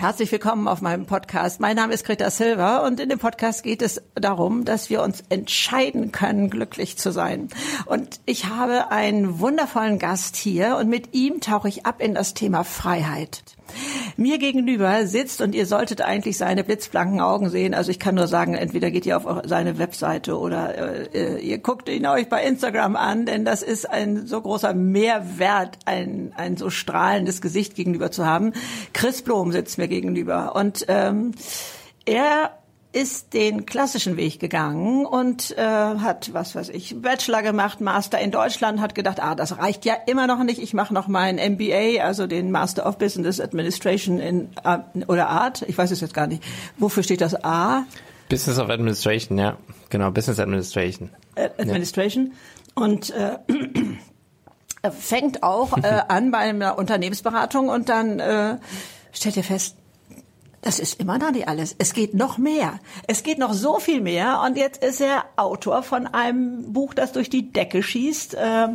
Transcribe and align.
Herzlich 0.00 0.32
willkommen 0.32 0.66
auf 0.66 0.80
meinem 0.80 1.04
Podcast. 1.04 1.60
Mein 1.60 1.76
Name 1.76 1.92
ist 1.92 2.06
Greta 2.06 2.30
Silva 2.30 2.86
und 2.86 3.00
in 3.00 3.10
dem 3.10 3.18
Podcast 3.18 3.62
geht 3.62 3.82
es 3.82 4.00
darum, 4.14 4.64
dass 4.64 4.88
wir 4.88 5.02
uns 5.02 5.22
entscheiden 5.28 6.10
können, 6.10 6.48
glücklich 6.48 6.96
zu 6.96 7.12
sein. 7.12 7.50
Und 7.84 8.18
ich 8.24 8.46
habe 8.46 8.90
einen 8.90 9.40
wundervollen 9.40 9.98
Gast 9.98 10.36
hier 10.36 10.78
und 10.78 10.88
mit 10.88 11.12
ihm 11.12 11.42
tauche 11.42 11.68
ich 11.68 11.84
ab 11.84 11.96
in 12.00 12.14
das 12.14 12.32
Thema 12.32 12.64
Freiheit. 12.64 13.42
Mir 14.16 14.38
gegenüber 14.38 15.06
sitzt 15.06 15.40
und 15.40 15.54
ihr 15.54 15.66
solltet 15.66 16.02
eigentlich 16.02 16.36
seine 16.36 16.64
blitzblanken 16.64 17.20
Augen 17.20 17.48
sehen. 17.50 17.74
Also 17.74 17.90
ich 17.90 17.98
kann 17.98 18.14
nur 18.14 18.26
sagen, 18.26 18.54
entweder 18.54 18.90
geht 18.90 19.06
ihr 19.06 19.16
auf 19.16 19.42
seine 19.44 19.78
Webseite 19.78 20.38
oder 20.38 21.14
äh, 21.14 21.40
ihr 21.40 21.58
guckt 21.58 21.88
ihn 21.88 22.06
euch 22.06 22.28
bei 22.28 22.44
Instagram 22.44 22.96
an, 22.96 23.26
denn 23.26 23.44
das 23.44 23.62
ist 23.62 23.88
ein 23.88 24.26
so 24.26 24.40
großer 24.40 24.74
Mehrwert, 24.74 25.78
ein, 25.84 26.32
ein 26.36 26.56
so 26.56 26.70
strahlendes 26.70 27.40
Gesicht 27.40 27.74
gegenüber 27.74 28.10
zu 28.10 28.26
haben. 28.26 28.52
Chris 28.92 29.22
Blom 29.22 29.52
sitzt 29.52 29.78
mir 29.78 29.88
gegenüber 29.88 30.54
und 30.54 30.84
ähm, 30.88 31.32
er 32.04 32.50
ist 32.92 33.34
den 33.34 33.66
klassischen 33.66 34.16
Weg 34.16 34.40
gegangen 34.40 35.06
und 35.06 35.56
äh, 35.56 35.62
hat, 35.62 36.32
was 36.32 36.56
weiß 36.56 36.70
ich, 36.70 37.00
Bachelor 37.00 37.42
gemacht, 37.42 37.80
Master 37.80 38.18
in 38.18 38.32
Deutschland, 38.32 38.80
hat 38.80 38.96
gedacht, 38.96 39.22
ah, 39.22 39.36
das 39.36 39.58
reicht 39.58 39.84
ja 39.84 39.94
immer 40.06 40.26
noch 40.26 40.42
nicht, 40.42 40.60
ich 40.60 40.74
mache 40.74 40.92
noch 40.92 41.06
meinen 41.06 41.38
MBA, 41.54 42.02
also 42.02 42.26
den 42.26 42.50
Master 42.50 42.86
of 42.86 42.98
Business 42.98 43.40
Administration 43.40 44.18
in 44.18 44.48
äh, 44.64 45.04
oder 45.06 45.28
Art, 45.28 45.62
ich 45.62 45.78
weiß 45.78 45.92
es 45.92 46.00
jetzt 46.00 46.14
gar 46.14 46.26
nicht. 46.26 46.42
Wofür 46.78 47.04
steht 47.04 47.20
das 47.20 47.44
A? 47.44 47.84
Business 48.28 48.58
of 48.58 48.68
Administration, 48.68 49.38
ja, 49.38 49.56
genau, 49.88 50.10
Business 50.10 50.40
Administration. 50.40 51.10
Äh, 51.36 51.50
Administration. 51.58 52.32
Ja. 52.76 52.82
Und 52.82 53.10
äh, 53.10 53.38
fängt 54.90 55.42
auch 55.44 55.76
äh, 55.78 56.02
an 56.08 56.32
bei 56.32 56.38
einer 56.38 56.76
Unternehmensberatung 56.76 57.68
und 57.68 57.88
dann 57.88 58.18
äh, 58.18 58.56
stellt 59.12 59.36
ihr 59.36 59.44
fest, 59.44 59.76
das 60.62 60.78
ist 60.78 61.00
immer 61.00 61.18
noch 61.18 61.30
nicht 61.30 61.48
alles. 61.48 61.74
Es 61.78 61.94
geht 61.94 62.14
noch 62.14 62.36
mehr. 62.36 62.80
Es 63.06 63.22
geht 63.22 63.38
noch 63.38 63.54
so 63.54 63.78
viel 63.78 64.00
mehr. 64.00 64.42
Und 64.44 64.56
jetzt 64.56 64.84
ist 64.84 65.00
er 65.00 65.24
Autor 65.36 65.82
von 65.82 66.06
einem 66.06 66.72
Buch, 66.72 66.92
das 66.94 67.12
durch 67.12 67.30
die 67.30 67.50
Decke 67.50 67.82
schießt. 67.82 68.34
Äh, 68.34 68.68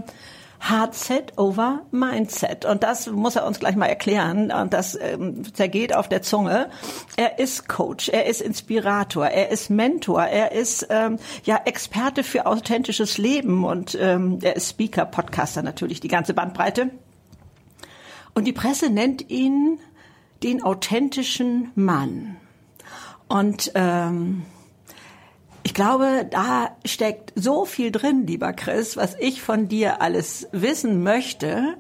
Hardset 0.60 1.38
over 1.38 1.82
Mindset. 1.92 2.66
Und 2.66 2.82
das 2.82 3.08
muss 3.08 3.36
er 3.36 3.46
uns 3.46 3.60
gleich 3.60 3.76
mal 3.76 3.86
erklären. 3.86 4.52
Und 4.52 4.74
das 4.74 4.98
ähm, 5.00 5.54
zergeht 5.54 5.96
auf 5.96 6.10
der 6.10 6.24
Zunge. 6.24 6.70
Er 7.18 7.38
ist 7.38 7.68
Coach, 7.68 8.10
er 8.10 8.26
ist 8.26 8.42
Inspirator, 8.42 9.28
er 9.28 9.50
ist 9.50 9.70
Mentor, 9.70 10.24
er 10.24 10.54
ist 10.54 10.88
ähm, 10.90 11.20
ja 11.44 11.62
Experte 11.66 12.24
für 12.24 12.48
authentisches 12.48 13.18
Leben 13.18 13.64
und 13.64 13.96
ähm, 14.00 14.40
er 14.42 14.56
ist 14.56 14.70
Speaker, 14.70 15.06
Podcaster 15.06 15.62
natürlich, 15.62 16.00
die 16.00 16.08
ganze 16.08 16.34
Bandbreite. 16.34 16.90
Und 18.34 18.46
die 18.46 18.54
Presse 18.54 18.90
nennt 18.90 19.30
ihn 19.30 19.80
den 20.44 20.64
authentischen 20.64 21.72
Mann. 21.76 22.38
Und 23.28 23.72
ähm, 23.76 24.44
ich 25.64 25.74
glaube, 25.74 26.28
da 26.30 26.76
steckt 26.86 27.34
so 27.36 27.66
viel 27.66 27.92
drin, 27.92 28.28
lieber 28.28 28.54
Chris, 28.54 28.98
was 28.98 29.16
ich 29.20 29.42
von 29.42 29.68
dir 29.68 30.02
alles 30.02 30.48
wissen 30.52 31.02
möchte. 31.02 31.78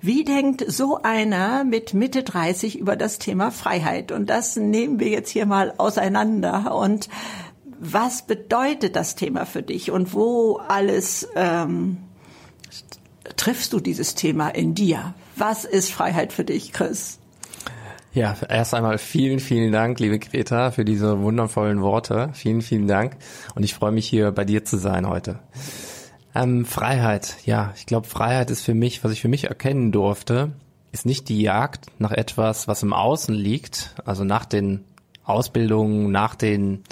Wie 0.00 0.24
denkt 0.24 0.64
so 0.68 1.00
einer 1.02 1.64
mit 1.64 1.94
Mitte 1.94 2.22
30 2.22 2.78
über 2.78 2.96
das 2.96 3.18
Thema 3.18 3.50
Freiheit? 3.50 4.12
Und 4.12 4.30
das 4.30 4.56
nehmen 4.56 5.00
wir 5.00 5.08
jetzt 5.08 5.30
hier 5.30 5.46
mal 5.46 5.74
auseinander. 5.78 6.74
Und 6.74 7.08
was 7.78 8.22
bedeutet 8.22 8.94
das 8.94 9.16
Thema 9.16 9.46
für 9.46 9.62
dich? 9.62 9.90
Und 9.90 10.14
wo 10.14 10.60
alles 10.68 11.28
ähm, 11.34 11.98
triffst 13.36 13.72
du 13.72 13.80
dieses 13.80 14.14
Thema 14.14 14.48
in 14.48 14.74
dir? 14.74 15.14
Was 15.34 15.64
ist 15.64 15.92
Freiheit 15.92 16.32
für 16.32 16.44
dich, 16.44 16.72
Chris? 16.72 17.18
Ja, 18.14 18.36
erst 18.46 18.74
einmal 18.74 18.98
vielen, 18.98 19.40
vielen 19.40 19.72
Dank, 19.72 19.98
liebe 19.98 20.18
Greta, 20.18 20.70
für 20.70 20.84
diese 20.84 21.22
wundervollen 21.22 21.80
Worte. 21.80 22.28
Vielen, 22.34 22.60
vielen 22.60 22.86
Dank. 22.86 23.16
Und 23.54 23.62
ich 23.62 23.72
freue 23.72 23.92
mich 23.92 24.06
hier 24.06 24.32
bei 24.32 24.44
dir 24.44 24.66
zu 24.66 24.76
sein 24.76 25.08
heute. 25.08 25.38
Ähm, 26.34 26.66
Freiheit, 26.66 27.36
ja, 27.46 27.72
ich 27.74 27.86
glaube, 27.86 28.06
Freiheit 28.06 28.50
ist 28.50 28.62
für 28.62 28.74
mich, 28.74 29.02
was 29.02 29.12
ich 29.12 29.22
für 29.22 29.28
mich 29.28 29.44
erkennen 29.44 29.92
durfte, 29.92 30.52
ist 30.92 31.06
nicht 31.06 31.30
die 31.30 31.40
Jagd 31.40 31.86
nach 31.98 32.10
etwas, 32.10 32.68
was 32.68 32.82
im 32.82 32.92
Außen 32.92 33.34
liegt, 33.34 33.94
also 34.04 34.24
nach 34.24 34.44
den 34.44 34.84
Ausbildungen, 35.24 36.10
nach 36.10 36.34
den 36.34 36.82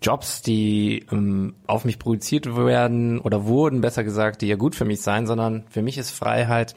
Jobs, 0.00 0.42
die 0.42 1.06
ähm, 1.10 1.54
auf 1.66 1.84
mich 1.84 1.98
projiziert 1.98 2.54
werden 2.54 3.18
oder 3.18 3.46
wurden, 3.46 3.80
besser 3.80 4.04
gesagt, 4.04 4.42
die 4.42 4.46
ja 4.46 4.56
gut 4.56 4.76
für 4.76 4.84
mich 4.84 5.00
sein, 5.00 5.26
sondern 5.26 5.64
für 5.70 5.82
mich 5.82 5.98
ist 5.98 6.12
Freiheit, 6.12 6.76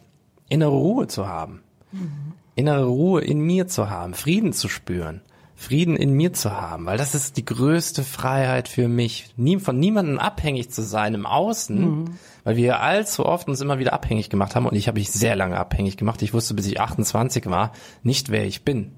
innere 0.50 0.72
Ruhe 0.72 1.06
zu 1.06 1.28
haben. 1.28 1.62
Mhm 1.92 2.34
innere 2.56 2.86
Ruhe 2.86 3.22
in 3.22 3.40
mir 3.40 3.68
zu 3.68 3.90
haben, 3.90 4.14
Frieden 4.14 4.54
zu 4.54 4.70
spüren, 4.70 5.22
Frieden 5.56 5.96
in 5.96 6.14
mir 6.14 6.34
zu 6.34 6.52
haben, 6.52 6.86
weil 6.86 6.98
das 6.98 7.16
ist 7.16 7.38
die 7.38 7.46
größte 7.46 8.04
Freiheit 8.04 8.68
für 8.68 8.88
mich, 8.88 9.34
nie, 9.38 9.60
von 9.60 9.80
niemandem 9.80 10.20
abhängig 10.20 10.70
zu 10.72 10.82
sein 10.82 11.14
im 11.14 11.26
Außen, 11.26 11.80
mhm. 11.80 12.06
weil 12.44 12.56
wir 12.56 12.82
allzu 12.82 13.26
oft 13.26 13.48
uns 13.48 13.62
immer 13.62 13.80
wieder 13.80 13.94
abhängig 13.94 14.30
gemacht 14.30 14.56
haben 14.56 14.66
und 14.66 14.76
ich 14.76 14.88
habe 14.88 15.00
mich 15.00 15.12
sehr 15.12 15.36
lange 15.36 15.58
abhängig 15.58 15.98
gemacht. 15.98 16.22
Ich 16.22 16.34
wusste, 16.34 16.54
bis 16.54 16.68
ich 16.68 16.80
28 16.80 17.46
war, 17.48 17.72
nicht 18.04 18.30
wer 18.30 18.46
ich 18.46 18.64
bin. 18.66 18.94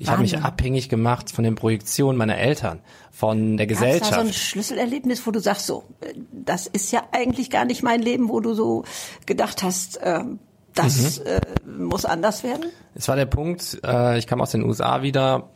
Ich 0.00 0.08
habe 0.08 0.22
mich 0.22 0.38
abhängig 0.38 0.88
gemacht 0.88 1.32
von 1.32 1.42
den 1.42 1.56
Projektionen 1.56 2.16
meiner 2.16 2.38
Eltern, 2.38 2.80
von 3.10 3.56
der 3.56 3.66
Gab's 3.66 3.80
Gesellschaft. 3.80 4.12
Da 4.12 4.20
so 4.20 4.26
ein 4.28 4.32
Schlüsselerlebnis, 4.32 5.26
wo 5.26 5.32
du 5.32 5.40
sagst, 5.40 5.66
so, 5.66 5.84
äh, 6.00 6.14
das 6.30 6.68
ist 6.68 6.92
ja 6.92 7.02
eigentlich 7.10 7.50
gar 7.50 7.64
nicht 7.64 7.82
mein 7.82 8.00
Leben, 8.00 8.28
wo 8.28 8.38
du 8.38 8.54
so 8.54 8.84
gedacht 9.26 9.62
hast, 9.62 9.98
ähm, 10.02 10.38
das 10.74 11.20
mhm. 11.20 11.26
äh, 11.26 11.40
muss 11.68 12.04
anders 12.04 12.44
werden? 12.44 12.66
Es 12.94 13.08
war 13.08 13.16
der 13.16 13.26
Punkt, 13.26 13.78
äh, 13.84 14.18
ich 14.18 14.26
kam 14.26 14.40
aus 14.40 14.50
den 14.50 14.64
USA 14.64 15.02
wieder 15.02 15.50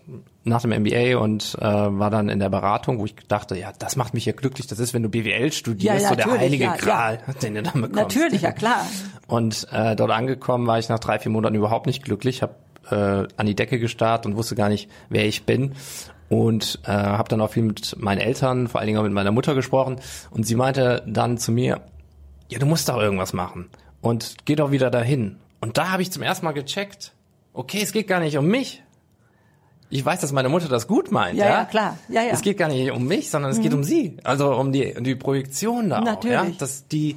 nach 0.44 0.62
dem 0.62 0.70
MBA 0.70 1.18
und 1.18 1.56
äh, 1.60 1.64
war 1.64 2.10
dann 2.10 2.28
in 2.28 2.38
der 2.38 2.48
Beratung, 2.48 2.98
wo 2.98 3.04
ich 3.04 3.14
dachte, 3.28 3.56
ja, 3.56 3.72
das 3.78 3.96
macht 3.96 4.14
mich 4.14 4.24
ja 4.24 4.32
glücklich. 4.32 4.66
Das 4.66 4.78
ist, 4.78 4.94
wenn 4.94 5.02
du 5.02 5.08
BWL 5.08 5.52
studierst, 5.52 6.02
ja, 6.02 6.08
so 6.08 6.14
der 6.14 6.30
heilige 6.30 6.64
ja, 6.64 6.76
Gral, 6.76 7.20
ja. 7.26 7.32
den 7.42 7.54
du 7.54 7.62
dann 7.62 7.74
bekommst. 7.74 7.94
Natürlich, 7.94 8.42
ja 8.42 8.52
klar. 8.52 8.86
Und 9.28 9.68
äh, 9.72 9.94
dort 9.94 10.10
angekommen 10.10 10.66
war 10.66 10.78
ich 10.78 10.88
nach 10.88 10.98
drei, 10.98 11.18
vier 11.18 11.30
Monaten 11.30 11.54
überhaupt 11.54 11.86
nicht 11.86 12.04
glücklich, 12.04 12.42
habe 12.42 12.54
äh, 12.90 13.28
an 13.36 13.46
die 13.46 13.54
Decke 13.54 13.78
gestarrt 13.78 14.26
und 14.26 14.36
wusste 14.36 14.56
gar 14.56 14.68
nicht, 14.68 14.90
wer 15.08 15.26
ich 15.26 15.44
bin 15.44 15.74
und 16.28 16.80
äh, 16.84 16.90
habe 16.90 17.28
dann 17.28 17.40
auch 17.40 17.50
viel 17.50 17.62
mit 17.62 17.96
meinen 18.00 18.18
Eltern, 18.18 18.66
vor 18.66 18.80
allen 18.80 18.88
Dingen 18.88 18.98
auch 18.98 19.04
mit 19.04 19.12
meiner 19.12 19.30
Mutter 19.30 19.54
gesprochen 19.54 19.96
und 20.30 20.44
sie 20.44 20.56
meinte 20.56 21.02
dann 21.06 21.38
zu 21.38 21.52
mir, 21.52 21.82
ja, 22.48 22.58
du 22.58 22.66
musst 22.66 22.88
doch 22.88 22.98
irgendwas 22.98 23.32
machen 23.32 23.70
und 24.02 24.44
geh 24.44 24.56
doch 24.56 24.70
wieder 24.70 24.90
dahin. 24.90 25.36
Und 25.60 25.78
da 25.78 25.90
habe 25.90 26.02
ich 26.02 26.12
zum 26.12 26.22
ersten 26.22 26.44
Mal 26.44 26.52
gecheckt, 26.52 27.12
okay, 27.54 27.80
es 27.82 27.92
geht 27.92 28.08
gar 28.08 28.20
nicht 28.20 28.36
um 28.36 28.46
mich. 28.46 28.82
Ich 29.88 30.04
weiß, 30.04 30.20
dass 30.20 30.32
meine 30.32 30.48
Mutter 30.48 30.68
das 30.68 30.86
gut 30.86 31.12
meint, 31.12 31.38
ja. 31.38 31.44
Ja, 31.44 31.50
ja 31.50 31.64
klar. 31.64 31.98
Ja, 32.08 32.22
ja. 32.22 32.32
Es 32.32 32.40
geht 32.40 32.58
gar 32.58 32.68
nicht 32.68 32.90
um 32.90 33.06
mich, 33.06 33.30
sondern 33.30 33.50
es 33.50 33.58
mhm. 33.58 33.62
geht 33.62 33.74
um 33.74 33.84
sie. 33.84 34.16
Also 34.24 34.54
um 34.54 34.72
die, 34.72 34.94
um 34.94 35.04
die 35.04 35.14
Projektion 35.14 35.90
da 35.90 36.00
Natürlich. 36.00 36.38
auch, 36.38 36.44
ja. 36.44 36.50
Dass 36.58 36.88
die, 36.88 37.16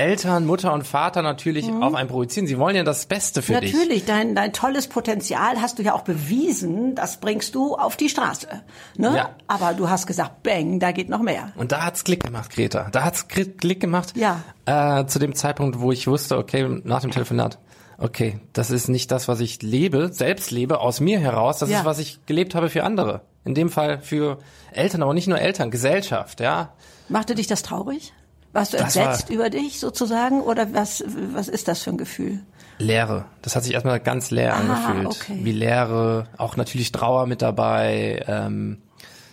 Eltern, 0.00 0.46
Mutter 0.46 0.72
und 0.72 0.86
Vater 0.86 1.20
natürlich 1.20 1.66
mhm. 1.66 1.82
auf 1.82 1.94
einen 1.94 2.08
projizieren. 2.08 2.46
Sie 2.46 2.58
wollen 2.58 2.74
ja 2.74 2.84
das 2.84 3.04
Beste 3.04 3.42
für 3.42 3.52
natürlich, 3.52 3.72
dich. 3.72 3.80
Natürlich, 3.80 4.04
dein, 4.06 4.34
dein 4.34 4.52
tolles 4.54 4.88
Potenzial 4.88 5.60
hast 5.60 5.78
du 5.78 5.82
ja 5.82 5.94
auch 5.94 6.02
bewiesen, 6.02 6.94
das 6.94 7.18
bringst 7.18 7.54
du 7.54 7.76
auf 7.76 7.96
die 7.96 8.08
Straße. 8.08 8.48
Ne? 8.96 9.14
Ja. 9.14 9.30
Aber 9.46 9.74
du 9.74 9.90
hast 9.90 10.06
gesagt, 10.06 10.42
bang, 10.42 10.80
da 10.80 10.92
geht 10.92 11.10
noch 11.10 11.20
mehr. 11.20 11.52
Und 11.56 11.72
da 11.72 11.84
hat's 11.84 12.02
Klick 12.04 12.24
gemacht, 12.24 12.50
Greta. 12.50 12.88
Da 12.90 13.04
hat's 13.04 13.28
Klick 13.28 13.80
gemacht. 13.80 14.14
Ja. 14.16 14.42
Äh, 14.64 15.04
zu 15.04 15.18
dem 15.18 15.34
Zeitpunkt, 15.34 15.80
wo 15.80 15.92
ich 15.92 16.06
wusste, 16.06 16.38
okay, 16.38 16.80
nach 16.84 17.02
dem 17.02 17.10
Telefonat, 17.10 17.58
okay, 17.98 18.40
das 18.54 18.70
ist 18.70 18.88
nicht 18.88 19.10
das, 19.10 19.28
was 19.28 19.40
ich 19.40 19.60
lebe, 19.60 20.10
selbst 20.12 20.50
lebe, 20.50 20.80
aus 20.80 21.00
mir 21.00 21.20
heraus. 21.20 21.58
Das 21.58 21.68
ja. 21.68 21.80
ist, 21.80 21.84
was 21.84 21.98
ich 21.98 22.24
gelebt 22.24 22.54
habe 22.54 22.70
für 22.70 22.84
andere. 22.84 23.20
In 23.44 23.54
dem 23.54 23.68
Fall 23.68 24.00
für 24.00 24.38
Eltern, 24.72 25.02
aber 25.02 25.12
nicht 25.12 25.28
nur 25.28 25.38
Eltern, 25.38 25.70
Gesellschaft, 25.70 26.40
ja. 26.40 26.72
Machte 27.10 27.34
dich 27.34 27.46
das 27.46 27.62
traurig? 27.62 28.14
Warst 28.52 28.72
du 28.72 28.78
das 28.78 28.96
entsetzt 28.96 29.28
war 29.28 29.34
über 29.34 29.50
dich 29.50 29.78
sozusagen 29.78 30.40
oder 30.40 30.74
was, 30.74 31.04
was 31.32 31.48
ist 31.48 31.68
das 31.68 31.82
für 31.82 31.90
ein 31.90 31.98
Gefühl? 31.98 32.40
Leere. 32.78 33.26
Das 33.42 33.54
hat 33.54 33.62
sich 33.62 33.74
erstmal 33.74 34.00
ganz 34.00 34.30
leer 34.30 34.54
ah, 34.54 34.58
angefühlt. 34.58 35.06
Okay. 35.06 35.40
Wie 35.42 35.52
Leere, 35.52 36.26
auch 36.36 36.56
natürlich 36.56 36.92
Trauer 36.92 37.26
mit 37.26 37.42
dabei, 37.42 38.24
ähm, 38.26 38.78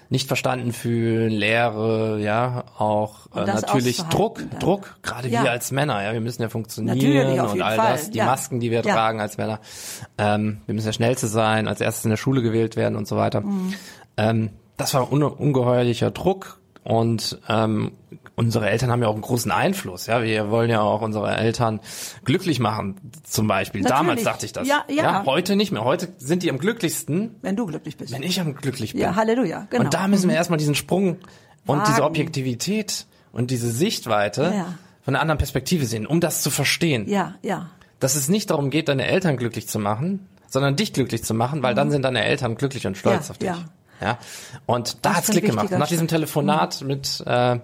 nicht 0.10 0.28
verstanden 0.28 0.72
fühlen, 0.72 1.32
Leere, 1.32 2.20
ja, 2.20 2.66
auch 2.78 3.28
äh, 3.36 3.44
natürlich 3.46 3.98
Druck, 4.04 4.42
dann. 4.52 4.60
Druck, 4.60 4.98
gerade 5.02 5.28
ja. 5.28 5.44
wir 5.44 5.52
als 5.52 5.72
Männer, 5.72 6.02
ja, 6.04 6.14
wir 6.14 6.22
müssen 6.22 6.42
ja 6.42 6.50
funktionieren 6.50 7.40
und 7.40 7.62
all 7.62 7.76
Fall. 7.76 7.92
das, 7.94 8.10
die 8.12 8.20
ja. 8.20 8.26
Masken, 8.26 8.60
die 8.60 8.72
wir 8.72 8.84
ja. 8.84 8.94
tragen 8.94 9.20
als 9.20 9.38
Männer, 9.38 9.60
ähm, 10.18 10.62
wir 10.66 10.76
müssen 10.76 10.88
ja 10.88 10.94
schnell 10.94 11.18
zu 11.18 11.28
sein, 11.28 11.68
als 11.68 11.82
erstes 11.82 12.06
in 12.06 12.12
der 12.12 12.18
Schule 12.18 12.42
gewählt 12.42 12.76
werden 12.76 12.96
und 12.96 13.08
so 13.08 13.18
weiter. 13.18 13.42
Mhm. 13.42 13.74
Ähm, 14.16 14.50
das 14.78 14.94
war 14.94 15.12
un 15.12 15.24
ungeheuerlicher 15.24 16.12
Druck, 16.12 16.60
und 16.88 17.38
ähm, 17.50 17.92
unsere 18.38 18.70
Eltern 18.70 18.92
haben 18.92 19.02
ja 19.02 19.08
auch 19.08 19.14
einen 19.14 19.24
großen 19.24 19.52
Einfluss. 19.52 20.06
Ja, 20.06 20.22
wir 20.22 20.50
wollen 20.52 20.70
ja 20.70 20.82
auch 20.82 21.02
unsere 21.02 21.36
Eltern 21.36 21.82
glücklich 22.24 22.60
machen, 22.60 22.96
zum 23.24 23.48
Beispiel. 23.48 23.82
Natürlich. 23.82 24.00
Damals 24.00 24.24
dachte 24.24 24.46
ich 24.46 24.54
das. 24.54 24.68
Ja, 24.68 24.86
ja. 24.88 25.04
ja, 25.04 25.26
heute 25.26 25.56
nicht 25.56 25.72
mehr. 25.72 25.84
Heute 25.84 26.10
sind 26.20 26.44
die 26.44 26.52
am 26.52 26.60
glücklichsten, 26.60 27.36
wenn 27.42 27.56
du 27.56 27.66
glücklich 27.66 27.98
bist. 27.98 28.14
Wenn 28.14 28.22
ich 28.24 28.40
am 28.40 28.56
glücklich 28.56 28.94
bin. 28.94 29.02
Ja, 29.02 29.16
Halleluja. 29.16 29.68
Genau. 29.72 29.84
Und 29.84 29.94
da 29.94 30.08
müssen 30.08 30.30
wir 30.30 30.34
mhm. 30.34 30.38
erstmal 30.38 30.60
diesen 30.60 30.76
Sprung 30.76 31.18
und 31.66 31.80
Wagen. 31.80 31.90
diese 31.90 32.04
Objektivität 32.04 33.08
und 33.32 33.50
diese 33.50 33.72
Sichtweite 33.72 34.54
ja. 34.56 34.74
von 35.02 35.16
einer 35.16 35.22
anderen 35.22 35.40
Perspektive 35.40 35.88
sehen, 35.88 36.06
um 36.06 36.20
das 36.22 36.44
zu 36.44 36.52
verstehen. 36.52 37.10
Ja, 37.10 37.36
ja. 37.42 37.72
Dass 38.00 38.16
es 38.16 38.30
nicht 38.30 38.52
darum 38.52 38.70
geht, 38.70 38.88
deine 38.88 39.08
Eltern 39.08 39.38
glücklich 39.38 39.68
zu 39.68 39.80
machen, 39.80 40.28
sondern 40.48 40.76
dich 40.76 40.94
glücklich 40.94 41.24
zu 41.24 41.34
machen, 41.34 41.64
weil 41.64 41.74
dann 41.74 41.90
sind 41.90 42.04
deine 42.04 42.24
Eltern 42.24 42.56
glücklich 42.56 42.86
und 42.86 42.98
stolz 42.98 43.26
Ja, 43.28 43.32
auf 43.32 43.38
dich. 43.40 43.48
ja. 43.50 43.58
Ja. 44.00 44.20
Und 44.68 45.04
da 45.04 45.10
Das 45.10 45.18
hat's 45.18 45.32
Klick 45.32 45.46
gemacht. 45.46 45.72
Nach 45.72 45.88
diesem. 45.88 46.08
Telefonat 46.08 46.82
mit 46.84 47.24
äh, 47.26 47.60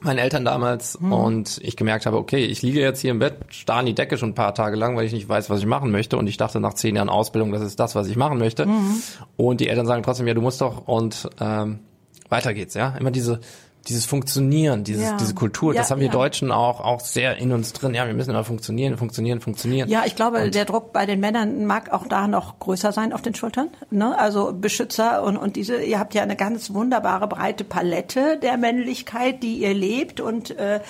meinen 0.00 0.18
Eltern 0.18 0.44
damals 0.44 1.00
Mhm. 1.00 1.12
und 1.12 1.58
ich 1.62 1.76
gemerkt 1.76 2.06
habe, 2.06 2.16
okay, 2.16 2.44
ich 2.44 2.62
liege 2.62 2.80
jetzt 2.80 3.00
hier 3.00 3.10
im 3.10 3.18
Bett, 3.18 3.36
starr 3.48 3.80
in 3.80 3.86
die 3.86 3.94
Decke 3.94 4.16
schon 4.18 4.30
ein 4.30 4.34
paar 4.34 4.54
Tage 4.54 4.76
lang, 4.76 4.96
weil 4.96 5.04
ich 5.06 5.12
nicht 5.12 5.28
weiß, 5.28 5.50
was 5.50 5.60
ich 5.60 5.66
machen 5.66 5.90
möchte 5.90 6.16
und 6.16 6.26
ich 6.26 6.36
dachte 6.36 6.60
nach 6.60 6.74
zehn 6.74 6.96
Jahren 6.96 7.08
Ausbildung, 7.08 7.52
das 7.52 7.62
ist 7.62 7.78
das, 7.80 7.94
was 7.94 8.08
ich 8.08 8.16
machen 8.16 8.38
möchte. 8.38 8.66
Mhm. 8.66 9.02
Und 9.36 9.60
die 9.60 9.68
Eltern 9.68 9.86
sagen 9.86 10.02
trotzdem, 10.02 10.26
ja, 10.26 10.34
du 10.34 10.40
musst 10.42 10.60
doch 10.60 10.86
und 10.86 11.28
ähm, 11.40 11.80
weiter 12.28 12.54
geht's, 12.54 12.74
ja. 12.74 12.94
Immer 12.98 13.10
diese 13.10 13.40
dieses 13.88 14.04
Funktionieren, 14.06 14.84
dieses, 14.84 15.04
Ja. 15.04 15.16
diese 15.16 15.34
Kultur, 15.34 15.74
Ja, 15.74 15.80
das 15.80 15.90
haben 15.90 16.00
wir 16.00 16.06
ja. 16.08 16.12
Deutschen 16.12 16.50
auch, 16.52 16.80
auch 16.80 17.00
sehr 17.00 17.36
in 17.38 17.52
uns 17.52 17.72
drin. 17.72 17.94
Ja, 17.94 18.06
wir 18.06 18.14
müssen 18.14 18.30
immer 18.30 18.44
funktionieren, 18.44 18.96
funktionieren, 18.96 19.40
funktionieren. 19.40 19.88
Ja, 19.88 20.02
ich 20.06 20.14
glaube, 20.16 20.50
der 20.50 20.64
Druck 20.64 20.92
bei 20.92 21.06
den 21.06 21.20
Männern 21.20 21.64
mag 21.66 21.92
auch 21.92 22.06
da 22.06 22.28
noch 22.28 22.58
größer 22.58 22.92
sein 22.92 23.12
auf 23.12 23.22
den 23.22 23.34
Schultern. 23.34 23.68
Ne? 23.90 24.18
Also 24.18 24.52
Beschützer 24.52 25.22
und, 25.22 25.36
und 25.36 25.56
diese, 25.56 25.82
ihr 25.82 25.98
habt 25.98 26.14
ja 26.14 26.22
eine 26.22 26.36
ganz 26.36 26.72
wunderbare 26.72 27.26
breite 27.28 27.64
Palette 27.64 28.38
der 28.42 28.56
Männlichkeit, 28.58 29.42
die 29.42 29.58
ihr 29.58 29.74
lebt 29.74 30.20
und 30.20 30.50
äh, 30.58 30.80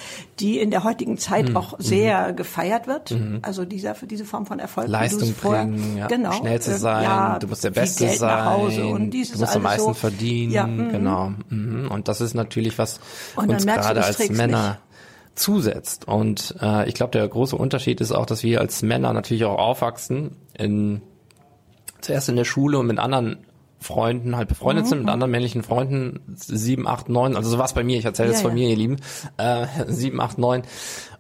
die 0.41 0.59
in 0.59 0.71
der 0.71 0.85
heutigen 0.85 1.13
Mhm. 1.13 1.19
Zeit 1.19 1.57
auch 1.57 1.75
sehr 1.79 2.33
gefeiert 2.33 2.87
wird. 2.87 3.15
Also 3.43 3.65
dieser 3.65 3.95
für 3.95 4.07
diese 4.07 4.25
Form 4.25 4.47
von 4.47 4.59
Erfolg. 4.59 4.89
Leistung 4.89 5.33
bringen, 5.35 5.97
ja, 5.97 6.07
genau, 6.07 6.33
schnell 6.33 6.61
zu 6.61 6.73
äh, 6.73 6.79
sein, 6.79 7.03
ja, 7.05 7.39
du 7.39 7.47
musst 7.49 7.65
der 7.65 7.71
Beste 7.71 8.07
Geld 8.07 8.19
sein, 8.19 8.57
und 8.93 9.11
du 9.13 9.19
musst 9.19 9.57
am 9.57 9.63
meisten 9.63 9.87
so. 9.89 9.95
verdienen, 9.95 10.53
Ja, 10.53 10.67
mhm. 10.67 10.91
genau. 10.91 11.33
Mhm. 11.49 11.89
Und 11.91 12.09
das 12.09 12.21
ist 12.21 12.35
natürlich 12.35 12.79
was 12.79 12.88
Und 13.37 13.49
dann 13.49 13.57
uns 13.57 13.67
gerade 13.67 14.01
das 14.01 14.19
als 14.21 14.31
Männer 14.31 14.79
zusetzt. 15.35 16.09
Und 16.09 16.55
äh, 16.61 16.89
ich 16.89 16.95
glaube, 16.95 17.13
der 17.13 17.27
große 17.27 17.57
Unterschied 17.57 18.01
ist 18.01 18.13
auch, 18.13 18.27
dass 18.27 18.43
wir 18.43 18.61
als 18.61 18.83
Männer 18.83 19.13
natürlich 19.13 19.45
auch 19.45 19.59
aufwachsen, 19.59 20.37
in, 20.57 21.01
zuerst 22.01 22.29
in 22.29 22.37
der 22.37 22.45
Schule 22.45 22.79
und 22.79 22.87
mit 22.87 22.99
anderen 22.99 23.39
Freunden 23.81 24.37
halt 24.37 24.49
befreundet 24.49 24.87
Mhm. 24.87 24.89
sind, 24.89 24.99
mit 25.01 25.09
anderen 25.11 25.31
männlichen 25.31 25.63
Freunden, 25.63 26.21
sieben, 26.35 26.89
acht, 26.89 27.09
neun, 27.09 27.37
also 27.37 27.49
so 27.51 27.59
was 27.59 27.75
bei 27.75 27.85
mir, 27.85 27.99
ich 27.99 28.05
erzähle 28.05 28.31
jetzt 28.31 28.43
Ja, 28.43 28.49
von 28.49 28.57
ja. 28.59 28.65
mir, 28.65 28.71
ihr 28.71 28.77
Lieben, 28.77 28.97
äh, 29.37 29.67
sieben, 29.87 30.21
acht, 30.21 30.39
neun 30.39 30.63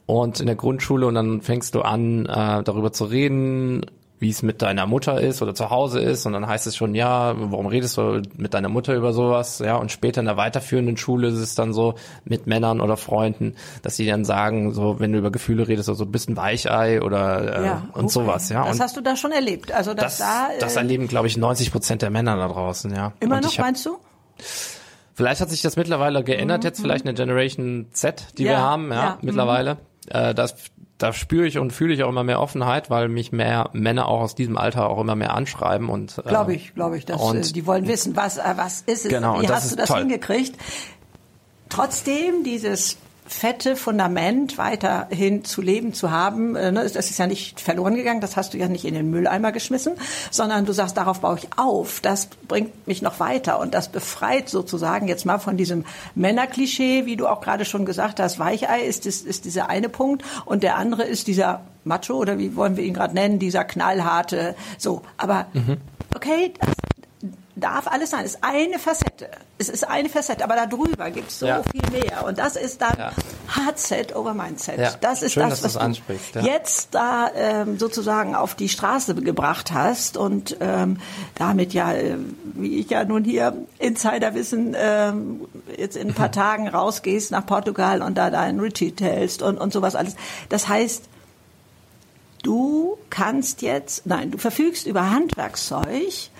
und 0.06 0.40
in 0.40 0.46
der 0.46 0.56
Grundschule 0.56 1.06
und 1.06 1.14
dann 1.14 1.40
fängst 1.42 1.74
du 1.76 1.82
an, 1.82 2.26
äh, 2.26 2.62
darüber 2.64 2.92
zu 2.92 3.04
reden, 3.04 3.86
wie 4.18 4.30
es 4.30 4.42
mit 4.42 4.62
deiner 4.62 4.86
Mutter 4.86 5.20
ist 5.20 5.42
oder 5.42 5.54
zu 5.54 5.70
Hause 5.70 6.00
ist 6.00 6.26
und 6.26 6.32
dann 6.32 6.46
heißt 6.46 6.66
es 6.66 6.76
schon, 6.76 6.94
ja, 6.94 7.34
warum 7.36 7.66
redest 7.66 7.96
du 7.96 8.22
mit 8.36 8.54
deiner 8.54 8.68
Mutter 8.68 8.94
über 8.94 9.12
sowas, 9.12 9.60
ja, 9.60 9.76
und 9.76 9.92
später 9.92 10.20
in 10.20 10.26
der 10.26 10.36
weiterführenden 10.36 10.96
Schule 10.96 11.28
ist 11.28 11.38
es 11.38 11.54
dann 11.54 11.72
so 11.72 11.94
mit 12.24 12.46
Männern 12.46 12.80
oder 12.80 12.96
Freunden, 12.96 13.54
dass 13.82 13.96
sie 13.96 14.06
dann 14.06 14.24
sagen, 14.24 14.72
so, 14.72 14.98
wenn 14.98 15.12
du 15.12 15.18
über 15.18 15.30
Gefühle 15.30 15.68
redest, 15.68 15.86
so 15.86 15.92
also, 15.92 16.04
ein 16.04 16.36
Weichei 16.36 17.00
oder 17.00 17.60
äh, 17.60 17.66
Ja, 17.66 17.88
und 17.92 18.04
okay. 18.04 18.12
sowas, 18.12 18.48
ja, 18.48 18.64
Das 18.64 18.76
und 18.76 18.82
hast 18.82 18.96
du 18.96 19.00
da 19.00 19.16
schon 19.16 19.32
erlebt. 19.32 19.72
Also 19.72 19.94
das, 19.94 20.18
da 20.18 20.48
äh, 20.54 20.58
das 20.58 20.76
erleben, 20.76 21.08
glaube 21.08 21.28
ich, 21.28 21.36
90 21.36 21.70
Prozent 21.70 22.02
der 22.02 22.10
Männer 22.10 22.36
da 22.36 22.48
draußen, 22.48 22.94
ja. 22.94 23.12
immer 23.20 23.36
und 23.36 23.44
noch, 23.44 23.52
hab, 23.52 23.64
meinst 23.64 23.86
du? 23.86 23.98
Vielleicht 25.14 25.40
hat 25.40 25.50
sich 25.50 25.62
das 25.62 25.76
mittlerweile 25.76 26.22
geändert, 26.22 26.62
jetzt 26.62 26.80
vielleicht 26.80 27.04
eine 27.04 27.14
Generation 27.14 27.86
Z, 27.92 28.38
die 28.38 28.44
Ja, 28.44 28.50
wir 28.50 28.58
haben, 28.58 28.90
ja, 28.90 28.96
ja, 29.02 29.10
mhm. 29.10 29.26
mittlerweile. 29.26 29.78
Äh, 30.10 30.34
das, 30.34 30.54
da 30.98 31.12
spüre 31.12 31.46
ich 31.46 31.58
und 31.58 31.72
fühle 31.72 31.94
ich 31.94 32.02
auch 32.02 32.08
immer 32.08 32.24
mehr 32.24 32.40
Offenheit, 32.40 32.90
weil 32.90 33.08
mich 33.08 33.30
mehr 33.32 33.70
Männer 33.72 34.08
auch 34.08 34.20
aus 34.20 34.34
diesem 34.34 34.56
Alter 34.58 34.90
auch 34.90 35.00
immer 35.00 35.14
mehr 35.14 35.32
anschreiben 35.34 35.88
und 35.88 36.18
äh, 36.18 36.22
Glaube 36.28 36.54
ich, 36.54 36.74
glaube 36.74 36.98
ich, 36.98 37.04
dass 37.06 37.20
und- 37.20 37.36
äh, 37.48 37.52
die 37.52 37.66
wollen 37.66 37.86
wissen, 37.86 38.16
was 38.16 38.38
äh, 38.38 38.42
was 38.56 38.80
ist 38.82 39.04
es, 39.04 39.10
Genau, 39.10 39.40
wie 39.40 39.48
hast 39.48 39.70
du 39.72 39.76
das 39.76 39.88
toll. 39.88 40.00
hingekriegt? 40.00 40.56
Trotzdem 41.68 42.44
dieses 42.44 42.96
fette 43.28 43.76
Fundament 43.76 44.58
weiterhin 44.58 45.44
zu 45.44 45.60
leben 45.60 45.92
zu 45.92 46.10
haben, 46.10 46.56
äh, 46.56 46.72
ne, 46.72 46.82
das 46.82 47.10
ist 47.10 47.18
ja 47.18 47.26
nicht 47.26 47.60
verloren 47.60 47.94
gegangen, 47.94 48.20
das 48.20 48.36
hast 48.36 48.54
du 48.54 48.58
ja 48.58 48.68
nicht 48.68 48.84
in 48.84 48.94
den 48.94 49.10
Mülleimer 49.10 49.52
geschmissen, 49.52 49.94
sondern 50.30 50.64
du 50.64 50.72
sagst, 50.72 50.96
darauf 50.96 51.20
baue 51.20 51.38
ich 51.38 51.48
auf, 51.56 52.00
das 52.00 52.26
bringt 52.48 52.86
mich 52.86 53.02
noch 53.02 53.20
weiter 53.20 53.60
und 53.60 53.74
das 53.74 53.88
befreit 53.88 54.48
sozusagen 54.48 55.08
jetzt 55.08 55.26
mal 55.26 55.38
von 55.38 55.56
diesem 55.56 55.84
Männerklischee, 56.14 57.04
wie 57.04 57.16
du 57.16 57.26
auch 57.26 57.40
gerade 57.40 57.64
schon 57.64 57.84
gesagt 57.84 58.18
hast, 58.18 58.38
Weichei 58.38 58.82
ist, 58.82 59.04
ist, 59.06 59.26
ist 59.26 59.44
dieser 59.44 59.68
eine 59.68 59.88
Punkt 59.88 60.24
und 60.46 60.62
der 60.62 60.76
andere 60.76 61.04
ist 61.04 61.26
dieser 61.26 61.60
Macho 61.84 62.14
oder 62.14 62.38
wie 62.38 62.56
wollen 62.56 62.76
wir 62.76 62.84
ihn 62.84 62.94
gerade 62.94 63.14
nennen, 63.14 63.38
dieser 63.38 63.64
knallharte, 63.64 64.54
so, 64.78 65.02
aber 65.18 65.46
okay, 66.14 66.54
das 66.58 66.87
darf 67.60 67.86
alles 67.86 68.10
sein. 68.10 68.24
Es 68.24 68.34
ist 68.34 68.44
eine 68.44 68.78
Facette. 68.78 69.30
Es 69.58 69.68
ist 69.68 69.86
eine 69.88 70.08
Facette, 70.08 70.44
aber 70.44 70.54
darüber 70.56 71.10
gibt 71.10 71.30
es 71.30 71.40
so 71.40 71.46
Ja. 71.46 71.62
viel 71.62 71.90
mehr. 71.90 72.24
Und 72.24 72.38
das 72.38 72.56
ist 72.56 72.80
dann 72.80 72.96
Ja. 72.96 73.12
Hardset 73.48 74.14
over 74.14 74.34
Mindset. 74.34 74.78
Ja. 74.78 74.92
Das 75.00 75.22
ist 75.22 75.32
Schön, 75.32 75.48
das, 75.48 75.62
was 75.62 75.72
du 75.74 75.78
das 75.78 76.00
du 76.32 76.38
jetzt 76.40 76.94
da 76.94 77.30
ähm, 77.34 77.78
sozusagen 77.78 78.34
auf 78.34 78.54
die 78.54 78.68
Straße 78.68 79.14
gebracht 79.14 79.72
hast 79.72 80.16
und 80.16 80.56
ähm, 80.60 80.98
damit 81.34 81.72
ja, 81.72 81.92
äh, 81.92 82.16
wie 82.54 82.78
ich 82.78 82.90
ja 82.90 83.04
nun 83.04 83.24
hier 83.24 83.54
Insiderwissen 83.78 84.74
ähm, 84.78 85.46
jetzt 85.76 85.96
in 85.96 86.08
ein 86.08 86.14
paar 86.14 86.32
Tagen 86.38 86.68
rausgehst 86.68 87.30
nach 87.30 87.44
Portugal 87.46 88.02
und 88.02 88.16
da 88.16 88.30
deinen 88.30 88.60
Retreat 88.60 89.00
hältst 89.00 89.42
und, 89.42 89.58
und 89.58 89.72
sowas 89.72 89.94
alles. 89.94 90.14
Das 90.48 90.68
heißt, 90.68 91.04
du 92.42 92.98
kannst 93.10 93.62
jetzt, 93.62 94.06
nein, 94.06 94.30
du 94.30 94.38
verfügst 94.38 94.86
über 94.86 95.10
Handwerkszeug. 95.10 96.30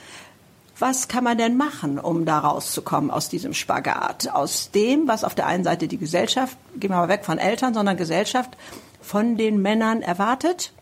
Was 0.79 1.09
kann 1.09 1.25
man 1.25 1.39
denn 1.39 1.57
machen, 1.57 1.99
um 1.99 2.25
da 2.25 2.39
rauszukommen 2.39 3.11
aus 3.11 3.29
diesem 3.29 3.53
Spagat? 3.53 4.29
Aus 4.33 4.71
dem, 4.71 5.09
was 5.09 5.25
auf 5.25 5.35
der 5.35 5.47
einen 5.47 5.65
Seite 5.65 5.89
die 5.89 5.99
Gesellschaft, 5.99 6.57
gehen 6.77 6.91
wir 6.91 6.99
mal 6.99 7.09
weg 7.09 7.25
von 7.25 7.39
Eltern, 7.39 7.75
sondern 7.75 7.97
Gesellschaft 7.97 8.57
von 9.01 9.37
den 9.37 9.61
Männern 9.61 10.03
erwartet, 10.03 10.73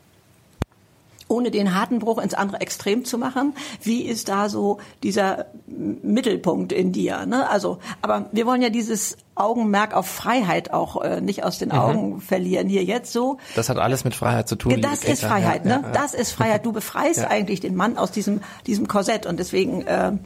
ohne 1.29 1.51
den 1.51 1.75
harten 1.75 1.99
Bruch 1.99 2.19
ins 2.19 2.35
andere 2.35 2.61
Extrem 2.61 3.05
zu 3.05 3.19
machen. 3.19 3.55
Wie 3.83 4.03
ist 4.03 4.29
da 4.29 4.49
so 4.49 4.79
dieser 5.03 5.47
Mittelpunkt 5.67 6.73
in 6.73 6.93
dir? 6.93 7.27
Ne? 7.27 7.49
Also, 7.49 7.79
aber 8.03 8.27
wir 8.33 8.47
wollen 8.47 8.63
ja 8.63 8.71
dieses 8.71 9.17
Augenmerk 9.35 9.95
auf 9.95 10.07
Freiheit 10.07 10.73
auch 10.73 11.03
äh, 11.03 11.21
nicht 11.21 11.45
aus 11.45 11.59
den 11.59 11.73
Augen 11.73 12.21
verlieren 12.21 12.69
hier 12.69 12.85
jetzt 12.85 13.13
so. 13.13 13.39
das 13.55 13.69
hat 13.69 13.79
alles 13.79 14.05
mit 14.05 14.15
Freiheit 14.15 14.49
zu 14.49 14.57
tun. 14.57 14.81
Das 14.81 15.05
ist. 15.05 15.25
Freiheit, 15.25 15.65
ja, 15.65 15.79
ne? 15.79 15.83
Ja, 15.83 15.89
ja. 15.89 15.93
Das 15.93 16.15
ist 16.15 16.33
Freiheit. 16.33 16.65
Du 16.65 16.73
befreist 16.73 17.25
eigentlich 17.29 17.61
den 17.61 17.75
Mann 17.75 17.99
aus 17.99 18.13
diesem 18.13 18.41
diesem 18.67 18.89
Korsett 18.89 19.27
und 19.27 19.39
deswegen 19.39 19.85
ähm, 19.87 20.21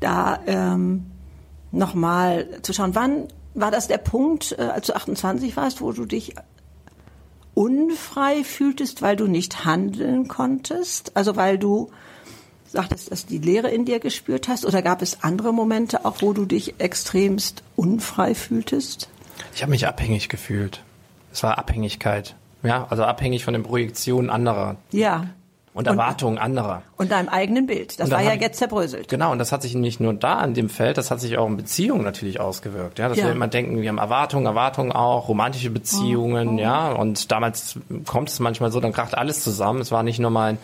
da 0.00 0.38
ähm, 0.46 1.06
nochmal 1.72 2.46
zu 2.62 2.72
schauen, 2.72 2.94
wann 2.94 3.28
war 3.54 3.70
das 3.70 3.88
der 3.88 3.98
Punkt, 3.98 4.56
äh, 4.58 4.62
als 4.62 4.86
du 4.86 4.96
28 4.96 5.56
warst, 5.56 5.80
wo 5.80 5.92
du 5.92 6.04
dich 6.04 6.34
unfrei 7.54 8.44
fühltest, 8.44 9.02
weil 9.02 9.16
du 9.16 9.26
nicht 9.26 9.64
handeln 9.64 10.28
konntest? 10.28 11.16
Also 11.16 11.36
weil 11.36 11.58
du 11.58 11.90
sagtest, 12.74 13.10
dass 13.10 13.24
die 13.24 13.38
Leere 13.38 13.70
in 13.70 13.84
dir 13.84 14.00
gespürt 14.00 14.48
hast? 14.48 14.66
Oder 14.66 14.82
gab 14.82 15.00
es 15.00 15.22
andere 15.22 15.54
Momente 15.54 16.04
auch, 16.04 16.16
wo 16.20 16.32
du 16.32 16.44
dich 16.44 16.74
extremst 16.78 17.62
unfrei 17.76 18.34
fühltest? 18.34 19.08
Ich 19.54 19.62
habe 19.62 19.70
mich 19.70 19.86
abhängig 19.86 20.28
gefühlt. 20.28 20.82
Es 21.32 21.42
war 21.42 21.58
Abhängigkeit. 21.58 22.34
Ja, 22.62 22.86
also 22.90 23.04
abhängig 23.04 23.44
von 23.44 23.54
den 23.54 23.62
Projektionen 23.62 24.30
anderer 24.30 24.76
Ja. 24.90 25.28
Und 25.74 25.86
Erwartungen 25.88 26.38
anderer. 26.38 26.82
Und 26.96 27.10
deinem 27.10 27.28
eigenen 27.28 27.66
Bild. 27.66 27.98
Das 27.98 28.06
Und 28.08 28.14
war 28.14 28.22
ja 28.22 28.32
jetzt 28.34 28.58
zerbröselt. 28.58 29.08
Genau, 29.08 29.32
und 29.32 29.38
das 29.40 29.50
hat 29.50 29.60
sich 29.62 29.74
nicht 29.74 29.98
nur 29.98 30.14
da 30.14 30.42
in 30.44 30.54
dem 30.54 30.68
Feld, 30.70 30.96
das 30.96 31.10
hat 31.10 31.20
sich 31.20 31.36
auch 31.36 31.46
in 31.48 31.56
Beziehungen 31.56 32.04
natürlich 32.04 32.38
ausgewirkt. 32.40 33.00
Ja, 33.00 33.08
dass 33.08 33.18
Ja. 33.18 33.24
wir 33.24 33.32
immer 33.32 33.48
denken, 33.48 33.82
wir 33.82 33.88
haben 33.88 33.98
Erwartungen, 33.98 34.46
Erwartungen 34.46 34.92
auch, 34.92 35.28
romantische 35.28 35.70
Oh, 35.70 35.72
Beziehungen, 35.72 36.58
ja. 36.58 36.92
Und 36.92 37.32
damals 37.32 37.76
kommt 38.06 38.28
es 38.28 38.38
manchmal 38.38 38.70
so, 38.70 38.78
dann 38.80 38.92
kracht 38.92 39.16
alles 39.18 39.42
zusammen. 39.42 39.80
Es 39.80 39.90
war 39.90 40.04
nicht 40.04 40.20
nur 40.20 40.30
mein, 40.30 40.58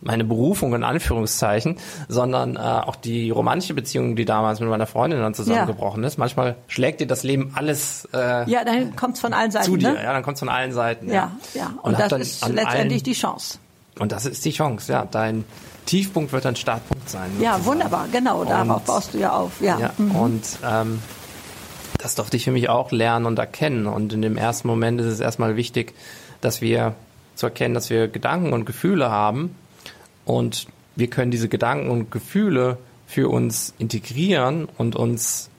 meine 0.00 0.24
Berufung 0.24 0.74
in 0.74 0.82
Anführungszeichen, 0.82 1.76
sondern 2.08 2.56
äh, 2.56 2.58
auch 2.60 2.96
die 2.96 3.30
romantische 3.30 3.74
Beziehung, 3.74 4.16
die 4.16 4.24
damals 4.24 4.60
mit 4.60 4.70
meiner 4.70 4.86
Freundin 4.86 5.20
dann 5.20 5.34
zusammengebrochen 5.34 6.02
ist. 6.04 6.16
Manchmal 6.16 6.56
schlägt 6.68 7.00
dir 7.00 7.06
das 7.06 7.22
Leben 7.22 7.52
alles 7.54 8.08
äh, 8.14 8.48
Ja, 8.50 8.64
dann 8.64 8.96
kommt's 8.96 9.20
von 9.20 9.34
allen 9.34 9.50
Seiten. 9.50 9.66
zu 9.66 9.76
dir. 9.76 9.92
ne? 9.92 10.02
Ja, 10.02 10.12
dann 10.14 10.22
kommt 10.22 10.36
es 10.36 10.40
von 10.40 10.48
allen 10.48 10.72
Seiten. 10.72 11.10
Ja, 11.12 11.32
ja. 11.52 11.74
Und, 11.82 11.92
hab 11.92 12.00
das 12.00 12.08
dann 12.08 12.20
ist 12.22 12.42
an 12.42 12.54
letztendlich 12.54 13.02
die 13.02 13.12
Chance. 13.12 13.58
Und 13.98 14.12
das 14.12 14.26
ist 14.26 14.44
die 14.44 14.50
Chance, 14.52 14.92
ja. 14.92 15.04
Dein 15.04 15.44
Tiefpunkt 15.86 16.32
wird 16.32 16.44
dein 16.44 16.56
Startpunkt 16.56 17.08
sein. 17.08 17.30
Ja, 17.40 17.52
sozusagen. 17.52 17.64
wunderbar, 17.66 18.08
genau. 18.10 18.44
Darauf 18.44 18.76
Und- 18.78 18.84
baust 18.86 19.14
du 19.14 19.18
ja 19.18 19.32
auf. 19.32 19.60
Ja. 19.60 19.78
Ja, 19.78 19.90
Mhm. 19.98 20.10
und 20.16 20.44
ähm, 20.64 21.00
das 21.98 22.14
durfte 22.14 22.36
ich 22.36 22.44
für 22.44 22.50
mich 22.50 22.68
auch 22.68 22.90
lernen 22.90 23.26
und 23.26 23.38
erkennen. 23.38 23.86
Und 23.86 24.12
in 24.12 24.22
dem 24.22 24.36
ersten 24.36 24.66
Moment 24.68 25.00
ist 25.00 25.06
es 25.06 25.20
erstmal 25.20 25.56
wichtig, 25.56 25.94
dass 26.40 26.60
wir 26.60 26.94
zu 27.36 27.46
erkennen, 27.46 27.74
dass 27.74 27.90
wir 27.90 28.08
Gedanken 28.08 28.52
und 28.52 28.64
Gefühle 28.64 29.10
haben 29.10 29.54
und 30.24 30.66
wir 30.96 31.08
können 31.08 31.30
diese 31.30 31.48
Gedanken 31.48 31.90
und 31.90 32.10
Gefühle 32.10 32.78
für 33.06 33.28
uns 33.28 33.74
integrieren 33.78 34.68
und 34.78 34.96
uns 34.96 35.50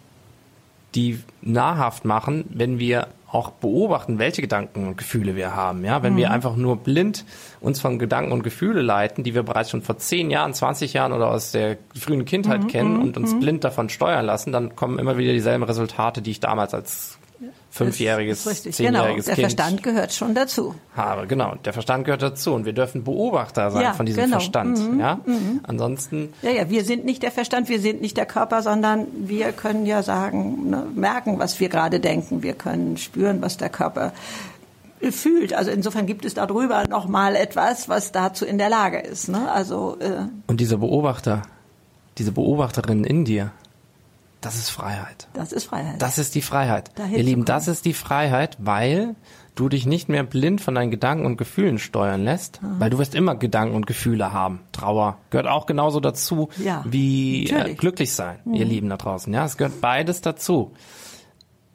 die 0.96 1.20
nahrhaft 1.42 2.06
machen, 2.06 2.46
wenn 2.50 2.80
wir 2.80 3.08
auch 3.36 3.52
beobachten, 3.52 4.18
welche 4.18 4.42
Gedanken 4.42 4.88
und 4.88 4.98
Gefühle 4.98 5.36
wir 5.36 5.56
haben. 5.56 5.84
Ja, 5.84 6.02
wenn 6.04 6.16
wir 6.16 6.32
einfach 6.32 6.56
nur 6.56 6.78
blind 6.78 7.26
uns 7.60 7.82
von 7.82 8.00
Gedanken 8.00 8.32
und 8.32 8.44
Gefühle 8.44 8.82
leiten, 8.82 9.24
die 9.24 9.36
wir 9.36 9.44
bereits 9.44 9.70
schon 9.70 9.82
vor 9.82 9.98
10 9.98 10.32
Jahren, 10.32 10.54
20 10.54 10.94
Jahren 10.94 11.12
oder 11.12 11.30
aus 11.30 11.52
der 11.52 11.78
frühen 11.94 12.26
Kindheit 12.26 12.68
kennen 12.70 13.00
und 13.00 13.18
uns 13.18 13.38
blind 13.38 13.64
davon 13.64 13.90
steuern 13.90 14.26
lassen, 14.26 14.52
dann 14.52 14.76
kommen 14.76 15.00
immer 15.00 15.18
wieder 15.18 15.34
dieselben 15.34 15.64
Resultate, 15.64 16.22
die 16.22 16.32
ich 16.32 16.40
damals 16.40 16.74
als 16.74 17.18
fünfjähriges. 17.76 18.44
Genau, 18.46 18.72
zehnjähriges 18.72 19.26
der 19.26 19.36
Kind 19.36 19.52
Verstand 19.52 19.84
gehört 19.84 20.14
schon 20.14 20.34
dazu. 20.34 20.76
habe. 20.96 21.28
Genau, 21.28 21.56
der 21.56 21.74
Verstand 21.74 22.06
gehört 22.06 22.22
dazu 22.22 22.54
und 22.54 22.66
wir 22.66 22.72
dürfen 22.74 23.04
Beobachter 23.04 23.70
sein 23.72 23.82
Ja, 23.84 23.94
von 23.94 24.06
diesem 24.06 24.24
genau. 24.24 24.38
Verstand. 24.38 24.80
Ja, 25.00 25.20
ansonsten 25.64 26.34
Ja, 26.42 26.52
ja, 26.52 26.70
wir 26.70 26.86
sind 26.86 27.04
nicht 27.04 27.22
der 27.22 27.32
Verstand, 27.32 27.68
wir 27.68 27.82
sind 27.82 28.02
nicht 28.02 28.16
der 28.16 28.26
Körper, 28.26 28.62
sondern 28.62 29.08
wir 29.14 29.52
können 29.52 29.86
ja 29.86 30.04
sagen, 30.04 30.70
ne, 30.70 30.88
merken, 30.96 31.38
was 31.38 31.60
wir 31.60 31.68
gerade 31.68 32.00
denken. 32.00 32.44
Wir 32.44 32.54
können 32.54 32.96
spüren, 32.98 33.42
was 33.42 33.58
der 33.58 33.70
Körper 33.70 34.14
fühlt. 35.12 35.54
Also 35.54 35.70
insofern 35.72 36.06
gibt 36.08 36.24
es 36.24 36.34
darüber 36.34 36.88
noch 36.88 37.08
mal 37.08 37.36
etwas, 37.36 37.90
was 37.90 38.12
dazu 38.14 38.46
in 38.46 38.58
der 38.58 38.70
Lage 38.70 39.00
ist. 39.00 39.28
Ne? 39.28 39.52
Also 39.52 39.98
äh, 40.00 40.28
und 40.48 40.62
dieser 40.62 40.78
Beobachter, 40.78 41.42
diese 42.18 42.32
Beobachterin 42.32 43.04
in 43.04 43.26
dir, 43.26 43.52
das 44.46 44.56
ist 44.56 44.70
Freiheit. 44.70 45.28
das 45.34 45.52
ist 45.52 45.66
Freiheit. 45.66 46.02
Das 46.02 46.18
ist 46.18 46.36
die 46.36 46.42
Freiheit. 46.42 46.92
Ihr 47.12 47.24
Lieben, 47.24 47.46
das 47.46 47.68
ist 47.68 47.86
die 47.86 47.94
Freiheit, 47.94 48.58
weil 48.60 49.16
du 49.56 49.70
dich 49.70 49.86
nicht 49.86 50.10
mehr 50.10 50.24
blind 50.24 50.60
von 50.62 50.76
deinen 50.76 50.92
Gedanken 50.92 51.26
und 51.26 51.38
Gefühlen 51.38 51.80
steuern 51.80 52.24
lässt, 52.24 52.60
weil 52.62 52.90
du 52.90 52.98
wirst 52.98 53.16
immer 53.16 53.36
Gedanken 53.36 53.74
und 53.76 53.88
Gefühle 53.88 54.34
haben. 54.34 54.60
Trauer 54.74 55.18
gehört 55.30 55.48
auch 55.48 55.66
genauso 55.66 56.00
dazu 56.02 56.50
Ja, 56.64 56.84
wie 56.88 57.48
äh, 57.48 57.52
natürlich. 57.54 57.74
Mhm. 57.74 57.80
glücklich 57.80 58.14
sein, 58.14 58.40
ihr 58.54 58.66
Lieben 58.66 58.90
da 58.90 58.98
draußen. 58.98 59.34
Ja, 59.34 59.46
es 59.46 59.56
gehört 59.58 59.80
beides 59.82 60.22
dazu. 60.22 60.74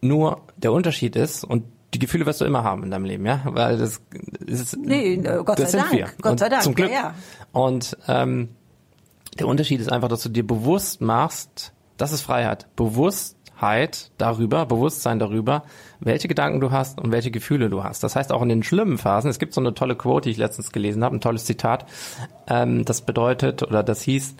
Nur 0.02 0.42
der 0.56 0.72
Unterschied 0.72 1.16
ist 1.16 1.44
und 1.44 1.64
die 1.92 1.98
Gefühle 1.98 2.24
wirst 2.24 2.40
du 2.40 2.44
immer 2.44 2.62
haben 2.64 2.84
in 2.84 2.90
deinem 2.90 3.04
Leben, 3.04 3.26
ja, 3.26 3.40
weil 3.46 3.76
das 3.76 4.00
ist 4.46 4.76
Nee, 4.76 5.14
äh, 5.14 5.42
Gott 5.44 5.58
das 5.58 5.72
sei 5.72 5.78
sind 5.78 5.80
Dank. 5.80 5.92
wir. 5.92 6.08
Gott 6.22 6.32
und 6.32 6.38
sei 6.38 6.48
Dank, 6.48 6.62
Zum 6.62 6.74
Glück. 6.74 6.90
ja, 6.90 6.96
ja. 6.96 7.14
Und 7.52 7.96
ähm, 8.06 8.50
der 9.38 9.46
Unterschied 9.48 9.80
ist 9.80 9.90
einfach, 9.90 10.08
dass 10.08 10.22
du 10.22 10.28
dir 10.28 10.46
bewusst 10.46 11.00
machst, 11.00 11.72
das 12.00 12.12
ist 12.12 12.22
Freiheit, 12.22 12.66
Bewusstheit 12.76 14.10
darüber, 14.18 14.66
Bewusstsein 14.66 15.18
darüber, 15.18 15.64
welche 16.00 16.28
Gedanken 16.28 16.60
du 16.60 16.70
hast 16.70 17.00
und 17.00 17.12
welche 17.12 17.30
Gefühle 17.30 17.68
du 17.70 17.84
hast. 17.84 18.02
Das 18.02 18.16
heißt 18.16 18.32
auch 18.32 18.42
in 18.42 18.48
den 18.48 18.62
schlimmen 18.62 18.98
Phasen, 18.98 19.30
es 19.30 19.38
gibt 19.38 19.52
so 19.54 19.60
eine 19.60 19.74
tolle 19.74 19.96
Quote, 19.96 20.24
die 20.24 20.30
ich 20.30 20.36
letztens 20.38 20.72
gelesen 20.72 21.04
habe, 21.04 21.16
ein 21.16 21.20
tolles 21.20 21.44
Zitat, 21.44 21.86
ähm, 22.48 22.84
das 22.84 23.02
bedeutet 23.02 23.62
oder 23.62 23.82
das 23.82 24.02
hieß, 24.02 24.34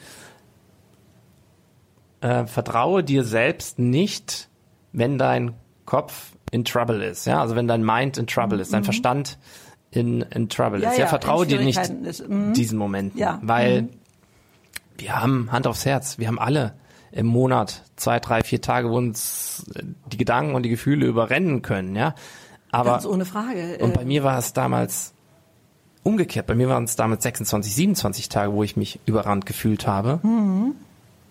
äh, 2.23 2.47
vertraue 2.47 3.03
dir 3.05 3.25
selbst 3.25 3.79
nicht, 3.79 4.49
wenn 4.93 5.19
dein 5.19 5.55
Kopf 5.87 6.33
in 6.51 6.65
Trouble 6.65 7.03
ist, 7.05 7.27
ja, 7.27 7.41
also 7.41 7.57
wenn 7.57 7.69
dein 7.69 7.85
Mind 7.85 8.19
in 8.19 8.27
Trouble 8.27 8.61
ist, 8.61 8.73
dein 8.73 8.85
Verstand 8.85 9.39
in, 9.91 10.23
in 10.23 10.49
Trouble 10.49 10.79
Mhm. 10.79 10.83
Ja, 10.85 10.91
ist. 10.91 10.99
Ja, 10.99 11.05
ja, 11.05 11.09
vertraue 11.09 11.47
dir 11.47 11.61
nicht 11.61 11.79
ist, 11.79 12.29
mhm. 12.29 12.53
diesen 12.53 12.79
Momenten, 12.79 13.19
Ja. 13.19 13.39
weil 13.43 13.89
wir 14.99 15.21
haben 15.21 15.51
Hand 15.51 15.67
aufs 15.67 15.87
Herz, 15.87 16.19
wir 16.19 16.29
haben 16.29 16.39
alle 16.39 16.75
im 17.13 17.27
Monat 17.27 17.83
zwei, 17.97 18.21
drei, 18.21 18.43
vier 18.43 18.61
Tage, 18.61 18.91
wo 18.91 18.97
uns 18.97 19.67
äh, 19.75 19.83
die 20.13 20.17
Gedanken 20.17 20.55
und 20.55 20.63
die 20.63 20.71
Gefühle 20.71 21.07
überrennen 21.07 21.63
können, 21.63 21.97
ja. 21.97 22.15
Aber 22.73 22.93
Ganz 22.93 23.07
ohne 23.07 23.25
Frage. 23.25 23.79
und 23.81 23.91
Äh, 23.91 23.99
bei 23.99 24.05
mir 24.05 24.23
war 24.23 24.39
es 24.39 24.53
damals 24.53 25.13
umgekehrt. 26.03 26.47
Bei 26.47 26.55
mir 26.55 26.69
waren 26.69 26.85
es 26.85 26.97
damals 26.97 27.23
26, 27.25 27.75
27 27.75 28.29
Tage, 28.29 28.53
wo 28.53 28.63
ich 28.63 28.77
mich 28.77 29.01
überrannt 29.07 29.45
gefühlt 29.47 29.87
habe. 29.87 30.21
Mhm. 30.23 30.75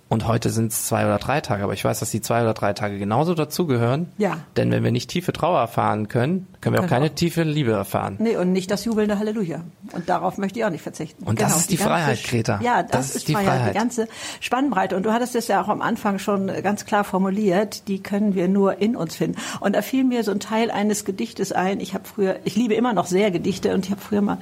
Und 0.09 0.27
heute 0.27 0.49
sind 0.49 0.71
es 0.71 0.87
zwei 0.87 1.05
oder 1.05 1.19
drei 1.19 1.39
Tage. 1.39 1.63
Aber 1.63 1.73
ich 1.73 1.85
weiß, 1.85 1.99
dass 1.99 2.09
die 2.09 2.19
zwei 2.19 2.41
oder 2.41 2.55
drei 2.55 2.73
Tage 2.73 2.97
genauso 2.97 3.35
dazugehören. 3.35 4.07
Ja. 4.17 4.37
Denn 4.57 4.71
wenn 4.71 4.83
wir 4.83 4.91
nicht 4.91 5.09
tiefe 5.09 5.31
Trauer 5.33 5.59
erfahren 5.59 6.07
können, 6.07 6.47
können 6.61 6.73
wir 6.73 6.79
auch 6.79 6.85
Genau. 6.87 6.95
keine 6.95 7.13
tiefe 7.13 7.43
Liebe 7.43 7.73
erfahren. 7.73 8.15
Nee, 8.19 8.35
und 8.35 8.51
nicht 8.51 8.71
das 8.71 8.85
jubelnde 8.85 9.19
Halleluja. 9.19 9.61
Und 9.93 10.09
darauf 10.09 10.39
möchte 10.39 10.57
ich 10.57 10.65
auch 10.65 10.71
nicht 10.71 10.81
verzichten. 10.81 11.19
Genau, 11.19 11.29
Und 11.29 11.41
das 11.41 11.57
ist 11.57 11.69
die 11.71 11.77
ganze 11.77 11.89
Freiheit, 11.91 12.23
Greta. 12.23 12.59
Ja, 12.63 12.81
das, 12.81 12.91
Das 12.91 13.05
ist, 13.09 13.15
ist 13.17 13.27
die 13.27 13.33
Freiheit, 13.33 13.47
Freiheit. 13.59 13.73
die 13.75 13.77
ganze 13.77 14.07
Spannbreite. 14.39 14.95
Und 14.97 15.03
du 15.03 15.13
hattest 15.13 15.35
es 15.35 15.47
ja 15.47 15.61
auch 15.61 15.67
am 15.69 15.83
Anfang 15.83 16.17
schon 16.17 16.47
ganz 16.63 16.85
klar 16.85 17.03
formuliert, 17.03 17.87
die 17.87 18.01
können 18.01 18.33
wir 18.33 18.47
nur 18.47 18.81
in 18.81 18.95
uns 18.95 19.15
finden. 19.15 19.37
Und 19.59 19.75
da 19.75 19.83
fiel 19.83 20.03
mir 20.05 20.23
so 20.23 20.31
ein 20.31 20.39
Teil 20.39 20.71
eines 20.71 21.05
Gedichtes 21.05 21.51
ein. 21.51 21.79
Ich 21.79 21.93
habe 21.93 22.05
früher, 22.05 22.37
ich 22.45 22.55
liebe 22.55 22.73
immer 22.73 22.93
noch 22.93 23.05
sehr 23.05 23.29
Gedichte 23.29 23.75
und 23.75 23.85
ich 23.85 23.91
habe 23.91 24.01
früher 24.01 24.21
mal 24.21 24.39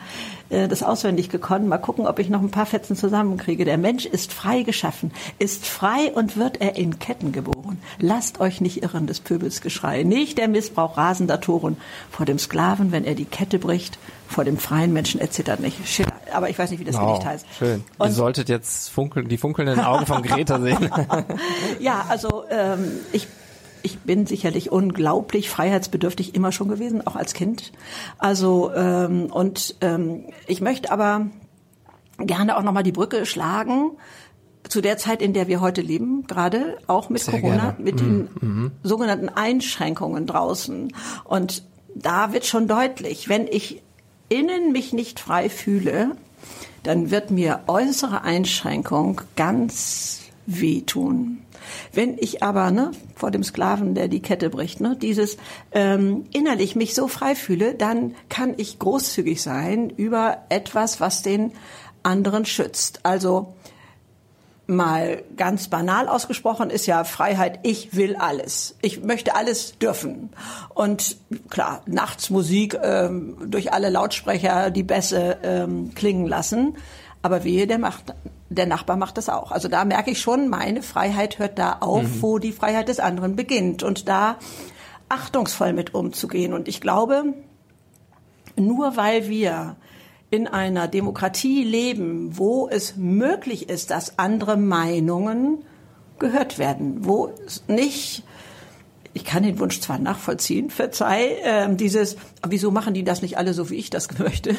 äh, 0.50 0.68
das 0.68 0.84
auswendig 0.84 1.30
gekonnt. 1.30 1.68
Mal 1.68 1.78
gucken, 1.78 2.08
ob 2.08 2.20
ich 2.20 2.30
noch 2.30 2.42
ein 2.42 2.52
paar 2.52 2.66
Fetzen 2.66 2.96
zusammenkriege. 2.96 3.66
Der 3.66 3.78
Mensch 3.78 4.06
ist 4.06 4.34
frei 4.34 4.64
geschaffen, 4.64 5.12
ist 5.40 5.66
frei 5.66 6.12
und 6.14 6.38
wird 6.38 6.62
er 6.62 6.76
in 6.76 7.00
Ketten 7.00 7.32
geboren. 7.32 7.80
Lasst 8.00 8.40
euch 8.40 8.62
nicht 8.62 8.84
irren 8.84 9.08
des 9.08 9.20
Pöbels 9.20 9.62
Geschrei, 9.62 10.04
nicht 10.04 10.38
der 10.38 10.48
Missbrauch 10.48 10.98
rasender 10.98 11.42
Toren. 11.42 11.78
Vor 12.12 12.26
dem 12.26 12.40
Sklaven, 12.40 12.92
wenn 12.92 13.06
er 13.06 13.16
die 13.16 13.26
Kette 13.26 13.60
bricht, 13.60 13.98
vor 14.28 14.44
dem 14.44 14.58
freien 14.58 14.94
Menschen 14.94 15.22
erzittert 15.22 15.60
nicht. 15.60 15.88
Schiller. 15.88 16.12
Aber 16.34 16.50
ich 16.50 16.60
weiß 16.60 16.72
nicht, 16.72 16.80
wie 16.80 16.84
das 16.86 16.96
Wow, 16.96 17.14
Gedicht 17.14 17.26
heißt. 17.26 17.46
schön. 17.58 17.84
Ihr 18.00 18.06
Und 18.06 18.12
solltet 18.12 18.50
jetzt 18.50 18.90
funkeln, 18.90 19.30
die 19.30 19.38
funkelnden 19.38 19.80
Augen 19.80 20.06
von 20.06 20.22
Greta 20.22 20.60
sehen. 20.60 20.90
ja, 21.80 22.06
also 22.10 22.44
ähm, 22.50 22.92
ich 23.14 23.28
ich 23.88 24.00
bin 24.00 24.26
sicherlich 24.26 24.70
unglaublich 24.70 25.50
freiheitsbedürftig 25.50 26.36
immer 26.36 26.52
schon 26.52 26.68
gewesen, 26.68 27.08
auch 27.08 27.16
als 27.16 27.34
Kind. 27.34 27.72
Also 28.18 28.74
ähm, 28.74 29.28
und 29.32 29.76
ähm, 29.80 30.26
ich 30.46 30.60
möchte 30.60 30.92
aber 30.92 31.28
gerne 32.20 32.58
auch 32.58 32.64
nochmal 32.64 32.84
die 32.84 32.92
Brücke 32.92 33.26
schlagen 33.26 33.92
zu 34.68 34.82
der 34.82 34.98
Zeit, 34.98 35.22
in 35.22 35.32
der 35.32 35.48
wir 35.48 35.62
heute 35.62 35.80
leben, 35.80 36.28
gerade 36.28 36.78
auch 36.88 37.10
mit 37.10 37.22
Sehr 37.22 37.40
Corona, 37.40 37.72
gerne. 37.72 37.76
mit 37.80 38.02
den 38.02 38.72
sogenannten 38.84 39.30
Einschränkungen 39.30 40.28
draußen. 40.28 40.92
Und 41.24 41.64
da 41.96 42.34
wird 42.34 42.46
schon 42.46 42.68
deutlich, 42.68 43.30
wenn 43.30 43.48
ich 43.48 43.82
innen 44.28 44.74
mich 44.74 44.92
nicht 44.92 45.22
frei 45.22 45.48
fühle, 45.48 46.18
dann 46.84 47.10
wird 47.10 47.32
mir 47.32 47.62
äußere 47.68 48.24
Einschränkung 48.24 49.22
ganz 49.38 50.24
wehtun. 50.46 51.38
Wenn 51.94 52.18
ich 52.18 52.44
aber 52.44 52.72
ne, 52.72 52.92
vor 53.16 53.32
dem 53.32 53.44
Sklaven, 53.44 53.96
der 53.96 54.08
die 54.08 54.22
Kette 54.22 54.50
bricht, 54.50 54.82
ne, 54.82 54.98
dieses 55.02 55.38
ähm, 55.72 56.26
innerlich 56.34 56.76
mich 56.76 56.94
so 56.94 57.08
frei 57.08 57.36
fühle, 57.36 57.74
dann 57.74 58.16
kann 58.30 58.54
ich 58.58 58.80
großzügig 58.80 59.42
sein 59.42 59.90
über 59.90 60.40
etwas, 60.50 61.00
was 61.00 61.22
den 61.22 61.52
anderen 62.04 62.46
schützt. 62.46 63.02
Also 63.04 63.54
mal 64.68 65.24
ganz 65.38 65.70
banal 65.70 66.10
ausgesprochen 66.10 66.70
ist 66.70 66.86
ja 66.86 67.04
Freiheit, 67.06 67.60
ich 67.64 67.96
will 67.96 68.16
alles. 68.18 68.76
Ich 68.82 69.02
möchte 69.02 69.36
alles 69.36 69.78
dürfen. 69.80 70.30
Und 70.74 71.18
klar, 71.50 71.82
nachts 71.86 72.30
Musik 72.30 72.78
ähm, 72.84 73.38
durch 73.48 73.74
alle 73.74 73.90
Lautsprecher 73.90 74.70
die 74.70 74.84
Bässe 74.84 75.38
ähm, 75.44 75.94
klingen 75.96 76.28
lassen. 76.28 76.76
Aber 77.28 77.44
wehe, 77.44 77.68
der, 77.68 77.78
macht, 77.78 78.16
der 78.48 78.68
Nachbar 78.68 78.96
macht 78.96 79.18
das 79.18 79.28
auch. 79.28 79.52
Also 79.52 79.68
da 79.68 79.84
merke 79.84 80.12
ich 80.12 80.22
schon, 80.22 80.48
meine 80.48 80.82
Freiheit 80.82 81.40
hört 81.40 81.60
da 81.60 81.74
auf, 81.82 82.06
wo 82.22 82.40
die 82.40 82.54
Freiheit 82.54 82.88
des 82.88 83.02
anderen 83.02 83.36
beginnt. 83.36 83.84
Und 83.84 84.08
da 84.08 84.38
achtungsvoll 85.10 85.74
mit 85.74 85.94
umzugehen. 85.94 86.54
Und 86.54 86.70
ich 86.70 86.80
glaube, 86.80 87.34
nur 88.56 88.96
weil 88.96 89.28
wir 89.28 89.76
in 90.30 90.48
einer 90.48 90.88
Demokratie 90.88 91.66
leben, 91.66 92.38
wo 92.38 92.70
es 92.70 92.96
möglich 92.96 93.68
ist, 93.68 93.92
dass 93.92 94.18
andere 94.20 94.56
Meinungen 94.56 95.66
gehört 96.20 96.60
werden, 96.60 97.04
wo 97.04 97.34
es 97.46 97.68
nicht 97.68 98.24
ich 99.14 99.26
kann 99.26 99.44
den 99.44 99.60
Wunsch 99.60 99.82
zwar 99.82 99.98
nachvollziehen, 99.98 100.70
verzeih, 100.70 101.38
ähm, 101.42 101.76
dieses, 101.76 102.18
wieso 102.48 102.70
machen 102.70 102.94
die 102.94 103.04
das 103.04 103.24
nicht 103.24 103.38
alle 103.38 103.56
so, 103.56 103.72
wie 103.72 103.76
ich 103.76 103.90
das 103.90 104.08
möchte? 104.20 104.56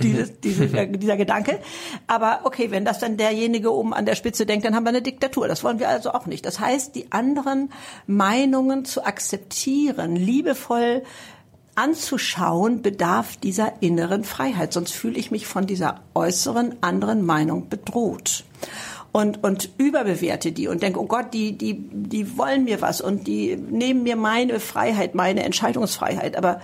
Dieses, 0.00 0.40
diese, 0.40 0.64
äh, 0.64 0.86
dieser 0.98 1.16
Gedanke. 1.16 1.58
Aber 2.06 2.40
okay, 2.44 2.70
wenn 2.70 2.84
das 2.84 2.98
dann 2.98 3.16
derjenige 3.16 3.72
oben 3.72 3.92
an 3.94 4.06
der 4.06 4.14
Spitze 4.14 4.46
denkt, 4.46 4.64
dann 4.64 4.74
haben 4.74 4.84
wir 4.84 4.90
eine 4.90 5.02
Diktatur. 5.02 5.48
Das 5.48 5.64
wollen 5.64 5.78
wir 5.78 5.88
also 5.88 6.12
auch 6.12 6.26
nicht. 6.26 6.46
Das 6.46 6.60
heißt, 6.60 6.94
die 6.94 7.12
anderen 7.12 7.70
Meinungen 8.06 8.84
zu 8.84 9.04
akzeptieren, 9.04 10.16
liebevoll 10.16 11.02
anzuschauen, 11.74 12.82
bedarf 12.82 13.36
dieser 13.36 13.80
inneren 13.80 14.24
Freiheit. 14.24 14.72
Sonst 14.72 14.92
fühle 14.92 15.18
ich 15.18 15.30
mich 15.30 15.46
von 15.46 15.66
dieser 15.66 16.00
äußeren 16.14 16.76
anderen 16.82 17.24
Meinung 17.24 17.68
bedroht. 17.68 18.44
Und, 19.10 19.44
und 19.44 19.68
überbewerte 19.76 20.52
die 20.52 20.68
und 20.68 20.82
denke, 20.82 20.98
oh 20.98 21.06
Gott, 21.06 21.34
die, 21.34 21.58
die, 21.58 21.74
die 21.78 22.38
wollen 22.38 22.64
mir 22.64 22.80
was 22.80 23.02
und 23.02 23.26
die 23.26 23.56
nehmen 23.56 24.04
mir 24.04 24.16
meine 24.16 24.58
Freiheit, 24.58 25.14
meine 25.14 25.42
Entscheidungsfreiheit. 25.44 26.36
Aber 26.36 26.62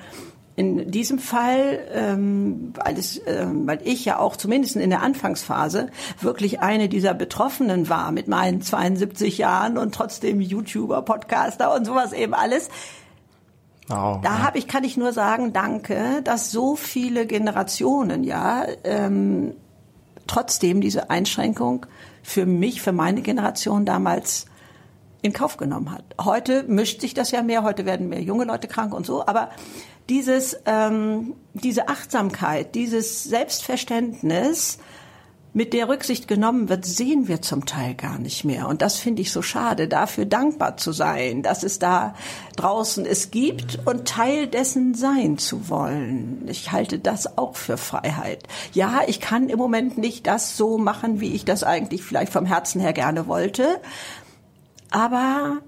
in 0.59 0.91
diesem 0.91 1.21
Fall, 1.21 1.79
ähm, 1.93 2.73
weil, 2.75 2.99
es, 2.99 3.21
ähm, 3.27 3.69
weil 3.69 3.79
ich 3.85 4.05
ja 4.05 4.19
auch 4.19 4.35
zumindest 4.35 4.75
in 4.75 4.91
der 4.91 5.03
Anfangsphase 5.03 5.87
wirklich 6.21 6.59
eine 6.59 6.89
dieser 6.89 7.15
Betroffenen 7.15 7.89
war 7.89 8.11
mit 8.11 8.27
meinen 8.27 8.61
72 8.61 9.39
Jahren 9.39 9.79
und 9.79 9.95
trotzdem 9.95 10.41
YouTuber, 10.41 11.03
Podcaster 11.03 11.73
und 11.73 11.85
sowas 11.85 12.13
eben 12.13 12.35
alles, 12.35 12.71
Wow. 13.87 14.21
da 14.21 14.41
habe 14.41 14.59
ich, 14.59 14.67
kann 14.67 14.83
ich 14.83 14.97
nur 14.97 15.13
sagen, 15.13 15.53
danke, 15.53 16.23
dass 16.25 16.51
so 16.51 16.75
viele 16.75 17.27
Generationen 17.27 18.25
ja 18.25 18.67
ähm, 18.83 19.55
trotzdem 20.27 20.81
diese 20.81 21.09
Einschränkung 21.09 21.87
für 22.25 22.47
mich, 22.47 22.83
für 22.83 22.93
meine 22.93 23.23
Generation 23.23 23.87
damals 23.87 24.47
in 25.23 25.33
Kauf 25.33 25.57
genommen 25.57 25.93
hat. 25.93 26.05
Heute 26.21 26.65
mischt 26.65 27.01
sich 27.01 27.15
das 27.15 27.31
ja 27.31 27.43
mehr, 27.43 27.63
heute 27.63 27.87
werden 27.87 28.09
mehr 28.09 28.23
junge 28.23 28.45
Leute 28.45 28.67
krank 28.67 28.93
und 28.93 29.07
so, 29.07 29.25
aber 29.25 29.51
dieses, 30.09 30.59
ähm, 30.67 31.35
diese 31.55 31.89
Achtsamkeit, 31.89 32.75
dieses 32.75 33.25
Selbstverständnis, 33.25 34.79
mit 35.55 35.73
der 35.73 35.89
Rücksicht 35.89 36.29
genommen 36.29 36.69
wird, 36.69 36.85
sehen 36.85 37.27
wir 37.27 37.43
zum 37.43 37.65
Teil 37.67 37.95
gar 37.95 38.19
nicht 38.19 38.45
mehr. 38.45 38.69
Und 38.69 38.83
das 38.83 38.97
finde 38.97 39.23
ich 39.23 39.33
so 39.33 39.43
schade, 39.43 39.89
dafür 39.89 40.25
dankbar 40.27 40.77
zu 40.77 40.93
sein, 40.93 41.43
dass 41.43 41.63
es 41.63 41.79
da 41.79 42.15
draußen 42.57 43.07
es 43.07 43.31
gibt 43.31 43.81
und 43.87 44.07
Teil 44.07 44.47
dessen 44.47 44.95
sein 44.95 45.39
zu 45.39 45.69
wollen. 45.69 46.45
Ich 46.47 46.71
halte 46.71 46.99
das 46.99 47.39
auch 47.39 47.57
für 47.57 47.77
Freiheit. 47.77 48.45
Ja, 48.73 49.01
ich 49.07 49.21
kann 49.21 49.49
im 49.49 49.59
Moment 49.59 49.99
nicht 49.99 50.27
das 50.27 50.57
so 50.57 50.79
machen, 50.79 51.21
wie 51.21 51.35
ich 51.35 51.45
das 51.45 51.65
eigentlich 51.65 52.03
vielleicht 52.03 52.33
vom 52.33 52.45
Herzen 52.45 52.81
her 52.81 52.93
gerne 52.93 53.27
wollte. 53.27 53.81
Aber 54.91 55.59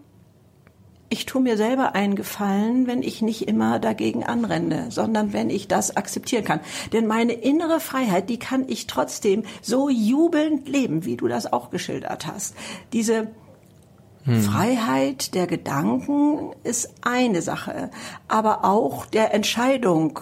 ich 1.10 1.26
tue 1.26 1.42
mir 1.42 1.56
selber 1.56 1.96
einen 1.96 2.14
Gefallen, 2.14 2.86
wenn 2.86 3.02
ich 3.02 3.20
nicht 3.20 3.48
immer 3.48 3.80
dagegen 3.80 4.22
anrenne, 4.22 4.86
sondern 4.90 5.32
wenn 5.32 5.50
ich 5.50 5.66
das 5.66 5.96
akzeptieren 5.96 6.44
kann. 6.44 6.60
Denn 6.92 7.08
meine 7.08 7.32
innere 7.32 7.80
Freiheit, 7.80 8.30
die 8.30 8.38
kann 8.38 8.64
ich 8.68 8.86
trotzdem 8.86 9.42
so 9.60 9.88
jubelnd 9.90 10.68
leben, 10.68 11.04
wie 11.04 11.16
du 11.16 11.26
das 11.26 11.52
auch 11.52 11.70
geschildert 11.70 12.28
hast. 12.28 12.54
Diese 12.92 13.28
hm. 14.22 14.40
Freiheit 14.40 15.34
der 15.34 15.48
Gedanken 15.48 16.52
ist 16.62 16.94
eine 17.02 17.42
Sache, 17.42 17.90
aber 18.28 18.64
auch 18.64 19.04
der 19.04 19.34
Entscheidung, 19.34 20.20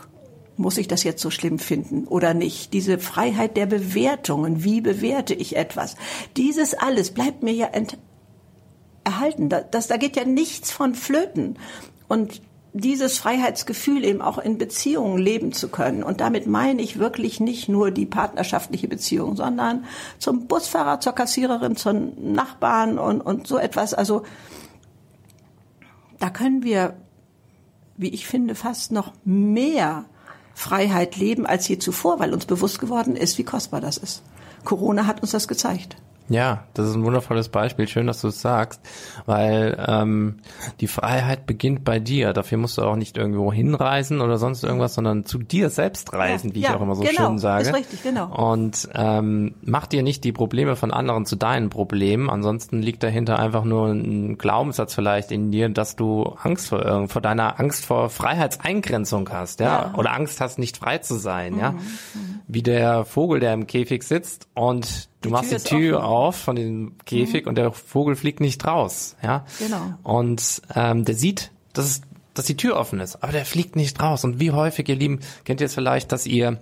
muss 0.57 0.79
ich 0.79 0.89
das 0.89 1.05
jetzt 1.05 1.23
so 1.23 1.31
schlimm 1.31 1.59
finden 1.59 2.07
oder 2.07 2.33
nicht? 2.33 2.73
Diese 2.73 2.99
Freiheit 2.99 3.59
der 3.59 3.67
Bewertungen, 3.67 4.65
wie 4.65 4.81
bewerte 4.81 5.35
ich 5.35 5.55
etwas? 5.55 5.97
Dieses 6.37 6.75
alles 6.75 7.13
bleibt 7.13 7.43
mir 7.43 7.53
ja 7.53 7.67
ent 9.19 9.29
erhalten. 9.29 9.49
Da, 9.49 9.61
das, 9.61 9.89
da 9.89 9.97
geht 9.97 10.17
ja 10.17 10.25
nichts 10.25 10.71
von 10.71 10.95
flöten. 10.95 11.59
Und 12.09 12.41
dieses 12.73 13.19
Freiheitsgefühl 13.19 14.05
eben 14.05 14.21
auch 14.21 14.39
in 14.39 14.59
Beziehungen 14.59 15.19
leben 15.19 15.53
zu 15.53 15.69
können. 15.69 16.03
Und 16.03 16.21
damit 16.21 16.47
meine 16.47 16.83
ich 16.83 16.99
wirklich 16.99 17.41
nicht 17.41 17.69
nur 17.69 17.91
die 17.91 18.07
partnerschaftliche 18.07 18.89
Beziehung, 18.89 19.37
sondern 19.37 19.85
zum 20.19 20.47
Busfahrer, 20.47 21.01
zur 21.01 21.15
Kassiererin, 21.15 21.77
zum 21.77 22.13
Nachbarn 22.33 22.99
und, 22.99 23.21
und 23.21 23.47
so 23.47 23.59
etwas. 23.59 23.95
Also 23.95 24.23
da 26.19 26.31
können 26.31 26.63
wir, 26.63 26.97
wie 27.97 28.11
ich 28.11 28.27
finde, 28.27 28.55
fast 28.55 28.93
noch 28.93 29.13
mehr 29.25 30.05
Freiheit 30.55 31.17
leben 31.17 31.47
als 31.47 31.67
je 31.69 31.79
zuvor, 31.79 32.19
weil 32.21 32.35
uns 32.35 32.45
bewusst 32.45 32.81
geworden 32.81 33.17
ist, 33.17 33.39
wie 33.39 33.45
kostbar 33.45 33.81
das 33.81 33.97
ist. 33.97 34.23
Corona 34.65 35.07
hat 35.07 35.23
uns 35.23 35.31
das 35.31 35.49
gezeigt. 35.49 35.97
Ja, 36.29 36.65
das 36.75 36.89
ist 36.89 36.95
ein 36.95 37.05
wundervolles 37.05 37.49
Beispiel. 37.49 37.89
Schön, 37.89 38.07
dass 38.07 38.21
du 38.21 38.29
es 38.29 38.41
sagst, 38.41 38.81
weil 39.27 39.83
ähm, 39.89 40.41
die 40.81 40.87
Freiheit 40.87 41.47
beginnt 41.47 41.85
bei 41.85 41.99
dir. 41.99 42.33
Dafür 42.33 42.59
musst 42.59 42.77
du 42.77 42.83
auch 42.83 42.97
nicht 42.97 43.17
irgendwo 43.17 43.53
hinreisen 43.53 44.21
oder 44.21 44.37
sonst 44.37 44.63
irgendwas, 44.63 44.95
sondern 44.95 45.25
zu 45.25 45.39
dir 45.39 45.71
selbst 45.71 46.13
reisen, 46.13 46.49
ja, 46.49 46.55
wie 46.55 46.61
ja, 46.61 46.71
ich 46.71 46.77
auch 46.77 46.83
immer 46.83 46.97
so 46.97 47.03
genau, 47.03 47.29
schön 47.29 47.39
sage. 47.39 47.69
Ist 47.69 47.75
richtig, 47.75 48.03
genau. 48.03 48.53
Und 48.53 48.89
ähm, 48.95 49.55
mach 49.63 49.87
dir 49.87 50.03
nicht 50.03 50.23
die 50.25 50.33
Probleme 50.33 50.77
von 50.77 50.91
anderen 50.91 51.25
zu 51.25 51.37
deinen 51.37 51.71
Problemen. 51.71 52.29
Ansonsten 52.29 52.83
liegt 52.83 53.03
dahinter 53.03 53.39
einfach 53.39 53.65
nur 53.65 53.89
ein 53.89 54.37
Glaubenssatz 54.37 54.95
vielleicht 54.95 55.33
in 55.33 55.51
dir, 55.51 55.69
dass 55.71 55.97
du 55.97 56.37
Angst 56.43 56.69
vor 56.69 57.09
vor 57.09 57.23
deiner 57.23 57.59
Angst 57.59 57.87
vor 57.87 58.11
Freiheitseingrenzung 58.11 59.29
hast, 59.31 59.61
ja, 59.61 59.67
ja. 59.67 59.95
oder 59.97 60.13
Angst 60.13 60.41
hast, 60.41 60.59
nicht 60.59 60.77
frei 60.77 60.99
zu 60.99 61.15
sein, 61.15 61.55
mhm. 61.55 61.59
ja. 61.59 61.73
Mhm. 61.73 61.81
Wie 62.47 62.63
der 62.63 63.05
Vogel, 63.05 63.41
der 63.41 63.55
im 63.55 63.67
Käfig 63.67 64.03
sitzt 64.03 64.49
und 64.55 65.08
Du 65.21 65.29
die 65.29 65.33
machst 65.33 65.51
Tür 65.51 65.59
die 65.59 65.65
Tür 65.65 66.05
auf 66.05 66.37
von 66.37 66.55
dem 66.55 66.93
Käfig 67.05 67.45
mhm. 67.45 67.49
und 67.49 67.55
der 67.57 67.73
Vogel 67.73 68.15
fliegt 68.15 68.41
nicht 68.41 68.65
raus, 68.67 69.17
ja. 69.23 69.45
Genau. 69.59 69.95
Und 70.03 70.63
ähm, 70.75 71.05
der 71.05 71.17
sieht, 71.17 71.51
dass, 71.73 71.87
es, 71.87 72.01
dass 72.35 72.45
die 72.47 72.57
Tür 72.57 72.77
offen 72.77 73.01
ist, 73.01 73.17
aber 73.23 73.33
der 73.33 73.45
fliegt 73.45 73.75
nicht 73.75 74.01
raus. 74.01 74.25
Und 74.25 74.39
wie 74.39 74.53
häufig, 74.53 74.89
ihr 74.89 74.97
Lieben, 74.97 75.21
kennt 75.45 75.61
ihr 75.61 75.67
es 75.67 75.75
vielleicht, 75.75 76.13
dass 76.13 76.27
ihr 76.27 76.59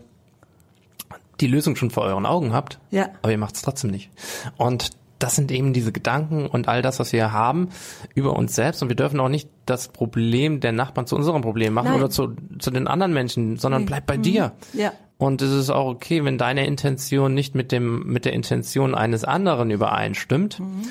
die 1.41 1.47
Lösung 1.47 1.77
schon 1.77 1.91
vor 1.91 2.05
euren 2.05 2.25
Augen 2.25 2.55
habt, 2.55 2.79
ja. 2.91 3.11
aber 3.21 3.31
ihr 3.31 3.39
macht 3.39 3.57
es 3.57 3.63
trotzdem 3.63 3.91
nicht. 3.91 4.11
Und 4.57 4.91
das 5.19 5.37
sind 5.37 5.51
eben 5.51 5.73
diese 5.73 5.93
Gedanken 5.93 6.47
und 6.47 6.69
all 6.69 6.83
das, 6.83 6.99
was 6.99 7.13
wir 7.13 7.33
haben 7.33 7.71
über 8.15 8.37
uns 8.37 8.55
selbst. 8.55 8.83
Und 8.83 8.89
wir 8.89 8.97
dürfen 8.97 9.19
auch 9.21 9.29
nicht 9.29 9.49
das 9.65 9.89
Problem 9.89 10.61
der 10.61 10.73
Nachbarn 10.73 11.07
zu 11.07 11.17
unserem 11.17 11.43
Problem 11.43 11.73
machen 11.73 11.91
Nein. 11.91 11.97
oder 11.97 12.11
zu, 12.11 12.35
zu 12.59 12.71
den 12.71 12.87
anderen 12.87 13.13
Menschen, 13.13 13.57
sondern 13.57 13.83
nee. 13.83 13.87
bleib 13.87 14.07
bei 14.07 14.19
mhm. 14.19 14.23
dir. 14.23 14.53
Ja. 14.75 14.93
Und 15.19 15.41
es 15.41 15.53
ist 15.53 15.71
auch 15.71 15.87
okay, 15.87 16.25
wenn 16.25 16.37
deine 16.37 16.67
Intention 16.67 17.33
nicht 17.33 17.55
mit 17.55 17.73
dem, 17.73 18.07
mit 18.07 18.25
der 18.27 18.35
Intention 18.35 18.95
eines 18.95 19.25
anderen 19.25 19.71
übereinstimmt. 19.71 20.61
Mhm. 20.61 20.83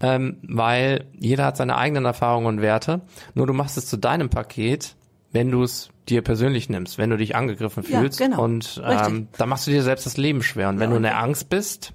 Ähm, 0.00 0.38
weil 0.42 1.06
jeder 1.16 1.44
hat 1.44 1.56
seine 1.56 1.76
eigenen 1.76 2.04
Erfahrungen 2.04 2.46
und 2.46 2.60
Werte. 2.60 3.02
Nur 3.34 3.46
du 3.46 3.52
machst 3.52 3.78
es 3.78 3.86
zu 3.86 3.96
deinem 3.96 4.30
Paket, 4.30 4.96
wenn 5.30 5.50
du 5.50 5.62
es 5.62 5.90
dir 6.08 6.22
persönlich 6.22 6.68
nimmst, 6.68 6.98
wenn 6.98 7.10
du 7.10 7.16
dich 7.16 7.36
angegriffen 7.36 7.84
fühlst. 7.84 8.18
Ja, 8.18 8.26
genau. 8.26 8.42
Und 8.42 8.82
ähm, 8.84 9.28
dann 9.38 9.48
machst 9.48 9.66
du 9.66 9.70
dir 9.70 9.82
selbst 9.82 10.04
das 10.04 10.16
Leben 10.16 10.42
schwer. 10.42 10.68
Und 10.68 10.80
wenn 10.80 10.90
ja, 10.90 10.94
du 10.94 10.96
in 10.96 11.02
der 11.04 11.18
Angst 11.18 11.48
bist, 11.48 11.92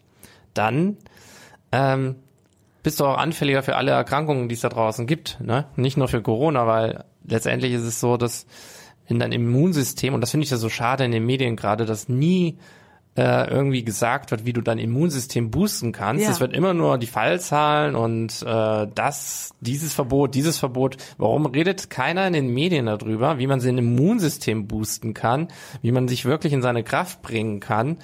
dann 0.53 0.97
ähm, 1.71 2.15
bist 2.83 2.99
du 2.99 3.05
auch 3.05 3.17
anfälliger 3.17 3.63
für 3.63 3.75
alle 3.75 3.91
Erkrankungen, 3.91 4.49
die 4.49 4.55
es 4.55 4.61
da 4.61 4.69
draußen 4.69 5.07
gibt. 5.07 5.39
Ne? 5.41 5.65
Nicht 5.75 5.97
nur 5.97 6.07
für 6.07 6.21
Corona, 6.21 6.67
weil 6.67 7.03
letztendlich 7.25 7.73
ist 7.73 7.83
es 7.83 7.99
so, 7.99 8.17
dass 8.17 8.45
in 9.07 9.19
dein 9.19 9.31
Immunsystem, 9.31 10.13
und 10.13 10.21
das 10.21 10.31
finde 10.31 10.45
ich 10.45 10.51
ja 10.51 10.57
so 10.57 10.69
schade 10.69 11.05
in 11.05 11.11
den 11.11 11.25
Medien 11.25 11.55
gerade, 11.55 11.85
dass 11.85 12.09
nie 12.09 12.57
äh, 13.17 13.49
irgendwie 13.49 13.83
gesagt 13.83 14.29
wird, 14.29 14.45
wie 14.45 14.53
du 14.53 14.61
dein 14.61 14.77
Immunsystem 14.77 15.49
boosten 15.49 15.91
kannst. 15.91 16.23
Ja. 16.23 16.29
Es 16.29 16.39
wird 16.39 16.53
immer 16.53 16.75
nur 16.75 16.99
die 16.99 17.07
Fallzahlen 17.07 17.95
und 17.95 18.43
äh, 18.45 18.87
das, 18.93 19.55
dieses 19.59 19.93
Verbot, 19.93 20.35
dieses 20.35 20.59
Verbot. 20.59 20.97
Warum 21.17 21.47
redet 21.47 21.89
keiner 21.89 22.27
in 22.27 22.33
den 22.33 22.53
Medien 22.53 22.85
darüber, 22.85 23.39
wie 23.39 23.47
man 23.47 23.59
sein 23.59 23.77
Immunsystem 23.79 24.67
boosten 24.67 25.15
kann, 25.15 25.47
wie 25.81 25.91
man 25.91 26.07
sich 26.07 26.25
wirklich 26.25 26.53
in 26.53 26.61
seine 26.61 26.83
Kraft 26.83 27.23
bringen 27.23 27.59
kann? 27.59 27.97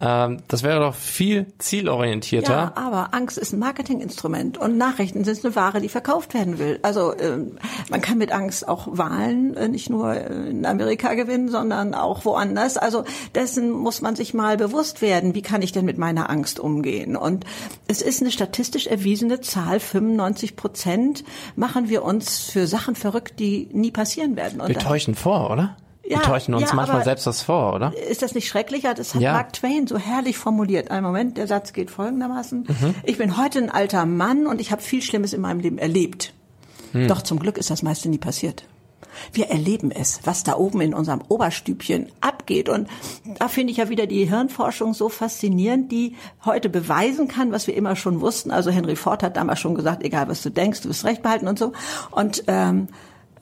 Ähm, 0.00 0.38
das 0.46 0.62
wäre 0.62 0.78
doch 0.78 0.94
viel 0.94 1.46
zielorientierter. 1.58 2.52
Ja, 2.52 2.72
aber 2.76 3.12
Angst 3.12 3.38
ist 3.38 3.52
ein 3.52 3.58
Marketinginstrument 3.58 4.56
und 4.56 4.76
Nachrichten 4.76 5.24
sind 5.24 5.44
eine 5.44 5.56
Ware, 5.56 5.80
die 5.80 5.88
verkauft 5.88 6.32
werden 6.32 6.60
will. 6.60 6.78
Also 6.82 7.12
ähm, 7.18 7.58
man 7.90 8.00
kann 8.00 8.18
mit 8.18 8.30
Angst 8.30 8.68
auch 8.68 8.86
Wahlen 8.92 9.56
äh, 9.56 9.66
nicht 9.66 9.90
nur 9.90 10.14
in 10.14 10.64
Amerika 10.64 11.14
gewinnen, 11.14 11.48
sondern 11.48 11.94
auch 11.94 12.24
woanders. 12.24 12.76
Also 12.76 13.02
dessen 13.34 13.72
muss 13.72 14.00
man 14.00 14.14
sich 14.14 14.32
mal 14.32 14.59
bewusst 14.60 15.00
werden, 15.00 15.34
wie 15.34 15.42
kann 15.42 15.62
ich 15.62 15.72
denn 15.72 15.86
mit 15.86 15.96
meiner 15.96 16.28
Angst 16.28 16.60
umgehen? 16.60 17.16
Und 17.16 17.44
es 17.88 18.02
ist 18.02 18.20
eine 18.20 18.30
statistisch 18.30 18.86
erwiesene 18.86 19.40
Zahl, 19.40 19.80
95 19.80 20.54
Prozent 20.54 21.24
machen 21.56 21.88
wir 21.88 22.04
uns 22.04 22.38
für 22.38 22.66
Sachen 22.66 22.94
verrückt, 22.94 23.40
die 23.40 23.68
nie 23.72 23.90
passieren 23.90 24.36
werden. 24.36 24.60
Und 24.60 24.68
wir 24.68 24.78
täuschen 24.78 25.14
vor, 25.14 25.50
oder? 25.50 25.76
Ja, 26.04 26.18
wir 26.18 26.22
täuschen 26.22 26.54
uns 26.54 26.70
ja, 26.70 26.74
manchmal 26.74 27.04
selbst 27.04 27.26
das 27.26 27.42
vor, 27.42 27.72
oder? 27.74 27.94
Ist 28.10 28.20
das 28.20 28.34
nicht 28.34 28.48
schrecklich? 28.48 28.82
Das 28.82 29.14
hat 29.14 29.22
ja. 29.22 29.32
Mark 29.32 29.54
Twain 29.54 29.86
so 29.86 29.96
herrlich 29.96 30.36
formuliert. 30.36 30.90
Ein 30.90 31.04
Moment, 31.04 31.38
der 31.38 31.46
Satz 31.46 31.72
geht 31.72 31.90
folgendermaßen. 31.90 32.66
Mhm. 32.68 32.94
Ich 33.04 33.16
bin 33.16 33.36
heute 33.38 33.60
ein 33.60 33.70
alter 33.70 34.04
Mann 34.04 34.46
und 34.46 34.60
ich 34.60 34.72
habe 34.72 34.82
viel 34.82 35.02
Schlimmes 35.02 35.32
in 35.32 35.40
meinem 35.40 35.60
Leben 35.60 35.78
erlebt. 35.78 36.34
Hm. 36.92 37.08
Doch 37.08 37.22
zum 37.22 37.38
Glück 37.38 37.56
ist 37.56 37.70
das 37.70 37.82
meiste 37.82 38.08
nie 38.08 38.18
passiert. 38.18 38.64
Wir 39.32 39.48
erleben 39.48 39.90
es, 39.90 40.20
was 40.24 40.44
da 40.44 40.56
oben 40.56 40.80
in 40.80 40.94
unserem 40.94 41.22
Oberstübchen 41.28 42.10
abgeht. 42.20 42.68
Und 42.68 42.88
da 43.38 43.48
finde 43.48 43.72
ich 43.72 43.78
ja 43.78 43.88
wieder 43.88 44.06
die 44.06 44.24
Hirnforschung 44.24 44.94
so 44.94 45.08
faszinierend, 45.08 45.90
die 45.92 46.16
heute 46.44 46.68
beweisen 46.68 47.28
kann, 47.28 47.52
was 47.52 47.66
wir 47.66 47.74
immer 47.74 47.96
schon 47.96 48.20
wussten. 48.20 48.50
Also 48.50 48.70
Henry 48.70 48.96
Ford 48.96 49.22
hat 49.22 49.36
damals 49.36 49.60
schon 49.60 49.74
gesagt, 49.74 50.02
egal 50.02 50.28
was 50.28 50.42
du 50.42 50.50
denkst, 50.50 50.82
du 50.82 50.88
wirst 50.88 51.04
recht 51.04 51.22
behalten 51.22 51.48
und 51.48 51.58
so. 51.58 51.72
Und 52.10 52.44
ähm, 52.46 52.88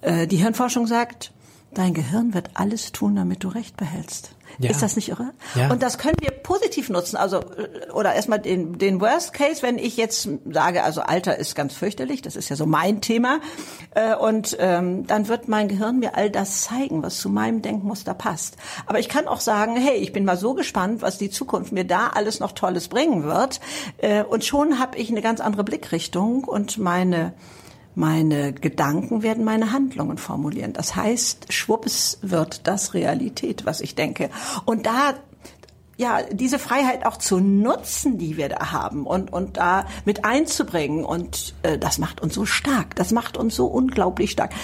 äh, 0.01 0.27
die 0.27 0.37
Hirnforschung 0.37 0.87
sagt, 0.87 1.33
dein 1.75 1.95
Gehirn 1.95 2.35
wird 2.35 2.51
alles 2.55 2.93
tun, 2.93 3.17
damit 3.17 3.45
du 3.45 3.49
recht 3.49 3.77
behältst. 3.77 4.35
Ja. 4.59 4.71
Ist 4.71 4.83
das 4.83 4.97
nicht 4.97 5.09
irre? 5.09 5.33
Ja. 5.55 5.71
Und 5.71 5.83
das 5.83 5.99
können 5.99 6.17
wir 6.21 6.31
positiv 6.31 6.89
nutzen. 6.89 7.17
Also 7.17 7.41
oder 7.93 8.15
erstmal 8.15 8.39
den, 8.39 8.79
den 8.79 9.01
Worst 9.01 9.33
Case, 9.33 9.63
wenn 9.63 9.79
ich 9.79 9.97
jetzt 9.97 10.29
sage, 10.51 10.83
also 10.83 11.03
Alter 11.03 11.37
ist 11.37 11.55
ganz 11.55 11.75
fürchterlich, 11.75 12.23
das 12.23 12.37
ist 12.37 12.49
ja 12.49 12.57
so 12.57 12.67
mein 12.67 13.01
Thema, 13.01 13.41
äh, 13.95 14.15
und 14.15 14.57
ähm, 14.61 15.07
dann 15.07 15.29
wird 15.29 15.49
mein 15.49 15.69
Gehirn 15.69 15.99
mir 15.99 16.17
all 16.17 16.31
das 16.31 16.63
zeigen, 16.63 17.03
was 17.03 17.19
zu 17.19 17.29
meinem 17.29 17.63
Denkmuster 17.63 18.15
passt. 18.15 18.57
Aber 18.87 18.99
ich 18.99 19.09
kann 19.09 19.29
auch 19.29 19.41
sagen, 19.41 19.77
hey, 19.77 19.97
ich 19.97 20.13
bin 20.13 20.25
mal 20.25 20.37
so 20.37 20.55
gespannt, 20.55 21.03
was 21.03 21.19
die 21.19 21.31
Zukunft 21.31 21.73
mir 21.73 21.85
da 21.85 22.09
alles 22.09 22.41
noch 22.41 22.53
Tolles 22.53 22.89
bringen 22.89 23.25
wird. 23.25 23.61
Äh, 23.99 24.25
und 24.25 24.45
schon 24.45 24.79
habe 24.79 24.99
ich 24.99 25.11
eine 25.11 25.23
ganz 25.23 25.41
andere 25.41 25.65
Blickrichtung 25.65 26.45
und 26.45 26.79
meine 26.79 27.33
meine 27.99 28.53
Gedanken 28.53 29.25
werden 29.25 29.45
meine 29.45 29.73
Handlungen 29.73 30.19
formulieren. 30.19 30.73
Das 30.73 30.95
heißt, 30.95 31.53
schwupps 31.53 32.19
wird 32.23 32.69
das 32.69 32.95
Realität, 32.95 33.67
was 33.67 33.81
ich 33.81 33.97
denke. 33.97 34.31
Und 34.65 34.87
da 34.87 35.15
ja, 35.97 36.23
diese 36.31 36.61
Freiheit 36.61 37.05
auch 37.05 37.17
zu 37.17 37.41
nutzen, 37.41 38.19
die 38.19 38.37
wir 38.37 38.51
da 38.51 38.71
haben 38.71 39.05
und, 39.05 39.33
und 39.33 39.57
da 39.57 39.85
mit 40.05 40.25
einzubringen. 40.25 41.05
Und 41.05 41.57
äh, 41.65 41.77
das 41.77 41.99
macht 41.99 42.21
uns 42.21 42.35
so 42.35 42.47
stark. 42.47 42.95
Das 42.95 43.11
macht 43.11 43.37
uns 43.37 43.57
so 43.57 43.67
unglaublich 43.67 44.31
stark. 44.31 44.55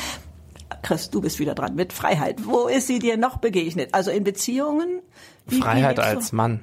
Chris, 0.83 1.11
du 1.11 1.21
bist 1.21 1.41
wieder 1.41 1.57
dran 1.57 1.75
mit 1.75 1.93
Freiheit. 1.93 2.47
Wo 2.47 2.69
ist 2.69 2.87
sie 2.87 3.01
dir 3.01 3.17
noch 3.17 3.39
begegnet? 3.39 3.95
Also 3.95 4.13
in 4.13 4.23
Beziehungen? 4.23 5.01
Wie, 5.47 5.61
Freiheit 5.61 5.97
wie 5.97 6.03
als 6.03 6.31
Mann. 6.31 6.61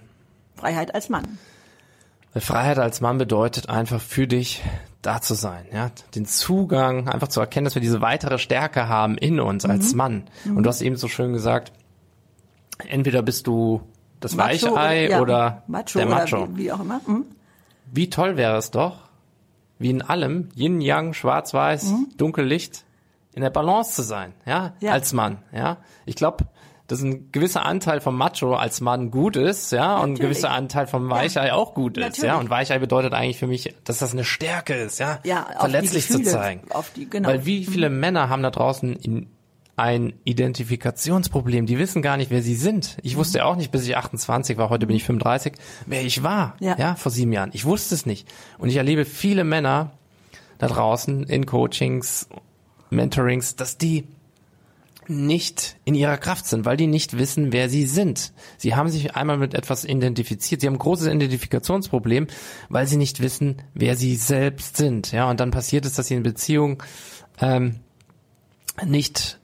Freiheit 0.56 0.96
als 0.96 1.10
Mann. 1.10 1.38
Freiheit 2.40 2.80
als 2.80 3.02
Mann 3.02 3.18
bedeutet 3.18 3.70
einfach 3.70 4.00
für 4.00 4.28
dich 4.28 4.62
da 5.02 5.20
zu 5.20 5.34
sein, 5.34 5.66
ja, 5.74 5.92
den 6.16 6.26
Zugang, 6.26 7.10
einfach 7.10 7.28
zu 7.28 7.40
erkennen, 7.40 7.66
dass 7.66 7.76
wir 7.76 7.82
diese 7.82 8.02
weitere 8.02 8.38
Stärke 8.38 8.88
haben 8.88 9.18
in 9.18 9.40
uns 9.40 9.66
mhm. 9.66 9.72
als 9.72 9.94
Mann. 9.96 10.24
Mhm. 10.46 10.58
Und 10.58 10.64
du 10.64 10.70
hast 10.70 10.82
eben 10.82 10.96
so 10.96 11.08
schön 11.08 11.34
gesagt, 11.34 11.74
entweder 12.88 13.22
bist 13.22 13.48
du 13.48 13.82
das 14.20 14.36
Macho 14.36 14.76
Weichei 14.76 15.10
ja, 15.10 15.22
oder 15.22 15.64
Macho 15.68 15.98
der 15.98 16.08
oder 16.08 16.16
Macho. 16.16 16.48
Wie, 16.54 16.58
wie 16.64 16.72
auch 16.72 16.80
immer. 16.80 17.02
Hm? 17.06 17.26
Wie 17.92 18.10
toll 18.10 18.38
wäre 18.38 18.58
es 18.58 18.72
doch, 18.72 19.10
wie 19.80 19.90
in 19.90 20.02
allem, 20.02 20.50
Yin, 20.56 20.80
Yang, 20.80 21.14
Schwarz-Weiß, 21.14 21.94
Dunkel, 22.18 22.46
Licht, 22.46 22.86
in 23.34 23.42
der 23.42 23.50
Balance 23.50 23.94
zu 23.94 24.04
sein, 24.04 24.34
ja, 24.46 24.74
Mhm. 24.80 24.88
Ja. 24.88 24.92
als 24.92 25.14
Mann, 25.14 25.40
ja. 25.52 25.78
Ich 26.06 26.16
glaube, 26.16 26.46
dass 26.92 27.02
ein 27.02 27.32
gewisser 27.32 27.66
Anteil 27.66 28.02
vom 28.02 28.16
Macho 28.18 28.54
als 28.56 28.82
Mann 28.82 29.10
gut 29.12 29.36
ist, 29.36 29.72
ja, 29.72 29.96
und 29.96 30.02
ein 30.02 30.10
Natürlich. 30.14 30.20
gewisser 30.32 30.52
Anteil 30.52 30.88
vom 30.88 31.10
Weichei 31.10 31.54
auch 31.54 31.74
gut 31.74 31.98
ist, 31.98 32.18
ja. 32.18 32.24
Natürlich. 32.28 32.40
Und 32.42 32.50
Weichei 32.50 32.80
bedeutet 32.80 33.14
eigentlich 33.14 33.38
für 33.40 33.48
mich, 33.48 33.74
dass 33.84 34.00
das 34.00 34.12
eine 34.14 34.24
Stärke 34.24 34.74
ist, 34.76 35.00
ja, 35.00 35.20
Ja, 35.24 35.48
verletzlich 35.60 36.08
zu 36.08 36.20
Gefühle, 36.20 36.32
zeigen. 36.32 36.62
auf 36.72 36.92
die- 36.96 37.10
genau. 37.10 37.30
Weil 37.30 37.46
wie 37.46 37.66
viele 37.66 37.90
Männer 37.90 38.30
haben 38.30 38.44
da 38.44 38.52
draußen 38.52 38.96
in 38.98 39.28
ein 39.78 40.14
Identifikationsproblem. 40.26 41.66
Die 41.66 41.80
wissen 41.80 42.02
gar 42.02 42.18
nicht, 42.18 42.30
wer 42.30 42.42
sie 42.44 42.56
sind. 42.56 42.98
Ich 43.02 43.16
wusste 43.18 43.40
ja 43.40 43.46
auch 43.46 43.56
nicht, 43.56 43.72
bis 43.72 43.88
ich 43.88 43.98
28 43.98 44.58
war, 44.58 44.70
heute 44.70 44.86
bin 44.86 44.96
ich 44.96 45.04
35, 45.04 45.54
wer 45.88 46.04
ich 46.04 46.22
war. 46.24 46.56
Ja. 46.60 46.78
ja, 46.78 46.96
vor 46.96 47.12
sieben 47.12 47.32
Jahren. 47.34 47.50
Ich 47.54 47.66
wusste 47.66 47.96
es 47.96 48.06
nicht. 48.06 48.28
Und 48.60 48.70
ich 48.70 48.76
erlebe 48.76 49.06
viele 49.06 49.44
Männer 49.44 49.92
da 50.60 50.68
draußen 50.68 51.24
in 51.24 51.46
Coachings, 51.48 52.28
Mentorings, 52.92 53.56
dass 53.56 53.78
die 53.78 54.08
nicht 55.08 55.78
in 55.84 55.96
ihrer 55.96 56.18
Kraft 56.18 56.46
sind, 56.46 56.66
weil 56.66 56.78
die 56.78 56.88
nicht 56.88 57.18
wissen, 57.18 57.52
wer 57.52 57.70
sie 57.70 57.86
sind. 57.86 58.32
Sie 58.58 58.76
haben 58.76 58.90
sich 58.90 59.16
einmal 59.16 59.38
mit 59.38 59.54
etwas 59.54 59.84
identifiziert. 59.84 60.62
Sie 60.62 60.68
haben 60.68 60.76
ein 60.76 60.80
großes 60.80 61.08
Identifikationsproblem, 61.08 62.28
weil 62.70 62.88
sie 62.88 62.98
nicht 62.98 63.20
wissen, 63.22 63.58
wer 63.74 63.96
sie 63.96 64.16
selbst 64.16 64.78
sind. 64.78 65.12
Ja, 65.12 65.30
und 65.30 65.40
dann 65.40 65.52
passiert 65.52 65.86
es, 65.86 65.96
dass 65.96 66.08
sie 66.08 66.16
in 66.16 66.24
Beziehung 66.24 66.82
ähm, 67.40 67.80
nicht 68.86 69.40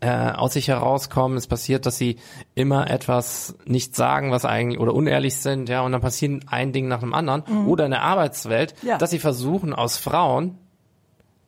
äh, 0.00 0.10
aus 0.32 0.52
sich 0.54 0.68
herauskommen. 0.68 1.38
Es 1.38 1.46
passiert, 1.46 1.86
dass 1.86 1.96
sie 1.96 2.16
immer 2.54 2.90
etwas 2.90 3.56
nicht 3.64 3.96
sagen, 3.96 4.30
was 4.30 4.44
eigentlich 4.44 4.78
oder 4.80 4.92
unehrlich 4.92 5.36
sind, 5.36 5.68
ja, 5.68 5.80
und 5.82 5.92
dann 5.92 6.00
passiert 6.02 6.42
ein 6.48 6.72
Ding 6.72 6.88
nach 6.88 7.00
dem 7.00 7.14
anderen. 7.14 7.42
Oder 7.66 7.86
in 7.86 7.92
der 7.92 8.02
Arbeitswelt, 8.02 8.74
Ja. 8.82 8.98
dass 8.98 9.10
sie 9.10 9.18
versuchen, 9.18 9.72
aus 9.72 9.96
Frauen 9.96 10.58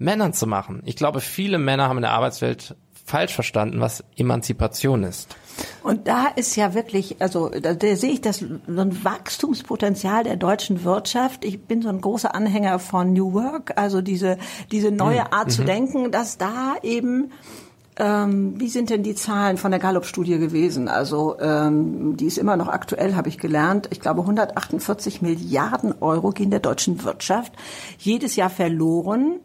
Männern 0.00 0.32
zu 0.32 0.46
machen. 0.46 0.80
Ich 0.86 0.94
glaube, 0.94 1.20
viele 1.20 1.58
Männer 1.58 1.88
haben 1.88 1.98
in 1.98 2.02
der 2.02 2.12
Arbeitswelt 2.12 2.76
falsch 3.08 3.34
verstanden, 3.34 3.80
was 3.80 4.04
Emanzipation 4.16 5.02
ist. 5.02 5.36
Und 5.82 6.06
da 6.06 6.26
ist 6.26 6.54
ja 6.56 6.74
wirklich, 6.74 7.16
also 7.20 7.48
da, 7.48 7.74
da 7.74 7.96
sehe 7.96 8.12
ich 8.12 8.20
das 8.20 8.38
so 8.38 8.80
ein 8.80 9.04
Wachstumspotenzial 9.04 10.22
der 10.22 10.36
deutschen 10.36 10.84
Wirtschaft. 10.84 11.44
Ich 11.44 11.60
bin 11.64 11.82
so 11.82 11.88
ein 11.88 12.00
großer 12.00 12.34
Anhänger 12.34 12.78
von 12.78 13.12
New 13.12 13.32
Work, 13.32 13.72
also 13.76 14.00
diese 14.00 14.38
diese 14.70 14.92
neue 14.92 15.32
Art 15.32 15.50
zu 15.50 15.64
denken, 15.64 16.12
dass 16.12 16.38
da 16.38 16.76
eben 16.82 17.32
ähm, 17.98 18.54
wie 18.60 18.68
sind 18.68 18.90
denn 18.90 19.02
die 19.02 19.16
Zahlen 19.16 19.56
von 19.56 19.72
der 19.72 19.80
Gallup-Studie 19.80 20.38
gewesen? 20.38 20.88
Also 20.88 21.36
ähm, 21.40 22.16
die 22.16 22.26
ist 22.26 22.38
immer 22.38 22.56
noch 22.56 22.68
aktuell, 22.68 23.16
habe 23.16 23.28
ich 23.28 23.38
gelernt. 23.38 23.88
Ich 23.90 24.00
glaube, 24.00 24.20
148 24.20 25.20
Milliarden 25.20 25.94
Euro 26.00 26.30
gehen 26.30 26.50
der 26.50 26.60
deutschen 26.60 27.02
Wirtschaft 27.02 27.52
jedes 27.98 28.36
Jahr 28.36 28.50
verloren 28.50 29.40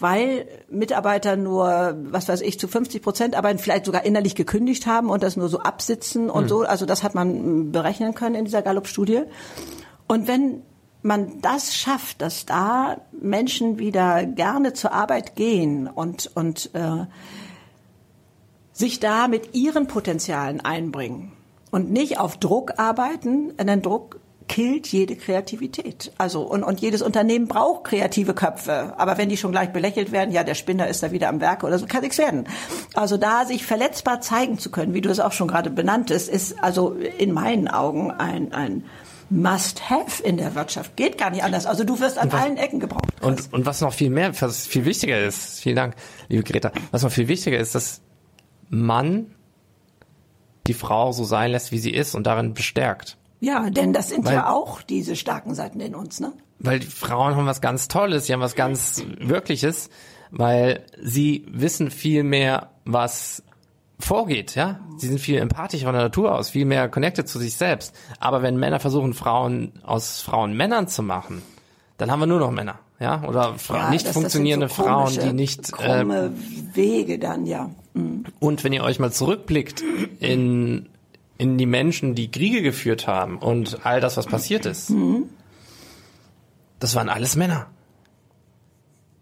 weil 0.00 0.46
Mitarbeiter 0.70 1.36
nur, 1.36 1.96
was 2.02 2.28
weiß 2.28 2.40
ich, 2.40 2.58
zu 2.58 2.68
50 2.68 3.02
Prozent 3.02 3.36
arbeiten, 3.36 3.58
vielleicht 3.58 3.84
sogar 3.84 4.04
innerlich 4.04 4.34
gekündigt 4.34 4.86
haben 4.86 5.10
und 5.10 5.22
das 5.22 5.36
nur 5.36 5.48
so 5.48 5.60
absitzen 5.60 6.30
und 6.30 6.48
so. 6.48 6.62
Also 6.62 6.86
das 6.86 7.02
hat 7.02 7.14
man 7.14 7.68
mm, 7.68 7.72
berechnen 7.72 8.14
können 8.14 8.34
in 8.34 8.44
dieser 8.44 8.62
Gallup-Studie. 8.62 9.22
Und 10.08 10.26
wenn 10.28 10.62
man 11.02 11.40
das 11.40 11.74
schafft, 11.74 12.22
dass 12.22 12.46
da 12.46 13.00
Menschen 13.12 13.78
wieder 13.78 14.24
gerne 14.26 14.72
zur 14.72 14.92
Arbeit 14.92 15.36
gehen 15.36 15.86
und, 15.88 16.30
und 16.34 16.70
äh, 16.74 17.06
sich 18.72 19.00
da 19.00 19.28
mit 19.28 19.54
ihren 19.54 19.86
Potenzialen 19.86 20.60
einbringen 20.60 21.32
und 21.70 21.90
nicht 21.90 22.18
auf 22.18 22.38
Druck 22.38 22.78
arbeiten, 22.78 23.56
denn 23.56 23.82
Druck 23.82 24.19
killt 24.50 24.88
jede 24.88 25.14
Kreativität. 25.14 26.10
Also 26.18 26.42
und, 26.42 26.64
und 26.64 26.80
jedes 26.80 27.02
Unternehmen 27.02 27.46
braucht 27.46 27.84
kreative 27.84 28.34
Köpfe. 28.34 28.94
Aber 28.98 29.16
wenn 29.16 29.28
die 29.28 29.36
schon 29.36 29.52
gleich 29.52 29.72
belächelt 29.72 30.10
werden, 30.10 30.32
ja, 30.32 30.42
der 30.42 30.56
Spinner 30.56 30.88
ist 30.88 31.04
da 31.04 31.12
wieder 31.12 31.28
am 31.28 31.40
Werk 31.40 31.62
oder 31.62 31.78
so, 31.78 31.86
kann 31.86 32.02
nichts 32.02 32.18
werden. 32.18 32.48
Also 32.94 33.16
da 33.16 33.46
sich 33.46 33.64
verletzbar 33.64 34.20
zeigen 34.20 34.58
zu 34.58 34.72
können, 34.72 34.92
wie 34.92 35.02
du 35.02 35.08
es 35.08 35.20
auch 35.20 35.30
schon 35.30 35.46
gerade 35.46 35.70
benanntest, 35.70 36.28
ist 36.28 36.60
also 36.64 36.94
in 36.94 37.32
meinen 37.32 37.68
Augen 37.68 38.10
ein, 38.10 38.52
ein 38.52 38.84
Must-have 39.30 40.20
in 40.24 40.36
der 40.36 40.56
Wirtschaft. 40.56 40.96
Geht 40.96 41.16
gar 41.16 41.30
nicht 41.30 41.44
anders. 41.44 41.66
Also 41.66 41.84
du 41.84 42.00
wirst 42.00 42.18
an 42.18 42.32
allen 42.32 42.56
Ecken 42.56 42.80
gebraucht. 42.80 43.04
Und, 43.20 43.52
und 43.52 43.66
was 43.66 43.80
noch 43.80 43.92
viel 43.94 44.10
mehr, 44.10 44.32
was 44.40 44.66
viel 44.66 44.84
wichtiger 44.84 45.24
ist, 45.24 45.60
vielen 45.60 45.76
Dank, 45.76 45.94
liebe 46.28 46.42
Greta, 46.42 46.72
was 46.90 47.04
noch 47.04 47.12
viel 47.12 47.28
wichtiger 47.28 47.58
ist, 47.58 47.76
dass 47.76 48.00
man 48.68 49.32
die 50.66 50.74
Frau 50.74 51.12
so 51.12 51.22
sein 51.22 51.52
lässt, 51.52 51.70
wie 51.70 51.78
sie 51.78 51.92
ist 51.92 52.16
und 52.16 52.26
darin 52.26 52.52
bestärkt. 52.52 53.16
Ja, 53.40 53.70
denn 53.70 53.92
das 53.92 54.10
sind 54.10 54.26
Weil- 54.26 54.34
ja 54.34 54.50
auch 54.50 54.82
diese 54.82 55.16
starken 55.16 55.54
Seiten 55.54 55.80
in 55.80 55.94
uns, 55.94 56.20
ne? 56.20 56.32
Weil 56.58 56.78
die 56.80 56.86
Frauen 56.86 57.36
haben 57.36 57.46
was 57.46 57.62
ganz 57.62 57.88
Tolles, 57.88 58.26
sie 58.26 58.34
haben 58.34 58.40
was 58.40 58.54
ganz 58.54 59.02
Wirkliches, 59.18 59.88
weil 60.30 60.84
sie 61.02 61.46
wissen 61.50 61.90
viel 61.90 62.22
mehr, 62.22 62.68
was 62.84 63.42
vorgeht, 63.98 64.54
ja. 64.56 64.80
Sie 64.98 65.08
sind 65.08 65.20
viel 65.20 65.38
empathischer 65.38 65.86
von 65.86 65.94
der 65.94 66.02
Natur 66.04 66.34
aus, 66.34 66.50
viel 66.50 66.66
mehr 66.66 66.88
connected 66.90 67.28
zu 67.28 67.38
sich 67.38 67.54
selbst. 67.56 67.94
Aber 68.18 68.42
wenn 68.42 68.56
Männer 68.58 68.78
versuchen, 68.80 69.14
Frauen 69.14 69.72
aus 69.84 70.20
Frauen 70.20 70.54
Männern 70.54 70.86
zu 70.88 71.02
machen, 71.02 71.40
dann 71.96 72.10
haben 72.10 72.20
wir 72.20 72.26
nur 72.26 72.40
noch 72.40 72.50
Männer, 72.50 72.78
ja. 72.98 73.22
Oder 73.26 73.54
Fra 73.58 73.76
Ja, 73.78 73.90
nicht 73.90 74.04
das- 74.06 74.12
das 74.14 74.20
funktionierende 74.22 74.68
sind 74.68 74.76
so 74.76 74.82
Frauen, 74.82 75.18
die 75.18 75.32
nicht 75.32 75.70
äh, 75.70 75.72
krumme 75.72 76.32
Wege 76.74 77.18
dann, 77.18 77.46
ja. 77.46 77.70
Mhm. 77.94 78.24
Und 78.38 78.64
wenn 78.64 78.72
ihr 78.74 78.84
euch 78.84 78.98
mal 78.98 79.12
zurückblickt 79.12 79.82
in, 80.20 80.88
in 81.40 81.56
die 81.56 81.64
Menschen, 81.64 82.14
die 82.14 82.30
Kriege 82.30 82.60
geführt 82.60 83.06
haben 83.06 83.38
und 83.38 83.86
all 83.86 84.02
das, 84.02 84.18
was 84.18 84.26
passiert 84.26 84.66
ist, 84.66 84.92
das 86.78 86.94
waren 86.94 87.08
alles 87.08 87.34
Männer. 87.34 87.68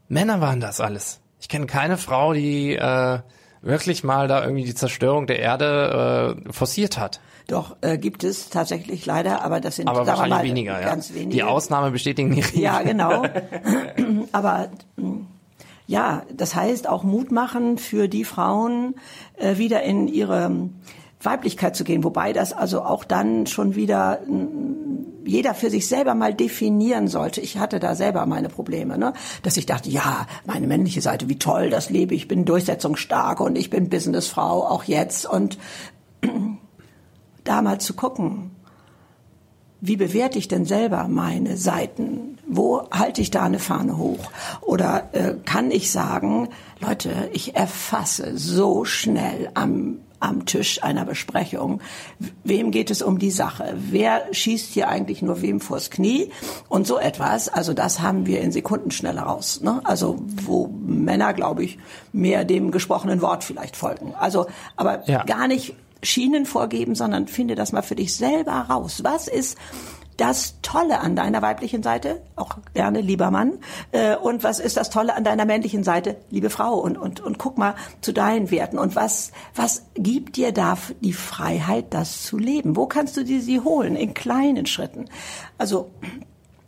Männer 0.09 0.41
waren 0.41 0.59
das 0.59 0.81
alles. 0.81 1.21
Ich 1.41 1.49
kenne 1.49 1.67
keine 1.67 1.97
Frau, 1.97 2.33
die 2.33 2.75
äh, 2.75 3.21
wirklich 3.63 4.03
mal 4.03 4.27
da 4.27 4.43
irgendwie 4.43 4.65
die 4.65 4.75
Zerstörung 4.75 5.29
der 5.29 5.39
Erde 5.39 6.43
äh, 6.49 6.53
forciert 6.53 6.99
hat. 6.99 7.21
Doch, 7.47 7.77
äh, 7.83 7.99
gibt 7.99 8.25
es 8.25 8.51
tatsächlich 8.51 9.07
leider, 9.07 9.45
aber 9.45 9.61
das 9.61 9.77
sind 9.77 9.89
Aber 9.89 10.05
wahrscheinlich 10.05 10.39
mal, 10.39 10.45
weniger, 10.45 10.81
ja. 10.81 10.89
ganz 10.89 11.15
wenige. 11.15 11.31
Die 11.31 11.43
Ausnahme 11.45 11.93
bestätigen 11.93 12.35
die 12.35 12.41
Regel. 12.41 12.61
Ja, 12.61 12.83
genau. 12.83 13.23
Aber 14.33 14.71
ja, 15.87 16.25
das 16.35 16.55
heißt 16.55 16.89
auch 16.89 17.05
Mut 17.05 17.31
machen 17.31 17.79
für 17.79 18.09
die 18.09 18.25
Frauen, 18.25 18.97
äh, 19.37 19.57
wieder 19.57 19.83
in 19.83 20.09
ihre 20.09 20.69
Weiblichkeit 21.21 21.77
zu 21.77 21.85
gehen. 21.85 22.05
Wobei 22.05 22.33
das 22.33 22.53
also 22.53 22.83
auch 22.83 23.05
dann 23.05 23.47
schon 23.47 23.75
wieder 23.75 24.21
mh, 24.27 24.47
jeder 25.29 25.55
für 25.55 25.69
sich 25.69 25.87
selber 25.89 26.15
mal 26.15 26.33
definieren 26.33 27.07
sollte. 27.07 27.41
Ich 27.41 27.59
hatte 27.59 27.81
da 27.81 27.95
selber 27.95 28.25
meine 28.25 28.49
Probleme, 28.49 28.97
ne? 28.97 29.13
dass 29.43 29.59
ich 29.59 29.67
dachte, 29.67 29.91
ja, 29.91 30.27
meine 30.47 30.67
männliche 30.67 31.03
Seite, 31.03 31.29
wie 31.29 31.39
toll, 31.39 31.69
das 31.69 31.91
lebe 31.91 32.15
ich, 32.15 32.29
bin 32.29 32.47
durchsetzungsstark 32.47 33.41
und 33.41 33.57
ich 33.57 33.69
bin 33.69 33.91
Businessfrau, 33.91 34.65
auch 34.65 34.85
jetzt. 34.85 35.27
Und 35.27 35.59
da 37.45 37.63
mal 37.63 37.79
zu 37.79 37.93
gucken, 37.95 38.53
wie 39.81 39.97
bewerte 39.97 40.39
ich 40.39 40.49
denn 40.49 40.65
selber 40.65 41.07
meine 41.09 41.57
Seiten? 41.57 42.39
Wo 42.47 42.89
halte 42.91 43.21
ich 43.21 43.31
da 43.31 43.45
eine 43.45 43.61
Fahne 43.61 43.97
hoch? 43.97 44.31
Oder 44.61 45.11
äh, 45.13 45.35
kann 45.45 45.71
ich 45.71 45.93
sagen, 45.93 46.49
Leute, 46.81 47.29
ich 47.33 47.55
erfasse 47.55 48.37
so 48.37 48.85
schnell 48.85 49.51
am, 49.55 49.99
am 50.21 50.47
Tisch 50.47 50.83
einer 50.83 51.05
Besprechung, 51.05 51.81
wem 52.45 52.71
geht 52.71 52.91
es 52.91 53.03
um 53.03 53.19
die 53.19 53.31
Sache? 53.31 53.75
Wer 53.77 54.23
schießt 54.33 54.73
hier 54.73 54.89
eigentlich 54.89 55.23
nur 55.23 55.43
wem 55.43 55.61
vors 55.61 55.91
Knie? 55.91 56.31
Und 56.69 56.87
so 56.87 56.99
etwas, 56.99 57.49
also 57.49 57.75
das 57.75 58.01
haben 58.01 58.27
wir 58.27 58.41
in 58.41 58.53
Sekunden 58.53 58.91
schneller 58.91 59.23
raus. 59.23 59.61
Ne? 59.61 59.81
Also 59.85 60.19
wo 60.45 60.69
Männer, 60.87 61.33
glaube 61.35 61.65
ich, 61.65 61.79
mehr 62.13 62.45
dem 62.45 62.71
gesprochenen 62.71 63.21
Wort 63.23 63.45
vielleicht 63.45 63.77
folgen. 63.77 64.15
Also, 64.19 64.47
aber 64.77 65.09
Ja. 65.09 65.25
gar 65.25 65.49
nicht 65.49 65.75
Schienen 66.03 66.47
vorgeben, 66.47 66.95
sondern 66.95 67.27
finde 67.27 67.57
das 67.57 67.73
mal 67.73 67.83
für 67.83 67.97
dich 67.97 68.15
selber 68.15 68.53
raus. 68.53 69.01
Was 69.03 69.27
ist 69.27 69.57
das 70.19 70.57
Tolle 70.63 71.01
an 71.01 71.17
deiner 71.17 71.43
weiblichen 71.43 71.83
Seite, 71.83 72.21
auch 72.37 72.59
gerne 72.75 73.01
lieber 73.01 73.31
Mann, 73.31 73.55
äh, 73.93 74.17
und 74.17 74.43
was 74.43 74.59
ist 74.59 74.77
das 74.77 74.91
Tolle 74.91 75.15
an 75.15 75.25
deiner 75.25 75.45
männlichen 75.45 75.85
Seite, 75.85 76.17
liebe 76.29 76.51
Frau, 76.51 76.75
und, 76.75 76.99
und, 76.99 77.21
und 77.21 77.39
guck 77.39 77.57
mal 77.57 77.75
zu 78.01 78.13
deinen 78.13 78.51
Werten 78.51 78.79
und 78.79 78.97
was, 78.97 79.33
was 79.55 79.85
gibt 79.95 80.37
dir 80.37 80.53
da 80.53 80.77
die 81.01 81.13
Freiheit, 81.13 81.95
das 81.95 82.25
zu 82.25 82.37
leben? 82.37 82.77
Wo 82.77 82.87
kannst 82.87 83.17
du 83.17 83.25
dir 83.25 83.41
sie 83.41 83.61
holen? 83.61 83.95
In 83.95 84.13
kleinen 84.13 84.67
Schritten. 84.67 85.07
Also, 85.57 85.91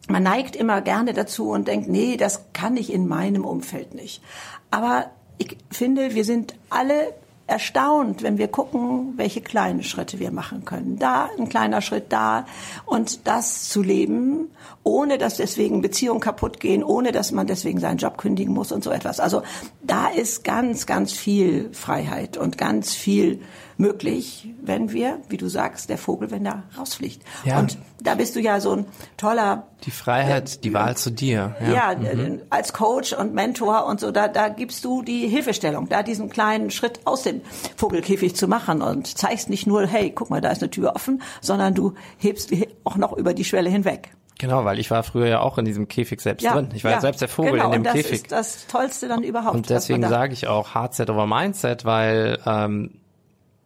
man 0.09 0.23
neigt 0.23 0.55
immer 0.55 0.81
gerne 0.81 1.13
dazu 1.13 1.51
und 1.51 1.69
denkt, 1.69 1.89
nee, 1.89 2.17
das 2.17 2.53
kann 2.53 2.77
ich 2.77 2.93
in 2.93 3.09
meinem 3.09 3.45
Umfeld 3.45 3.95
nicht. 3.95 4.23
Aber 4.71 5.11
ich 5.39 5.57
finde, 5.71 6.15
wir 6.15 6.25
sind 6.25 6.55
alle 6.69 7.15
erstaunt, 7.51 8.23
wenn 8.23 8.39
wir 8.39 8.49
gucken, 8.49 9.15
welche 9.17 9.41
kleinen 9.41 9.83
Schritte 9.83 10.19
wir 10.19 10.31
machen 10.31 10.65
können. 10.65 10.99
Da 10.99 11.29
ein 11.39 11.49
kleiner 11.49 11.83
Schritt, 11.83 12.07
da 12.11 12.47
und 12.87 13.27
das 13.27 13.69
zu 13.69 13.83
leben, 13.83 14.51
ohne 14.83 15.19
dass 15.19 15.37
deswegen 15.37 15.83
Beziehungen 15.83 16.21
kaputt 16.21 16.59
gehen, 16.59 16.83
ohne 16.83 17.13
dass 17.13 17.33
man 17.33 17.47
deswegen 17.47 17.81
seinen 17.81 17.99
Job 17.99 18.17
kündigen 18.17 18.55
muss 18.55 18.73
und 18.73 18.83
so 18.83 18.91
etwas. 18.91 19.21
Also 19.21 19.43
da 19.83 20.09
ist 20.09 20.43
ganz, 20.43 20.87
ganz 20.87 21.13
viel 21.13 21.71
Freiheit 21.73 22.37
und 22.37 22.57
ganz 22.57 22.95
viel 22.95 23.41
möglich, 23.77 24.49
wenn 24.63 24.93
wir, 24.93 25.21
wie 25.29 25.37
du 25.37 25.49
sagst, 25.49 25.89
der 25.89 25.99
Vogel, 25.99 26.31
wenn 26.31 26.47
er 26.47 26.65
rausfliegt. 26.79 27.23
Ja. 27.45 27.59
Und 27.59 27.79
da 28.03 28.15
bist 28.15 28.37
du 28.37 28.41
ja 28.41 28.61
so 28.61 28.73
ein 28.73 28.87
toller 29.17 29.67
Die 29.85 29.91
Freiheit, 29.91 30.65
die 30.65 30.73
Wahl 30.73 30.97
zu 30.97 31.11
dir. 31.11 31.57
ja, 31.61 31.93
äh, 31.93 32.39
als 32.51 32.73
Coach 32.73 33.13
und 33.13 33.35
Mentor 33.35 33.87
und 33.87 34.01
so, 34.01 34.11
da, 34.11 34.29
da 34.29 34.49
gibst 34.49 34.85
du 34.85 35.03
die 35.03 35.29
Hilfestellung, 35.29 35.89
da 35.89 36.03
diesen 36.03 36.29
kleinen 36.29 36.71
Schritt 36.71 37.01
aus 37.05 37.23
dem 37.23 37.41
Vogelkäfig 37.77 38.37
zu 38.37 38.49
machen 38.49 38.83
und 38.83 39.19
zeigst 39.19 39.51
nicht 39.51 39.67
nur, 39.67 39.87
hey, 39.87 40.11
guck 40.11 40.31
mal, 40.31 40.41
da 40.41 40.51
ist 40.51 40.63
eine 40.63 40.71
Tür 40.71 40.95
offen, 40.95 41.23
sondern 41.41 41.75
du 41.75 41.95
hebst 42.19 42.51
auch 42.85 42.97
noch 42.97 43.17
über 43.17 43.35
die 43.35 43.45
Schwelle 43.45 43.71
hinweg. 43.71 44.13
Genau, 44.41 44.65
weil 44.65 44.79
ich 44.79 44.91
war 44.91 45.03
früher 45.03 45.27
ja 45.27 45.41
auch 45.41 45.59
in 45.59 45.67
diesem 45.67 45.87
Käfig 45.87 46.23
selbst 46.23 46.47
drin. 46.47 46.71
Ich 46.73 46.83
war 46.83 46.93
ja, 46.93 47.01
selbst 47.03 47.21
der 47.21 47.29
Vogel 47.29 47.53
genau, 47.53 47.67
in 47.67 47.73
dem 47.73 47.81
und 47.81 47.85
das 47.85 47.93
Käfig. 47.93 48.13
ist 48.13 48.33
das 48.33 48.67
Tollste 48.69 49.07
dann 49.07 49.23
überhaupt. 49.23 49.55
Und 49.55 49.69
deswegen 49.69 50.09
sage 50.09 50.33
ich 50.33 50.47
auch 50.47 50.75
Hardset 50.75 51.11
over 51.11 51.27
Mindset, 51.27 51.85
weil 51.85 52.39
ähm, 52.47 53.01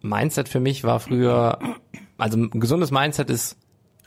Mindset 0.02 0.48
für 0.48 0.58
mich 0.58 0.82
war 0.82 0.98
früher, 0.98 1.60
also 2.18 2.38
ein 2.38 2.50
gesundes 2.58 2.90
Mindset 2.90 3.30
ist 3.30 3.56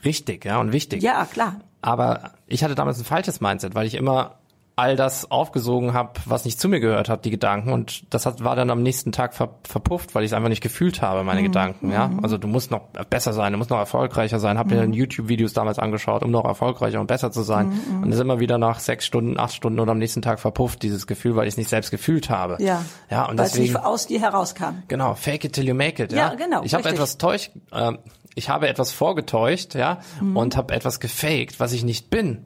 richtig, 0.04 0.44
ja, 0.44 0.60
und 0.60 0.72
wichtig. 0.72 1.02
Ja, 1.02 1.24
klar. 1.24 1.56
Aber 1.80 2.32
ich 2.46 2.62
hatte 2.62 2.74
damals 2.74 2.98
ein 2.98 3.06
falsches 3.06 3.40
Mindset, 3.40 3.74
weil 3.74 3.86
ich 3.86 3.94
immer 3.94 4.37
all 4.78 4.94
das 4.94 5.28
aufgesogen 5.30 5.92
habe, 5.92 6.12
was 6.24 6.44
nicht 6.44 6.60
zu 6.60 6.68
mir 6.68 6.78
gehört 6.78 7.08
hat, 7.08 7.24
die 7.24 7.30
Gedanken. 7.30 7.72
Und 7.72 8.14
das 8.14 8.26
hat, 8.26 8.44
war 8.44 8.54
dann 8.54 8.70
am 8.70 8.80
nächsten 8.80 9.10
Tag 9.10 9.34
ver, 9.34 9.50
verpufft, 9.64 10.14
weil 10.14 10.22
ich 10.22 10.30
es 10.30 10.32
einfach 10.32 10.48
nicht 10.48 10.62
gefühlt 10.62 11.02
habe, 11.02 11.24
meine 11.24 11.40
mhm. 11.40 11.46
Gedanken. 11.46 11.90
Ja, 11.90 12.10
also 12.22 12.38
du 12.38 12.46
musst 12.46 12.70
noch 12.70 12.82
besser 13.10 13.32
sein, 13.32 13.52
du 13.52 13.58
musst 13.58 13.70
noch 13.70 13.78
erfolgreicher 13.78 14.38
sein. 14.38 14.56
Hab 14.56 14.68
mir 14.68 14.86
mhm. 14.86 14.92
YouTube-Videos 14.92 15.52
damals 15.52 15.80
angeschaut, 15.80 16.22
um 16.22 16.30
noch 16.30 16.44
erfolgreicher 16.44 17.00
und 17.00 17.08
besser 17.08 17.32
zu 17.32 17.42
sein. 17.42 17.70
Mhm. 17.70 18.02
Und 18.04 18.12
ist 18.12 18.20
immer 18.20 18.38
wieder 18.38 18.56
nach 18.56 18.78
sechs 18.78 19.04
Stunden, 19.04 19.36
acht 19.36 19.54
Stunden 19.54 19.80
oder 19.80 19.90
am 19.90 19.98
nächsten 19.98 20.22
Tag 20.22 20.38
verpufft 20.38 20.84
dieses 20.84 21.08
Gefühl, 21.08 21.34
weil 21.34 21.48
ich 21.48 21.54
es 21.54 21.58
nicht 21.58 21.70
selbst 21.70 21.90
gefühlt 21.90 22.30
habe. 22.30 22.56
Ja. 22.60 22.84
Ja. 23.10 23.24
Und 23.24 23.36
weil 23.36 23.46
deswegen, 23.46 23.64
es 23.64 23.72
nicht 23.72 23.84
aus 23.84 24.06
dir 24.06 24.20
herauskam. 24.20 24.84
Genau. 24.86 25.14
Fake 25.14 25.44
it 25.44 25.54
till 25.54 25.66
you 25.66 25.74
make 25.74 26.00
it. 26.00 26.12
Ja, 26.12 26.28
ja 26.28 26.34
genau. 26.34 26.62
Ich 26.62 26.74
habe 26.74 26.88
etwas 26.88 27.18
täuscht. 27.18 27.50
Äh, 27.72 27.94
ich 28.36 28.48
habe 28.48 28.68
etwas 28.68 28.92
vorgetäuscht, 28.92 29.74
ja, 29.74 29.98
mhm. 30.20 30.36
und 30.36 30.56
habe 30.56 30.72
etwas 30.72 31.00
gefaked, 31.00 31.58
was 31.58 31.72
ich 31.72 31.82
nicht 31.82 32.08
bin. 32.08 32.44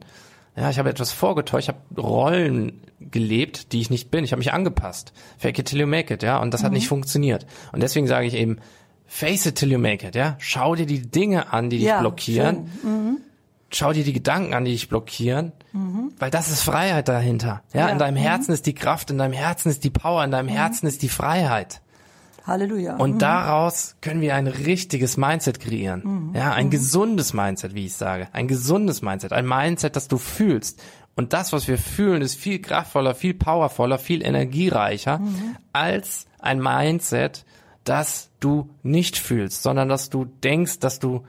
Ja, 0.55 0.69
ich 0.69 0.77
habe 0.77 0.89
etwas 0.89 1.11
vorgetäuscht, 1.11 1.67
ich 1.69 1.75
habe 1.75 2.01
Rollen 2.01 2.81
gelebt, 2.99 3.71
die 3.73 3.81
ich 3.81 3.89
nicht 3.89 4.11
bin. 4.11 4.23
Ich 4.23 4.31
habe 4.31 4.39
mich 4.39 4.53
angepasst. 4.53 5.11
Fake 5.37 5.57
it 5.59 5.67
till 5.67 5.79
you 5.79 5.87
make 5.87 6.13
it, 6.13 6.23
ja, 6.23 6.37
und 6.39 6.53
das 6.53 6.61
mhm. 6.61 6.65
hat 6.67 6.73
nicht 6.73 6.87
funktioniert. 6.87 7.45
Und 7.71 7.81
deswegen 7.81 8.07
sage 8.07 8.27
ich 8.27 8.35
eben, 8.35 8.57
face 9.07 9.45
it 9.47 9.55
till 9.55 9.71
you 9.71 9.79
make 9.79 10.07
it, 10.07 10.15
ja. 10.15 10.35
Schau 10.39 10.75
dir 10.75 10.85
die 10.85 11.01
Dinge 11.09 11.51
an, 11.51 11.69
die 11.69 11.77
dich 11.77 11.87
ja, 11.87 11.99
blockieren. 11.99 12.69
Mhm. 12.83 13.17
Schau 13.71 13.91
dir 13.91 14.03
die 14.03 14.13
Gedanken 14.13 14.53
an, 14.53 14.65
die 14.65 14.71
dich 14.71 14.87
blockieren, 14.87 15.51
mhm. 15.71 16.11
weil 16.19 16.29
das 16.29 16.51
ist 16.51 16.61
Freiheit 16.61 17.07
dahinter. 17.07 17.63
Ja, 17.73 17.81
Ja. 17.81 17.89
in 17.89 17.97
deinem 17.97 18.13
Mhm. 18.15 18.19
Herzen 18.19 18.51
ist 18.53 18.67
die 18.67 18.75
Kraft, 18.75 19.09
in 19.09 19.17
deinem 19.17 19.33
Herzen 19.33 19.69
ist 19.69 19.83
die 19.83 19.89
Power, 19.89 20.23
in 20.23 20.29
deinem 20.29 20.47
Herzen 20.49 20.85
ist 20.85 21.01
die 21.01 21.09
Freiheit. 21.09 21.81
Halleluja. 22.45 22.97
Und 22.97 23.13
Mhm. 23.15 23.19
daraus 23.19 23.95
können 24.01 24.21
wir 24.21 24.35
ein 24.35 24.47
richtiges 24.47 25.17
Mindset 25.17 25.59
kreieren. 25.59 26.01
Mhm. 26.31 26.35
Ja, 26.35 26.53
ein 26.53 26.69
gesundes 26.69 27.33
Mindset, 27.33 27.73
wie 27.73 27.85
ich 27.85 27.93
sage. 27.95 28.27
Ein 28.33 28.47
gesundes 28.47 29.01
Mindset. 29.01 29.31
Ein 29.33 29.47
Mindset, 29.47 29.95
das 29.95 30.07
du 30.07 30.17
fühlst. 30.17 30.81
Und 31.15 31.31
das, 31.33 31.53
was 31.53 31.67
wir 31.67 31.77
fühlen, 31.77 32.21
ist 32.21 32.35
viel 32.35 32.59
kraftvoller, 32.59 33.13
viel 33.15 33.33
powervoller, 33.35 33.99
viel 33.99 34.25
energiereicher 34.25 35.19
Mhm. 35.19 35.55
als 35.71 36.25
ein 36.39 36.59
Mindset, 36.61 37.45
das 37.83 38.29
du 38.39 38.69
nicht 38.81 39.17
fühlst, 39.17 39.61
sondern 39.63 39.89
dass 39.89 40.09
du 40.09 40.25
denkst, 40.25 40.79
dass 40.79 40.99
du 40.99 41.23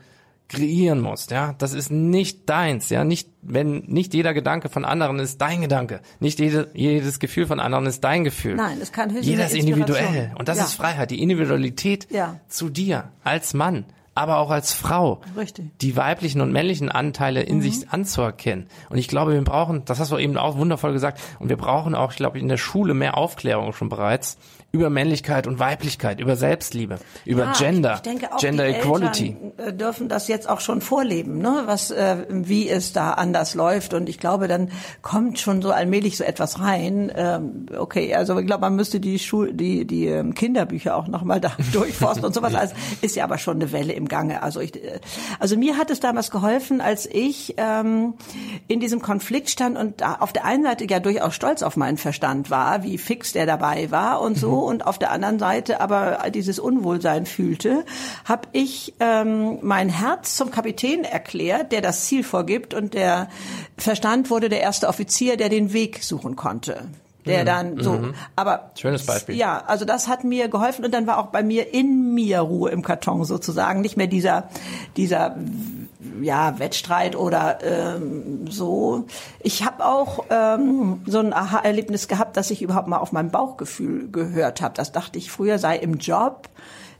kreieren 0.48 1.00
musst, 1.00 1.30
ja. 1.30 1.54
Das 1.58 1.72
ist 1.72 1.90
nicht 1.90 2.48
deins, 2.48 2.90
ja. 2.90 3.02
Nicht, 3.04 3.28
wenn, 3.42 3.78
nicht 3.86 4.14
jeder 4.14 4.34
Gedanke 4.34 4.68
von 4.68 4.84
anderen 4.84 5.18
ist 5.18 5.40
dein 5.40 5.60
Gedanke. 5.62 6.00
Nicht 6.20 6.38
jede, 6.38 6.70
jedes 6.74 7.18
Gefühl 7.18 7.46
von 7.46 7.60
anderen 7.60 7.86
ist 7.86 8.04
dein 8.04 8.24
Gefühl. 8.24 8.54
Nein, 8.56 8.78
es 8.80 8.92
kann 8.92 9.08
höchstens 9.10 9.26
Jeder 9.26 9.46
ist 9.46 9.54
individuell. 9.54 10.32
Und 10.38 10.48
das 10.48 10.58
Ja. 10.58 10.64
ist 10.64 10.74
Freiheit, 10.74 11.10
die 11.10 11.22
Individualität 11.22 12.08
Ja. 12.10 12.40
zu 12.48 12.68
dir 12.68 13.10
als 13.24 13.54
Mann, 13.54 13.86
aber 14.14 14.38
auch 14.38 14.50
als 14.50 14.74
Frau. 14.74 15.22
Richtig. 15.36 15.64
Mhm. 15.64 15.70
Die 15.80 15.96
weiblichen 15.96 16.40
und 16.40 16.52
männlichen 16.52 16.88
Anteile 16.90 17.42
in 17.42 17.60
sich 17.60 17.88
anzuerkennen. 17.90 18.66
Und 18.90 18.98
ich 18.98 19.08
glaube, 19.08 19.32
wir 19.32 19.42
brauchen, 19.42 19.84
das 19.86 19.98
hast 19.98 20.12
du 20.12 20.18
eben 20.18 20.36
auch 20.36 20.56
wundervoll 20.56 20.92
gesagt, 20.92 21.20
und 21.40 21.48
wir 21.48 21.56
brauchen 21.56 21.94
auch, 21.94 22.10
ich 22.12 22.16
glaube, 22.16 22.38
in 22.38 22.48
der 22.48 22.58
Schule 22.58 22.94
mehr 22.94 23.16
Aufklärung 23.16 23.72
schon 23.72 23.88
bereits 23.88 24.36
über 24.74 24.90
Männlichkeit 24.90 25.46
und 25.46 25.60
Weiblichkeit, 25.60 26.18
über 26.18 26.34
Selbstliebe, 26.34 26.98
über 27.24 27.44
Ja, 27.44 27.52
Gender, 27.52 27.94
ich, 27.94 28.00
denke 28.00 28.32
auch, 28.32 28.38
Gender 28.38 28.66
die 28.66 28.72
Equality. 28.72 29.36
Eltern, 29.54 29.68
äh, 29.68 29.72
dürfen 29.72 30.08
das 30.08 30.26
jetzt 30.26 30.48
auch 30.48 30.58
schon 30.58 30.80
vorleben, 30.80 31.38
ne? 31.38 31.62
Was, 31.66 31.92
äh, 31.92 32.26
wie 32.28 32.68
es 32.68 32.92
da 32.92 33.12
anders 33.12 33.54
läuft. 33.54 33.94
Und 33.94 34.08
ich 34.08 34.18
glaube, 34.18 34.48
dann 34.48 34.72
kommt 35.00 35.38
schon 35.38 35.62
so 35.62 35.70
allmählich 35.70 36.16
so 36.16 36.24
etwas 36.24 36.58
rein. 36.58 37.12
Ähm, 37.14 37.66
okay, 37.78 38.16
also 38.16 38.36
ich 38.36 38.46
glaube, 38.46 38.62
man 38.62 38.74
müsste 38.74 38.98
die 38.98 39.20
Schul 39.20 39.52
die 39.54 39.86
die 39.86 40.06
ähm, 40.08 40.34
Kinderbücher 40.34 40.96
auch 40.96 41.06
nochmal 41.06 41.40
da 41.40 41.52
durchforsten 41.72 42.24
und 42.24 42.34
sowas. 42.34 42.56
Also 42.56 42.74
ist 43.00 43.14
ja 43.14 43.22
aber 43.22 43.38
schon 43.38 43.62
eine 43.62 43.70
Welle 43.70 43.92
im 43.92 44.08
Gange. 44.08 44.42
Also 44.42 44.58
ich, 44.58 44.74
äh, 44.74 44.98
also 45.38 45.56
mir 45.56 45.78
hat 45.78 45.92
es 45.92 46.00
damals 46.00 46.32
geholfen, 46.32 46.80
als 46.80 47.06
ich 47.06 47.54
ähm, 47.58 48.14
in 48.66 48.80
diesem 48.80 49.00
Konflikt 49.00 49.50
stand 49.50 49.78
und 49.78 50.02
auf 50.02 50.32
der 50.32 50.44
einen 50.44 50.64
Seite 50.64 50.84
ja 50.90 50.98
durchaus 50.98 51.36
stolz 51.36 51.62
auf 51.62 51.76
meinen 51.76 51.96
Verstand 51.96 52.50
war, 52.50 52.82
wie 52.82 52.98
fix 52.98 53.32
der 53.32 53.46
dabei 53.46 53.92
war 53.92 54.20
und 54.20 54.36
so, 54.36 54.63
und 54.64 54.86
auf 54.86 54.98
der 54.98 55.10
anderen 55.10 55.38
Seite 55.38 55.80
aber 55.80 56.18
dieses 56.30 56.58
Unwohlsein 56.58 57.26
fühlte, 57.26 57.84
habe 58.24 58.48
ich 58.52 58.94
ähm, 59.00 59.58
mein 59.62 59.88
Herz 59.88 60.36
zum 60.36 60.50
Kapitän 60.50 61.04
erklärt, 61.04 61.72
der 61.72 61.80
das 61.80 62.04
Ziel 62.06 62.24
vorgibt, 62.24 62.74
und 62.74 62.94
der 62.94 63.28
Verstand 63.76 64.30
wurde 64.30 64.48
der 64.48 64.60
erste 64.60 64.88
Offizier, 64.88 65.36
der 65.36 65.48
den 65.48 65.72
Weg 65.72 66.02
suchen 66.02 66.36
konnte. 66.36 66.84
Der 67.26 67.46
dann 67.46 67.82
so, 67.82 68.08
aber 68.36 68.72
Schönes 68.78 69.06
Beispiel. 69.06 69.34
ja, 69.34 69.64
also 69.66 69.86
das 69.86 70.08
hat 70.08 70.24
mir 70.24 70.48
geholfen 70.48 70.84
und 70.84 70.92
dann 70.92 71.06
war 71.06 71.16
auch 71.16 71.28
bei 71.28 71.42
mir 71.42 71.72
in 71.72 72.12
mir 72.12 72.40
Ruhe 72.40 72.70
im 72.70 72.82
Karton 72.82 73.24
sozusagen, 73.24 73.80
nicht 73.80 73.96
mehr 73.96 74.08
dieser 74.08 74.50
dieser 74.98 75.34
ja 76.20 76.58
Wettstreit 76.58 77.16
oder 77.16 77.58
ähm, 77.62 78.46
so. 78.48 79.06
Ich 79.40 79.64
habe 79.64 79.84
auch 79.84 80.24
ähm, 80.30 81.02
so 81.06 81.18
ein 81.18 81.32
Aha-Erlebnis 81.32 82.08
gehabt, 82.08 82.36
dass 82.36 82.50
ich 82.50 82.62
überhaupt 82.62 82.88
mal 82.88 82.98
auf 82.98 83.12
mein 83.12 83.30
Bauchgefühl 83.30 84.10
gehört 84.10 84.60
habe. 84.60 84.74
Das 84.74 84.92
dachte 84.92 85.18
ich 85.18 85.30
früher 85.30 85.58
sei 85.58 85.76
im 85.76 85.94
Job 85.94 86.48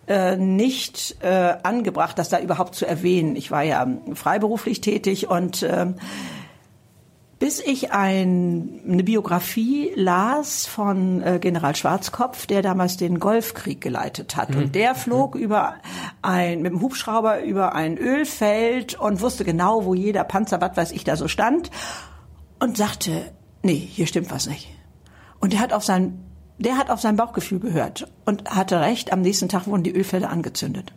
äh, 0.07 0.37
nicht 0.37 1.17
äh, 1.21 1.55
angebracht, 1.63 2.19
das 2.19 2.29
da 2.29 2.39
überhaupt 2.39 2.75
zu 2.75 2.87
erwähnen. 2.87 3.37
Ich 3.37 3.51
war 3.51 3.63
ja 3.63 3.87
freiberuflich 4.15 4.81
tätig 4.81 5.29
und 5.29 5.63
ähm, 5.63 5.97
bis 7.45 7.61
ich 7.61 7.93
ein, 7.93 8.81
eine 8.89 9.05
Biografie 9.05 9.93
las 9.97 10.65
von 10.65 11.21
äh, 11.21 11.39
General 11.39 11.77
Schwarzkopf, 11.77 12.47
der 12.47 12.63
damals 12.63 12.97
den 12.97 13.21
Golfkrieg 13.21 13.83
geleitet 13.83 14.35
hat. 14.35 14.57
Und 14.57 14.75
der 14.75 14.95
flog 14.95 15.35
über 15.35 15.75
ein, 16.23 16.63
mit 16.63 16.73
dem 16.73 16.81
Hubschrauber 16.81 17.43
über 17.43 17.75
ein 17.75 17.99
Ölfeld 17.99 18.99
und 18.99 19.21
wusste 19.21 19.45
genau, 19.45 19.85
wo 19.85 19.93
jeder 19.93 20.25
Panzer, 20.25 20.59
was 20.63 20.75
weiß 20.75 20.93
ich, 20.93 21.05
da 21.05 21.17
so 21.17 21.29
stand 21.29 21.71
und 22.61 22.79
sagte, 22.79 23.31
nee, 23.63 23.75
hier 23.75 24.07
stimmt 24.07 24.31
was 24.31 24.47
nicht. 24.47 24.71
Und 25.39 25.53
der 25.53 25.61
hat 25.61 25.75
auf 25.75 25.85
sein, 25.85 26.25
der 26.57 26.79
hat 26.79 26.89
auf 26.89 27.03
sein 27.03 27.17
Bauchgefühl 27.17 27.61
gehört 27.61 28.11
und 28.25 28.49
hatte 28.49 28.81
recht, 28.81 29.13
am 29.13 29.21
nächsten 29.21 29.51
Tag 29.51 29.67
wurden 29.67 29.83
die 29.83 29.95
Ölfelder 29.95 30.31
angezündet. 30.31 30.95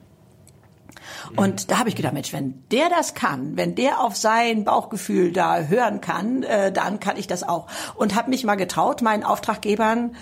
Und 1.35 1.71
da 1.71 1.79
habe 1.79 1.89
ich 1.89 1.95
gedacht, 1.95 2.13
Mensch, 2.13 2.33
wenn 2.33 2.63
der 2.71 2.89
das 2.89 3.13
kann, 3.13 3.57
wenn 3.57 3.75
der 3.75 4.01
auf 4.01 4.15
sein 4.15 4.63
Bauchgefühl 4.63 5.31
da 5.31 5.59
hören 5.61 6.01
kann, 6.01 6.43
äh, 6.43 6.71
dann 6.71 6.99
kann 6.99 7.17
ich 7.17 7.27
das 7.27 7.43
auch. 7.43 7.67
Und 7.95 8.15
habe 8.15 8.29
mich 8.29 8.43
mal 8.43 8.55
getraut, 8.55 9.01
meinen 9.01 9.23
Auftraggebern 9.23 10.15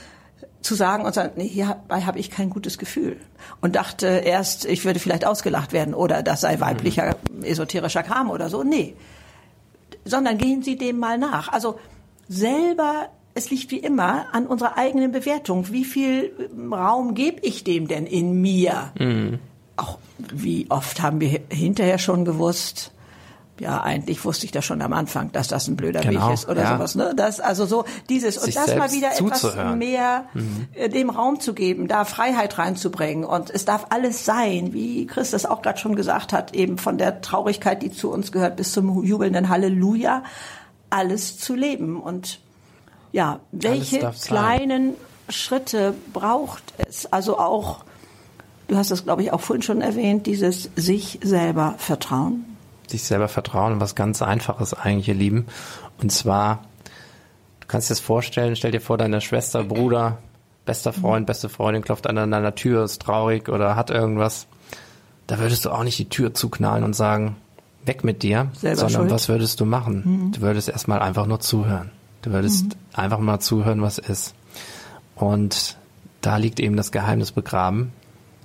zu 0.61 0.75
sagen 0.75 1.05
und 1.05 1.13
sagen, 1.13 1.33
nee, 1.35 1.47
hierbei 1.47 2.01
habe 2.01 2.19
ich 2.19 2.31
kein 2.31 2.49
gutes 2.49 2.77
Gefühl. 2.77 3.17
Und 3.61 3.75
dachte 3.75 4.07
erst, 4.07 4.65
ich 4.65 4.83
würde 4.83 4.99
vielleicht 4.99 5.25
ausgelacht 5.25 5.73
werden 5.73 5.93
oder 5.93 6.23
das 6.23 6.41
sei 6.41 6.59
weiblicher 6.59 7.15
esoterischer 7.43 8.03
Kram 8.03 8.29
oder 8.29 8.49
so. 8.49 8.63
Nee. 8.63 8.95
Sondern 10.03 10.37
gehen 10.37 10.63
Sie 10.63 10.75
dem 10.75 10.97
mal 10.97 11.17
nach. 11.17 11.53
Also 11.53 11.79
selber 12.27 13.09
es 13.35 13.49
liegt 13.49 13.69
wie 13.69 13.79
immer 13.79 14.33
an 14.33 14.47
unserer 14.47 14.77
eigenen 14.77 15.11
Bewertung. 15.11 15.71
Wie 15.71 15.83
viel 15.83 16.49
Raum 16.71 17.15
gebe 17.15 17.41
ich 17.41 17.65
dem 17.65 17.87
denn 17.87 18.07
in 18.07 18.41
mir? 18.41 18.93
Auch 19.77 19.97
wie 20.17 20.67
oft 20.69 21.01
haben 21.01 21.19
wir 21.19 21.41
hinterher 21.49 21.97
schon 21.97 22.25
gewusst, 22.25 22.91
ja, 23.59 23.81
eigentlich 23.81 24.25
wusste 24.25 24.45
ich 24.45 24.51
das 24.51 24.65
schon 24.65 24.81
am 24.81 24.91
Anfang, 24.91 25.31
dass 25.31 25.47
das 25.47 25.67
ein 25.69 25.77
blöder 25.77 26.01
Genau, 26.01 26.27
Weg 26.27 26.33
ist 26.33 26.49
oder 26.49 26.63
ja. 26.63 26.73
sowas. 26.75 26.95
Ne? 26.95 27.13
Das 27.15 27.39
also 27.39 27.65
so 27.65 27.85
dieses 28.09 28.37
und 28.37 28.45
Sich 28.45 28.55
das 28.55 28.75
mal 28.75 28.91
wieder 28.91 29.13
etwas 29.13 29.41
zuzuhören. 29.41 29.77
mehr 29.77 30.25
äh, 30.73 30.89
dem 30.89 31.09
Raum 31.09 31.39
zu 31.39 31.53
geben, 31.53 31.87
da 31.87 32.03
Freiheit 32.03 32.57
reinzubringen 32.57 33.23
und 33.23 33.49
es 33.49 33.63
darf 33.63 33.87
alles 33.91 34.25
sein, 34.25 34.73
wie 34.73 35.07
Chris 35.07 35.31
das 35.31 35.45
auch 35.45 35.61
gerade 35.61 35.79
schon 35.79 35.95
gesagt 35.95 36.33
hat, 36.33 36.53
eben 36.53 36.77
von 36.77 36.97
der 36.97 37.21
Traurigkeit, 37.21 37.81
die 37.81 37.91
zu 37.91 38.11
uns 38.11 38.33
gehört, 38.33 38.57
bis 38.57 38.73
zum 38.73 39.03
jubelnden 39.03 39.47
Halleluja, 39.47 40.23
alles 40.89 41.37
zu 41.37 41.55
leben 41.55 42.01
und 42.01 42.39
ja, 43.13 43.39
welche 43.53 44.11
kleinen 44.21 44.95
Schritte 45.29 45.93
braucht 46.11 46.73
es? 46.77 47.05
Also 47.05 47.39
auch, 47.39 47.85
du 48.67 48.75
hast 48.75 48.91
das 48.91 49.03
glaube 49.03 49.23
ich 49.23 49.31
auch 49.31 49.41
vorhin 49.41 49.61
schon 49.63 49.81
erwähnt, 49.81 50.27
dieses 50.27 50.69
sich 50.75 51.19
selber 51.23 51.75
vertrauen. 51.77 52.45
sich 52.87 53.03
selber 53.03 53.27
vertrauen 53.27 53.73
und 53.73 53.79
was 53.79 53.95
ganz 53.95 54.21
Einfaches 54.21 54.73
eigentlich, 54.73 55.07
ihr 55.07 55.15
Lieben. 55.15 55.47
Und 56.01 56.11
zwar, 56.11 56.63
du 57.61 57.67
kannst 57.67 57.89
dir 57.89 57.93
das 57.93 57.99
vorstellen, 57.99 58.55
stell 58.55 58.71
dir 58.71 58.81
vor, 58.81 58.97
deine 58.97 59.21
Schwester, 59.21 59.63
Bruder 59.63 60.19
bester 60.65 60.93
Freund, 60.93 61.27
beste 61.27 61.47
Freundin 61.47 61.83
klopft 61.83 62.07
an 62.07 62.15
deiner 62.15 62.55
Tür, 62.55 62.83
ist 62.83 63.01
traurig 63.01 63.49
oder 63.49 63.75
hat 63.75 63.91
irgendwas, 63.91 64.47
da 65.27 65.39
würdest 65.39 65.65
du 65.65 65.69
auch 65.69 65.83
nicht 65.83 65.97
die 65.99 66.09
Tür 66.09 66.33
zuknallen 66.33 66.83
und 66.83 66.95
sagen, 66.95 67.35
weg 67.85 68.03
mit 68.03 68.23
dir, 68.23 68.49
Selber 68.53 68.77
sondern 68.77 69.01
schuld. 69.01 69.11
was 69.11 69.29
würdest 69.29 69.59
du 69.59 69.65
machen? 69.65 70.31
Du 70.33 70.41
würdest 70.41 70.69
erstmal 70.69 70.99
einfach 70.99 71.27
nur 71.27 71.39
zuhören. 71.39 71.91
Du 72.23 72.31
würdest 72.31 72.75
einfach 72.93 73.19
mal 73.19 73.39
zuhören, 73.39 73.83
was 73.83 73.99
ist. 73.99 74.33
Und 75.15 75.77
da 76.21 76.37
liegt 76.37 76.59
eben 76.59 76.75
das 76.75 76.91
Geheimnis 76.91 77.31
begraben. 77.31 77.93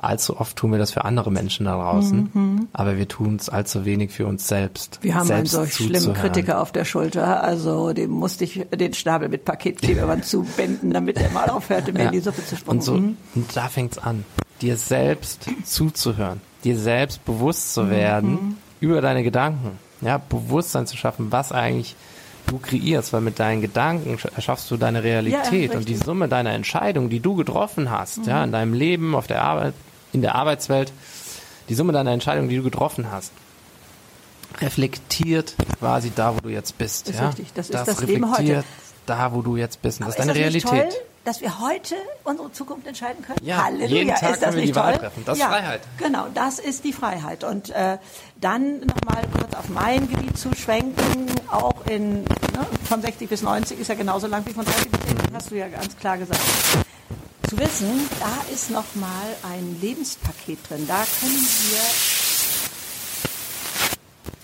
Allzu 0.03 0.41
oft 0.41 0.57
tun 0.57 0.73
wir 0.73 0.79
das 0.79 0.93
für 0.93 1.05
andere 1.05 1.31
Menschen 1.31 1.67
da 1.67 1.75
draußen, 1.77 2.69
aber 2.73 2.97
wir 2.97 3.07
tun 3.07 3.37
es 3.37 3.49
allzu 3.51 3.85
wenig 3.85 4.11
für 4.13 4.27
uns 4.27 4.49
selbst. 4.49 4.99
Wir 5.03 5.15
haben 5.15 5.21
einen 5.31 5.47
selbst 5.47 5.53
solch 5.53 5.75
schlimmen 5.75 5.95
zuzuhören. 5.97 6.21
Kritiker 6.23 6.61
auf 6.63 6.73
der 6.73 6.85
Schulter, 6.87 7.45
also 7.45 7.93
dem 7.93 8.11
musste 8.11 8.45
ich 8.45 8.67
den 8.75 8.95
Schnabel 8.95 9.29
mit 9.29 9.45
Paketklebeband 9.45 10.25
zubinden, 10.25 10.91
damit 10.93 11.19
er 11.19 11.31
mal 11.31 11.51
aufhörte, 11.51 11.93
mir 11.93 12.07
in 12.07 12.13
die 12.13 12.21
Suppe 12.21 12.45
zu 12.45 12.57
spucken. 12.57 12.79
Und 12.79 12.83
so, 12.83 12.93
und 12.95 13.17
da 13.55 13.69
fängt's 13.69 13.99
an, 13.99 14.25
dir 14.63 14.77
selbst 14.79 15.47
zuzuhören, 15.65 16.41
dir 16.65 16.79
selbst 16.79 17.25
bewusst 17.25 17.75
zu 17.75 17.91
werden 17.91 18.57
über 18.81 19.01
deine 19.03 19.23
Gedanken, 19.23 19.79
ja, 20.01 20.17
Bewusstsein 20.17 20.87
zu 20.87 20.97
schaffen, 20.97 21.31
was 21.31 21.53
eigentlich 21.53 21.95
du 22.47 22.59
kreierst, 22.59 23.13
weil 23.13 23.21
mit 23.21 23.39
deinen 23.39 23.61
Gedanken 23.61 24.15
sch- 24.17 24.35
erschaffst 24.35 24.71
du 24.71 24.77
deine 24.79 25.03
Realität 25.05 25.73
Ja, 25.73 25.79
und 25.79 25.89
die. 25.89 25.95
Summe 25.97 26.27
deiner 26.27 26.53
Entscheidungen, 26.53 27.11
die 27.11 27.21
du 27.21 27.37
getroffen 27.37 27.91
hast, 27.91 28.27
ja, 28.27 28.43
in 28.43 28.51
deinem 28.51 28.73
Leben, 28.73 29.15
auf 29.15 29.27
der 29.27 29.43
Arbeit, 29.43 29.75
in 30.13 30.23
der 30.23 30.35
Arbeitswelt, 30.35 30.93
die 31.69 31.75
Summe 31.75 31.93
deiner 31.93 32.13
Entscheidungen, 32.13 32.49
die 32.49 32.57
du 32.57 32.63
getroffen 32.63 33.11
hast, 33.11 33.33
reflektiert 34.61 35.55
quasi 35.79 36.13
da, 36.15 36.35
wo 36.35 36.41
du 36.41 36.49
jetzt 36.49 36.77
bist. 36.79 37.09
Ist 37.09 37.21
ja? 37.21 37.29
richtig. 37.29 37.53
Das 37.55 37.71
ist 37.71 37.87
das 37.87 38.01
Leben 38.01 38.25
reflektiert 38.25 38.59
heute. 38.59 38.67
da, 39.07 39.33
wo 39.33 39.43
du 39.43 39.57
jetzt 39.57 39.81
bist. 39.83 40.01
Und 40.01 40.07
das 40.07 40.15
ist 40.15 40.19
deine 40.19 40.33
das 40.33 40.39
Realität. 40.41 40.91
Toll, 40.91 41.01
dass 41.25 41.41
wir 41.43 41.61
heute 41.61 41.97
unsere 42.25 42.51
Zukunft 42.51 42.87
entscheiden 42.87 43.23
können. 43.23 43.39
Ja, 43.43 43.65
Halleluja, 43.65 43.89
jeden 43.89 44.15
Tag 44.15 44.23
ist 44.23 44.31
das 44.31 44.41
können 44.41 44.55
wir 44.55 44.61
nicht 44.63 44.75
die 44.75 44.77
Wahl 44.77 44.93
toll? 44.93 45.01
treffen. 45.01 45.23
Das 45.27 45.37
ist 45.37 45.43
ja, 45.43 45.49
Freiheit. 45.49 45.81
Genau, 45.99 46.27
das 46.35 46.59
ist 46.59 46.85
die 46.85 46.93
Freiheit. 46.93 47.45
Und 47.45 47.71
äh, 47.71 47.99
dann 48.41 48.81
nochmal 48.81 49.23
kurz 49.39 49.55
auf 49.55 49.69
mein 49.69 50.09
Gebiet 50.09 50.39
zu 50.39 50.55
schwenken, 50.55 51.27
auch 51.51 51.87
in 51.87 52.23
ne, 52.23 52.67
von 52.89 53.03
60 53.03 53.29
bis 53.29 53.43
90 53.43 53.79
ist 53.79 53.89
ja 53.89 53.95
genauso 53.95 54.27
lang 54.27 54.45
wie 54.47 54.53
von 54.53 54.65
30 54.65 54.91
bis 54.91 55.01
60, 55.09 55.35
hast 55.35 55.51
du 55.51 55.55
ja 55.57 55.69
ganz 55.69 55.97
klar 55.97 56.17
gesagt. 56.17 56.41
Zu 57.51 57.59
wissen, 57.59 58.09
da 58.21 58.55
ist 58.55 58.71
nochmal 58.71 59.11
ein 59.43 59.77
Lebenspaket 59.81 60.61
drin. 60.69 60.87
Da 60.87 61.05
können 61.19 61.49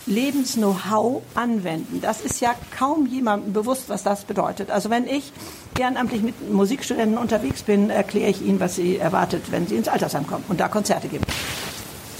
wir 0.06 0.12
Lebens-Know-how 0.12 1.22
anwenden. 1.36 2.00
Das 2.00 2.20
ist 2.20 2.40
ja 2.40 2.56
kaum 2.76 3.06
jemandem 3.06 3.52
bewusst, 3.52 3.88
was 3.88 4.02
das 4.02 4.24
bedeutet. 4.24 4.72
Also 4.72 4.90
wenn 4.90 5.06
ich 5.06 5.32
ehrenamtlich 5.78 6.20
mit 6.20 6.50
Musikstudenten 6.50 7.16
unterwegs 7.16 7.62
bin, 7.62 7.90
erkläre 7.90 8.28
ich 8.28 8.42
ihnen, 8.42 8.58
was 8.58 8.74
sie 8.74 8.96
erwartet, 8.96 9.52
wenn 9.52 9.68
sie 9.68 9.76
ins 9.76 9.86
Altersheim 9.86 10.26
kommen 10.26 10.42
und 10.48 10.58
da 10.58 10.66
Konzerte 10.66 11.06
geben. 11.06 11.24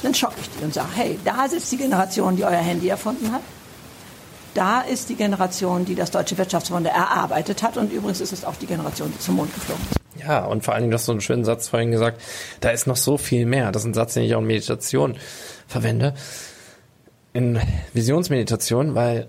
Dann 0.05 0.15
schocke 0.15 0.37
ich 0.41 0.49
die 0.51 0.63
und 0.63 0.73
sage, 0.73 0.91
hey, 0.95 1.19
da 1.25 1.49
sitzt 1.49 1.73
die 1.73 1.79
Generation, 1.79 2.37
die 2.37 2.45
euer 2.45 2.53
Handy 2.53 2.87
erfunden 2.87 3.33
hat. 3.33 3.43
Da 4.55 4.83
ist 4.83 5.09
die 5.09 5.17
Generation, 5.17 5.85
die 5.85 5.97
das 5.97 6.13
Deutsche 6.13 6.39
Wirtschaftswunder 6.39 6.91
erarbeitet 6.91 7.65
hat. 7.65 7.77
Und 7.77 7.93
übrigens 7.93 8.21
ist 8.21 8.33
es 8.33 8.45
auch 8.45 8.55
die 8.55 8.67
Generation, 8.67 9.13
die 9.13 9.19
zum 9.19 9.35
Mond 9.35 9.53
geflogen 9.53 9.85
ist. 9.91 10.06
Ja, 10.27 10.45
und 10.45 10.65
vor 10.65 10.75
allen 10.75 10.83
Dingen, 10.83 10.91
du 10.91 10.97
hast 10.97 11.07
so 11.07 11.13
einen 11.13 11.21
schönen 11.21 11.45
Satz 11.45 11.69
vorhin 11.69 11.91
gesagt, 11.91 12.21
da 12.61 12.71
ist 12.71 12.87
noch 12.87 12.97
so 12.97 13.17
viel 13.19 13.47
mehr. 13.47 13.73
Das 13.73 13.83
ist 13.83 13.87
ein 13.87 13.95
Satz, 13.95 14.15
den 14.15 14.25
ich 14.25 14.35
auch 14.35 14.41
in 14.41 14.47
Meditation 14.47 15.17
verwende. 15.69 16.15
In 17.33 17.61
Visionsmeditation, 17.93 18.95
weil 18.95 19.29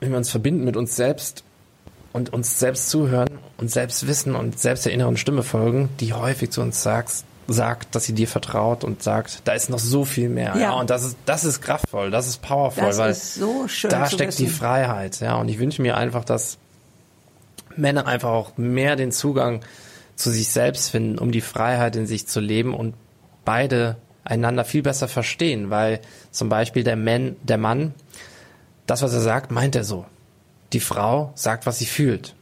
wenn 0.00 0.10
wir 0.10 0.18
uns 0.18 0.30
verbinden 0.30 0.64
mit 0.64 0.76
uns 0.76 0.96
selbst 0.96 1.42
und 2.12 2.32
uns 2.32 2.58
selbst 2.58 2.90
zuhören 2.90 3.28
und 3.58 3.70
selbst 3.70 4.06
wissen 4.06 4.34
und 4.34 4.58
selbst 4.58 4.86
der 4.86 4.92
inneren 4.92 5.16
Stimme 5.16 5.42
folgen, 5.42 5.88
die 6.00 6.12
häufig 6.12 6.50
zu 6.50 6.60
uns 6.60 6.82
sagt, 6.82 7.24
sagt, 7.48 7.94
dass 7.96 8.04
sie 8.04 8.12
dir 8.12 8.28
vertraut 8.28 8.84
und 8.84 9.02
sagt, 9.02 9.40
da 9.44 9.52
ist 9.54 9.68
noch 9.70 9.80
so 9.80 10.04
viel 10.04 10.28
mehr. 10.28 10.54
Ja, 10.54 10.60
Ja. 10.60 10.72
und 10.74 10.88
das 10.90 11.02
ist, 11.04 11.16
das 11.26 11.44
ist 11.44 11.60
kraftvoll, 11.60 12.10
das 12.12 12.28
ist 12.28 12.40
powerful, 12.42 12.84
Das 12.84 12.98
weil 12.98 13.10
ist 13.10 13.34
so 13.34 13.66
schön 13.66 13.90
da 13.90 14.06
steckt 14.06 14.38
die 14.38 14.44
wissen. 14.46 14.54
Freiheit. 14.56 15.18
Ja, 15.20 15.34
und 15.36 15.48
ich 15.48 15.58
wünsche 15.58 15.82
mir 15.82 15.96
einfach, 15.96 16.24
dass 16.24 16.58
Männer 17.76 18.06
einfach 18.06 18.30
auch 18.30 18.56
mehr 18.56 18.94
den 18.96 19.10
Zugang 19.10 19.60
zu 20.20 20.30
sich 20.30 20.48
selbst 20.48 20.90
finden, 20.90 21.18
um 21.18 21.32
die 21.32 21.40
Freiheit 21.40 21.96
in 21.96 22.06
sich 22.06 22.26
zu 22.26 22.40
leben 22.40 22.74
und 22.74 22.94
beide 23.44 23.96
einander 24.22 24.64
viel 24.64 24.82
besser 24.82 25.08
verstehen, 25.08 25.70
weil 25.70 26.00
zum 26.30 26.48
Beispiel 26.48 26.84
der, 26.84 26.96
Man, 26.96 27.36
der 27.42 27.58
Mann, 27.58 27.94
das, 28.86 29.02
was 29.02 29.12
er 29.12 29.20
sagt, 29.20 29.50
meint 29.50 29.74
er 29.74 29.84
so. 29.84 30.04
Die 30.72 30.80
Frau 30.80 31.32
sagt, 31.34 31.66
was 31.66 31.78
sie 31.78 31.86
fühlt. 31.86 32.34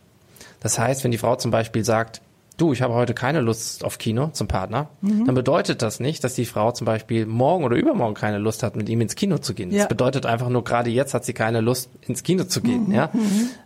Das 0.61 0.79
heißt, 0.79 1.05
wenn 1.05 1.12
die 1.12 1.19
Frau 1.19 1.37
zum 1.37 1.51
Beispiel 1.51 1.85
sagt, 1.85 2.21
du, 2.59 2.73
ich 2.75 2.83
habe 2.83 2.92
heute 2.92 3.14
keine 3.14 3.40
Lust 3.40 3.85
auf 3.85 3.97
Kino 3.97 4.29
zum 4.33 4.47
Partner, 4.49 4.88
Mhm. 5.01 5.25
dann 5.25 5.35
bedeutet 5.35 5.81
das 5.81 6.01
nicht, 6.01 6.23
dass 6.25 6.35
die 6.35 6.44
Frau 6.44 6.73
zum 6.73 6.85
Beispiel 6.85 7.25
morgen 7.25 7.64
oder 7.64 7.77
übermorgen 7.77 8.14
keine 8.14 8.38
Lust 8.38 8.62
hat, 8.62 8.77
mit 8.77 8.88
ihm 8.90 9.01
ins 9.01 9.14
Kino 9.14 9.38
zu 9.38 9.55
gehen. 9.55 9.71
Ja. 9.71 9.79
Das 9.79 9.88
bedeutet 9.88 10.27
einfach 10.27 10.51
nur, 10.51 10.64
gerade 10.64 10.90
jetzt 10.90 11.14
hat 11.14 11.25
sie 11.25 11.33
keine 11.33 11.61
Lust, 11.62 11.88
ins 12.07 12.23
Kino 12.23 12.44
zu 12.44 12.61
gehen. 12.61 12.90
Ja? 12.92 13.11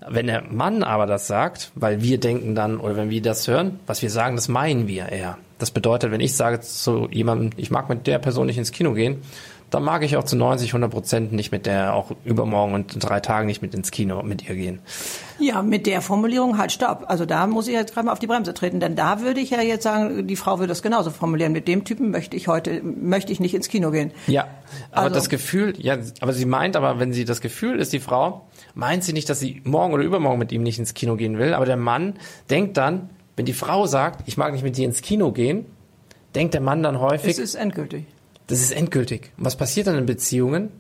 Wenn 0.09 0.29
der 0.29 0.43
Mann 0.43 0.83
aber 0.85 1.07
das 1.07 1.27
sagt, 1.27 1.73
weil 1.75 2.03
wir 2.03 2.21
denken 2.21 2.55
dann, 2.55 2.79
oder 2.79 2.95
wenn 2.97 3.11
wir 3.11 3.23
das 3.23 3.49
hören, 3.49 3.81
was 3.87 4.03
wir 4.03 4.11
sagen, 4.11 4.37
das 4.37 4.49
meinen 4.49 4.87
wir 4.87 5.09
eher. 5.09 5.39
Das 5.59 5.71
bedeutet, 5.71 6.11
wenn 6.11 6.21
ich 6.21 6.35
sage 6.35 6.61
zu 6.61 7.09
jemandem, 7.11 7.51
ich 7.57 7.71
mag 7.71 7.89
mit 7.89 8.07
der 8.07 8.19
Person 8.19 8.47
nicht 8.47 8.59
ins 8.59 8.73
Kino 8.73 8.93
gehen, 8.95 9.23
dann 9.73 9.83
mag 9.83 10.05
ich 10.05 10.17
auch 10.17 10.25
zu 10.25 10.37
90, 10.37 10.69
100 10.71 10.91
Prozent 10.91 11.33
nicht 11.33 11.51
mit 11.51 11.65
der, 11.67 11.95
auch 11.95 12.13
übermorgen 12.25 12.75
und 12.75 12.95
in 12.95 13.01
drei 13.01 13.21
Tagen 13.21 13.47
nicht 13.47 13.63
mit 13.63 13.75
ins 13.75 13.91
Kino 13.91 14.23
mit 14.23 14.49
ihr 14.49 14.55
gehen. 14.55 14.81
Ja, 15.39 15.63
mit 15.63 15.87
der 15.87 16.03
Formulierung 16.03 16.59
halt 16.59 16.71
stopp. 16.73 17.05
Also 17.09 17.25
da 17.25 17.47
muss 17.47 17.67
ich 17.69 17.73
jetzt 17.75 17.95
gerade 17.95 18.07
mal 18.07 18.13
auf 18.13 18.19
die 18.19 18.27
Bremse 18.27 18.53
treten, 18.55 18.81
denn 18.81 18.95
da 18.97 19.21
würde 19.23 19.41
ich 19.41 19.51
ja 19.51 19.61
jetzt 19.63 19.83
sagen, 19.83 20.27
die 20.27 20.37
Frau 20.37 20.59
würde 20.59 20.73
es 20.73 20.83
genauso 20.83 21.11
formulieren. 21.11 21.53
Mit 21.53 21.67
dem 21.69 21.85
Typen 21.85 22.11
möchte 22.11 22.37
ich 22.37 22.49
heute, 22.49 22.83
möchte 22.83 23.33
ich 23.33 23.41
nicht 23.41 23.55
ins 23.55 23.69
Kino 23.69 23.91
gehen. 23.91 24.13
Ja, 24.27 24.47
aber 24.91 25.05
Also- 25.07 25.15
das 25.15 25.29
Gefühl, 25.31 25.73
ja, 25.79 25.97
aber 26.21 26.33
sie 26.35 26.45
meint 26.45 26.77
aber, 26.77 26.99
wenn 27.01 27.13
sie 27.15 27.25
das 27.25 27.41
Gefühl 27.41 27.81
ist, 27.81 27.93
die 27.95 28.01
Frau, 28.01 28.47
meint 28.75 29.05
sie 29.05 29.13
nicht, 29.15 29.29
dass 29.31 29.41
sie 29.41 29.63
morgen 29.65 29.95
oder 29.95 30.03
übermorgen 30.05 30.39
mit 30.39 30.53
ihm 30.53 30.63
nicht 30.63 30.79
ins 30.79 30.93
Kino 30.95 31.17
gehen 31.17 31.39
will, 31.39 31.55
aber 31.55 31.65
der 31.67 31.77
Mann 31.79 32.15
denkt 32.51 32.77
dann, 32.77 33.09
wenn 33.37 33.47
die 33.47 33.55
Frau 33.55 33.87
sagt, 33.87 34.29
ich 34.29 34.37
mag 34.37 34.53
nicht 34.53 34.63
mit 34.65 34.77
dir 34.77 34.85
ins 34.85 35.01
Kino 35.01 35.33
gehen, 35.33 35.65
denkt 36.35 36.53
der 36.55 36.61
Mann 36.61 36.83
dann 36.83 37.01
häufig, 37.01 37.31
Es 37.31 37.39
ist 37.39 37.55
endgültig. 37.55 38.05
Das 38.53 38.61
ist 38.61 38.73
endgültig. 38.73 39.31
Und 39.39 39.47
was 39.47 39.57
passiert 39.57 39.87
dann 39.87 39.97
in 39.97 40.05
Beziehungen? 40.05 40.71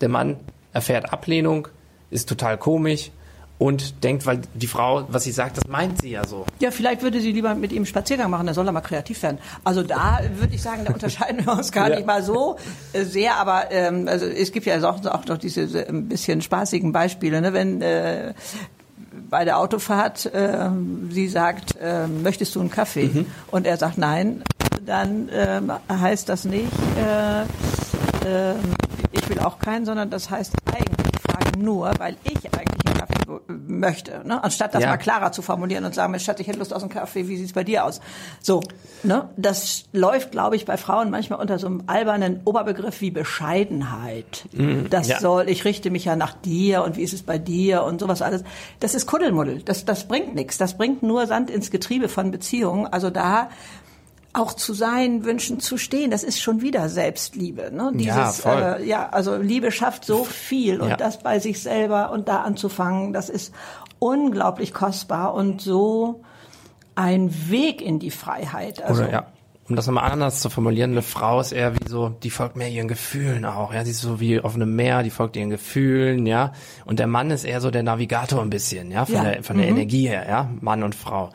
Der 0.00 0.08
Mann 0.08 0.36
erfährt 0.72 1.12
Ablehnung, 1.12 1.68
ist 2.10 2.28
total 2.28 2.58
komisch 2.58 3.12
und 3.58 4.02
denkt, 4.02 4.26
weil 4.26 4.40
die 4.54 4.66
Frau, 4.66 5.06
was 5.08 5.22
sie 5.22 5.30
sagt, 5.30 5.56
das 5.56 5.68
meint 5.68 6.02
sie 6.02 6.10
ja 6.10 6.26
so. 6.26 6.44
Ja, 6.58 6.72
vielleicht 6.72 7.02
würde 7.02 7.20
sie 7.20 7.30
lieber 7.30 7.54
mit 7.54 7.70
ihm 7.70 7.86
Spaziergang 7.86 8.28
machen, 8.32 8.46
dann 8.46 8.54
soll 8.56 8.66
er 8.66 8.72
mal 8.72 8.80
kreativ 8.80 9.22
werden. 9.22 9.38
Also 9.62 9.84
da 9.84 10.18
würde 10.38 10.56
ich 10.56 10.60
sagen, 10.62 10.84
da 10.84 10.92
unterscheiden 10.92 11.46
wir 11.46 11.52
uns 11.52 11.70
gar 11.70 11.88
Ja. 11.88 11.94
nicht 11.96 12.06
mal 12.06 12.24
so 12.24 12.56
sehr, 12.92 13.36
aber 13.36 13.70
ähm, 13.70 14.08
also 14.08 14.26
es 14.26 14.50
gibt 14.50 14.66
ja 14.66 14.76
auch, 14.82 15.06
auch 15.06 15.24
noch 15.26 15.38
diese 15.38 15.60
äh, 15.62 15.88
ein 15.88 16.08
bisschen 16.08 16.42
spaßigen 16.42 16.90
Beispiele, 16.90 17.40
ne? 17.40 17.52
wenn 17.52 17.80
äh, 17.80 18.34
bei 19.30 19.44
der 19.44 19.58
Autofahrt 19.60 20.26
äh, 20.34 20.68
sie 21.10 21.28
sagt, 21.28 21.76
äh, 21.80 22.08
möchtest 22.08 22.56
du 22.56 22.60
einen 22.60 22.70
Kaffee? 22.72 23.04
Mhm. 23.04 23.26
Und 23.52 23.68
er 23.68 23.76
sagt 23.76 23.98
nein, 23.98 24.42
dann 24.84 25.28
ähm, 25.32 25.72
heißt 25.90 26.28
das 26.28 26.44
nicht, 26.44 26.70
äh, 26.98 27.42
äh, 27.42 28.54
ich 29.12 29.28
will 29.28 29.38
auch 29.40 29.58
keinen, 29.58 29.84
sondern 29.84 30.10
das 30.10 30.30
heißt 30.30 30.52
eigentlich, 30.66 31.12
ich 31.14 31.32
frage 31.32 31.58
nur, 31.58 31.92
weil 31.98 32.16
ich 32.24 32.36
eigentlich 32.52 32.86
einen 32.86 32.98
Kaffee 32.98 33.40
möchte. 33.48 34.22
Ne? 34.26 34.42
Anstatt 34.42 34.74
das 34.74 34.82
Ja. 34.82 34.88
mal 34.90 34.96
klarer 34.96 35.32
zu 35.32 35.40
formulieren 35.42 35.84
und 35.84 35.94
sagen, 35.94 36.10
Mensch, 36.10 36.24
Schatz, 36.24 36.40
ich 36.40 36.46
hätte 36.48 36.58
Lust 36.58 36.74
auf 36.74 36.82
einen 36.82 36.90
Kaffee, 36.90 37.28
wie 37.28 37.36
sieht's 37.36 37.52
bei 37.52 37.64
dir 37.64 37.84
aus? 37.84 38.00
So, 38.40 38.60
ne? 39.02 39.28
Das 39.36 39.84
läuft, 39.92 40.32
glaube 40.32 40.56
ich, 40.56 40.64
bei 40.64 40.76
Frauen 40.76 41.10
manchmal 41.10 41.38
unter 41.40 41.58
so 41.58 41.66
einem 41.66 41.84
albernen 41.86 42.40
Oberbegriff 42.44 43.00
wie 43.00 43.10
Bescheidenheit. 43.10 44.44
das 44.90 45.06
Mhm. 45.06 45.10
ja. 45.12 45.20
soll, 45.20 45.48
ich 45.48 45.64
richte 45.64 45.90
mich 45.90 46.04
ja 46.04 46.16
nach 46.16 46.32
dir 46.34 46.82
und 46.84 46.96
wie 46.96 47.02
ist 47.02 47.12
es 47.14 47.22
bei 47.22 47.38
dir 47.38 47.84
und 47.84 48.00
sowas 48.00 48.20
alles. 48.22 48.42
Das 48.80 48.94
ist 48.94 49.06
Kuddelmuddel. 49.06 49.62
Das, 49.62 49.84
das 49.84 50.06
bringt 50.08 50.34
nichts. 50.34 50.58
Das 50.58 50.76
bringt 50.76 51.02
nur 51.02 51.26
Sand 51.26 51.50
ins 51.50 51.70
Getriebe 51.70 52.08
von 52.08 52.30
Beziehungen. 52.30 52.86
Also 52.86 53.10
da 53.10 53.48
auch 54.34 54.52
zu 54.52 54.74
sein, 54.74 55.24
wünschen 55.24 55.60
zu 55.60 55.78
stehen, 55.78 56.10
das 56.10 56.22
ist 56.24 56.40
schon 56.40 56.60
wieder 56.60 56.88
Selbstliebe. 56.88 57.70
Ne? 57.72 57.92
Ja, 57.98 58.26
voll. 58.26 58.76
Äh, 58.80 58.84
ja, 58.86 59.08
also 59.08 59.36
Liebe 59.36 59.70
schafft 59.70 60.04
so 60.04 60.24
viel 60.24 60.80
und 60.80 60.90
Ja. 60.90 60.96
das 60.96 61.20
bei 61.22 61.38
sich 61.38 61.62
selber 61.62 62.10
und 62.10 62.28
da 62.28 62.42
anzufangen, 62.42 63.12
das 63.12 63.28
ist 63.30 63.54
unglaublich 64.00 64.74
kostbar 64.74 65.34
und 65.34 65.60
so 65.62 66.20
ein 66.96 67.32
Weg 67.48 67.80
in 67.80 67.98
die 68.00 68.10
Freiheit. 68.10 68.82
Also, 68.82 69.02
Oder 69.04 69.12
ja. 69.12 69.26
Um 69.66 69.76
das 69.76 69.86
nochmal 69.86 70.10
anders 70.10 70.40
zu 70.40 70.50
formulieren, 70.50 70.90
eine 70.90 71.00
Frau 71.00 71.40
ist 71.40 71.52
eher 71.52 71.74
wie 71.74 71.88
so, 71.88 72.10
die 72.10 72.28
folgt 72.28 72.54
mehr 72.54 72.68
ihren 72.68 72.86
Gefühlen 72.86 73.46
auch, 73.46 73.72
ja. 73.72 73.82
Sie 73.84 73.92
ist 73.92 74.02
so 74.02 74.20
wie 74.20 74.38
auf 74.40 74.54
einem 74.54 74.76
Meer, 74.76 75.02
die 75.02 75.08
folgt 75.10 75.36
ihren 75.36 75.48
Gefühlen, 75.48 76.26
ja. 76.26 76.52
Und 76.84 76.98
der 76.98 77.06
Mann 77.06 77.30
ist 77.30 77.44
eher 77.44 77.62
so 77.62 77.70
der 77.70 77.82
Navigator 77.82 78.42
ein 78.42 78.50
bisschen, 78.50 78.90
ja, 78.90 79.06
von 79.06 79.14
Ja. 79.14 79.24
der, 79.24 79.42
von 79.42 79.56
der 79.56 79.66
Energie 79.68 80.06
her, 80.08 80.26
ja. 80.28 80.50
Mann 80.60 80.82
und 80.82 80.94
Frau. 80.94 81.30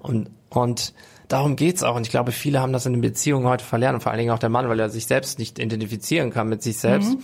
Und, 0.00 0.30
und 0.50 0.94
darum 1.32 1.56
geht's 1.56 1.82
auch. 1.82 1.96
Und 1.96 2.02
ich 2.02 2.10
glaube, 2.10 2.32
viele 2.32 2.60
haben 2.60 2.72
das 2.72 2.86
in 2.86 2.92
den 2.92 3.00
Beziehungen 3.00 3.46
heute 3.46 3.64
verlernt, 3.64 3.94
und 3.94 4.00
vor 4.02 4.12
allen 4.12 4.18
Dingen 4.18 4.30
auch 4.30 4.38
der 4.38 4.50
Mann, 4.50 4.68
weil 4.68 4.78
er 4.78 4.90
sich 4.90 5.06
selbst 5.06 5.38
nicht 5.38 5.58
identifizieren 5.58 6.30
kann 6.30 6.48
mit 6.48 6.62
sich 6.62 6.78
selbst, 6.78 7.16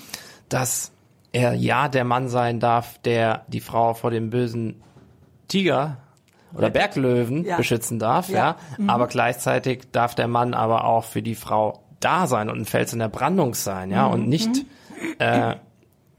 dass 0.48 0.92
er 1.32 1.52
ja 1.52 1.88
der 1.88 2.04
Mann 2.04 2.28
sein 2.28 2.58
darf, 2.58 2.98
der 2.98 3.44
die 3.48 3.60
Frau 3.60 3.94
vor 3.94 4.10
dem 4.10 4.30
bösen 4.30 4.82
Tiger 5.46 5.98
oder 6.54 6.70
Berglöwen 6.70 7.44
ja. 7.44 7.58
beschützen 7.58 7.98
darf, 7.98 8.30
ja. 8.30 8.36
ja. 8.36 8.56
Mhm. 8.78 8.90
Aber 8.90 9.06
gleichzeitig 9.06 9.90
darf 9.92 10.14
der 10.14 10.28
Mann 10.28 10.54
aber 10.54 10.84
auch 10.84 11.04
für 11.04 11.20
die 11.20 11.34
Frau 11.34 11.82
da 12.00 12.26
sein 12.26 12.48
und 12.48 12.58
ein 12.58 12.64
Fels 12.64 12.92
in 12.92 13.00
der 13.00 13.08
Brandung 13.08 13.54
sein, 13.54 13.90
ja, 13.90 14.06
mhm. 14.06 14.14
und 14.14 14.28
nicht 14.28 14.48
mhm. 14.48 14.64
äh, 15.18 15.56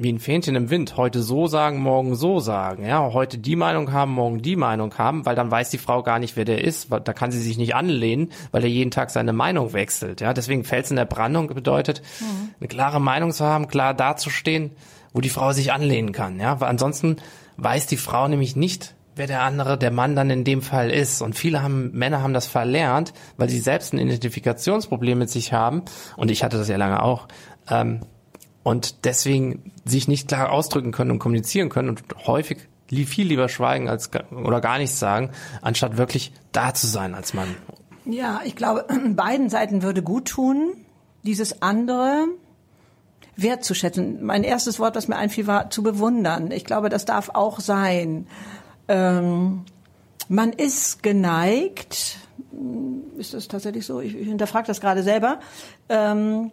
wie 0.01 0.13
ein 0.13 0.19
Fähnchen 0.19 0.55
im 0.55 0.69
Wind, 0.69 0.95
heute 0.95 1.21
so 1.21 1.47
sagen, 1.47 1.79
morgen 1.79 2.15
so 2.15 2.39
sagen, 2.39 2.85
ja, 2.85 3.11
heute 3.11 3.37
die 3.37 3.57
Meinung 3.57 3.91
haben, 3.91 4.13
morgen 4.13 4.41
die 4.41 4.55
Meinung 4.55 4.97
haben, 4.97 5.25
weil 5.25 5.35
dann 5.35 5.51
weiß 5.51 5.69
die 5.71 5.77
Frau 5.77 6.03
gar 6.03 6.19
nicht, 6.19 6.37
wer 6.37 6.45
der 6.45 6.63
ist, 6.63 6.87
da 6.89 7.13
kann 7.13 7.31
sie 7.31 7.41
sich 7.41 7.57
nicht 7.57 7.75
anlehnen, 7.75 8.31
weil 8.51 8.63
er 8.63 8.69
jeden 8.69 8.91
Tag 8.91 9.09
seine 9.09 9.33
Meinung 9.33 9.73
wechselt, 9.73 10.21
ja, 10.21 10.33
deswegen 10.33 10.63
Fels 10.63 10.89
in 10.89 10.95
der 10.95 11.03
Brandung 11.03 11.47
bedeutet, 11.47 12.01
mhm. 12.21 12.51
eine 12.61 12.67
klare 12.69 13.01
Meinung 13.01 13.33
zu 13.33 13.43
haben, 13.43 13.67
klar 13.67 13.93
dazustehen, 13.93 14.71
wo 15.11 15.19
die 15.19 15.29
Frau 15.29 15.51
sich 15.51 15.73
anlehnen 15.73 16.13
kann, 16.13 16.39
ja, 16.39 16.61
weil 16.61 16.69
ansonsten 16.69 17.17
weiß 17.57 17.85
die 17.87 17.97
Frau 17.97 18.29
nämlich 18.29 18.55
nicht, 18.55 18.95
wer 19.15 19.27
der 19.27 19.41
andere, 19.41 19.77
der 19.77 19.91
Mann 19.91 20.15
dann 20.15 20.29
in 20.29 20.45
dem 20.45 20.61
Fall 20.61 20.89
ist. 20.89 21.21
Und 21.21 21.37
viele 21.37 21.61
haben, 21.61 21.91
Männer 21.91 22.23
haben 22.23 22.33
das 22.33 22.47
verlernt, 22.47 23.11
weil 23.35 23.49
sie 23.49 23.59
selbst 23.59 23.91
ein 23.91 23.99
Identifikationsproblem 23.99 25.19
mit 25.19 25.29
sich 25.29 25.51
haben. 25.51 25.81
Und 26.15 26.31
ich 26.31 26.41
hatte 26.41 26.57
das 26.57 26.69
ja 26.69 26.77
lange 26.77 27.03
auch. 27.03 27.27
Ähm, 27.69 27.99
und 28.63 29.05
deswegen 29.05 29.71
sich 29.85 30.07
nicht 30.07 30.27
klar 30.27 30.51
ausdrücken 30.51 30.91
können 30.91 31.11
und 31.11 31.19
kommunizieren 31.19 31.69
können 31.69 31.89
und 31.89 32.03
häufig 32.25 32.67
viel 32.89 33.27
lieber 33.27 33.49
schweigen 33.49 33.87
als 33.87 34.09
oder 34.31 34.61
gar 34.61 34.79
nichts 34.79 34.99
sagen, 34.99 35.31
anstatt 35.61 35.97
wirklich 35.97 36.33
da 36.51 36.73
zu 36.73 36.87
sein 36.87 37.13
als 37.13 37.33
Mann. 37.33 37.55
Ja, 38.05 38.41
ich 38.43 38.55
glaube, 38.55 38.85
beiden 39.15 39.49
Seiten 39.49 39.83
würde 39.83 40.01
gut 40.01 40.27
tun, 40.27 40.73
dieses 41.23 41.61
andere 41.61 42.25
wertzuschätzen. 43.35 44.23
Mein 44.25 44.43
erstes 44.43 44.79
Wort, 44.79 44.95
was 44.95 45.07
mir 45.07 45.15
einfiel, 45.15 45.47
war 45.47 45.69
zu 45.69 45.83
bewundern. 45.83 46.51
Ich 46.51 46.65
glaube, 46.65 46.89
das 46.89 47.05
darf 47.05 47.29
auch 47.33 47.59
sein. 47.59 48.27
Ähm, 48.87 49.63
man 50.27 50.51
ist 50.51 51.03
geneigt, 51.03 52.17
ist 53.17 53.33
das 53.33 53.47
tatsächlich 53.47 53.85
so? 53.85 54.01
Ich, 54.01 54.15
ich 54.15 54.27
hinterfrage 54.27 54.67
das 54.67 54.81
gerade 54.81 55.03
selber. 55.03 55.39
Ähm, 55.87 56.51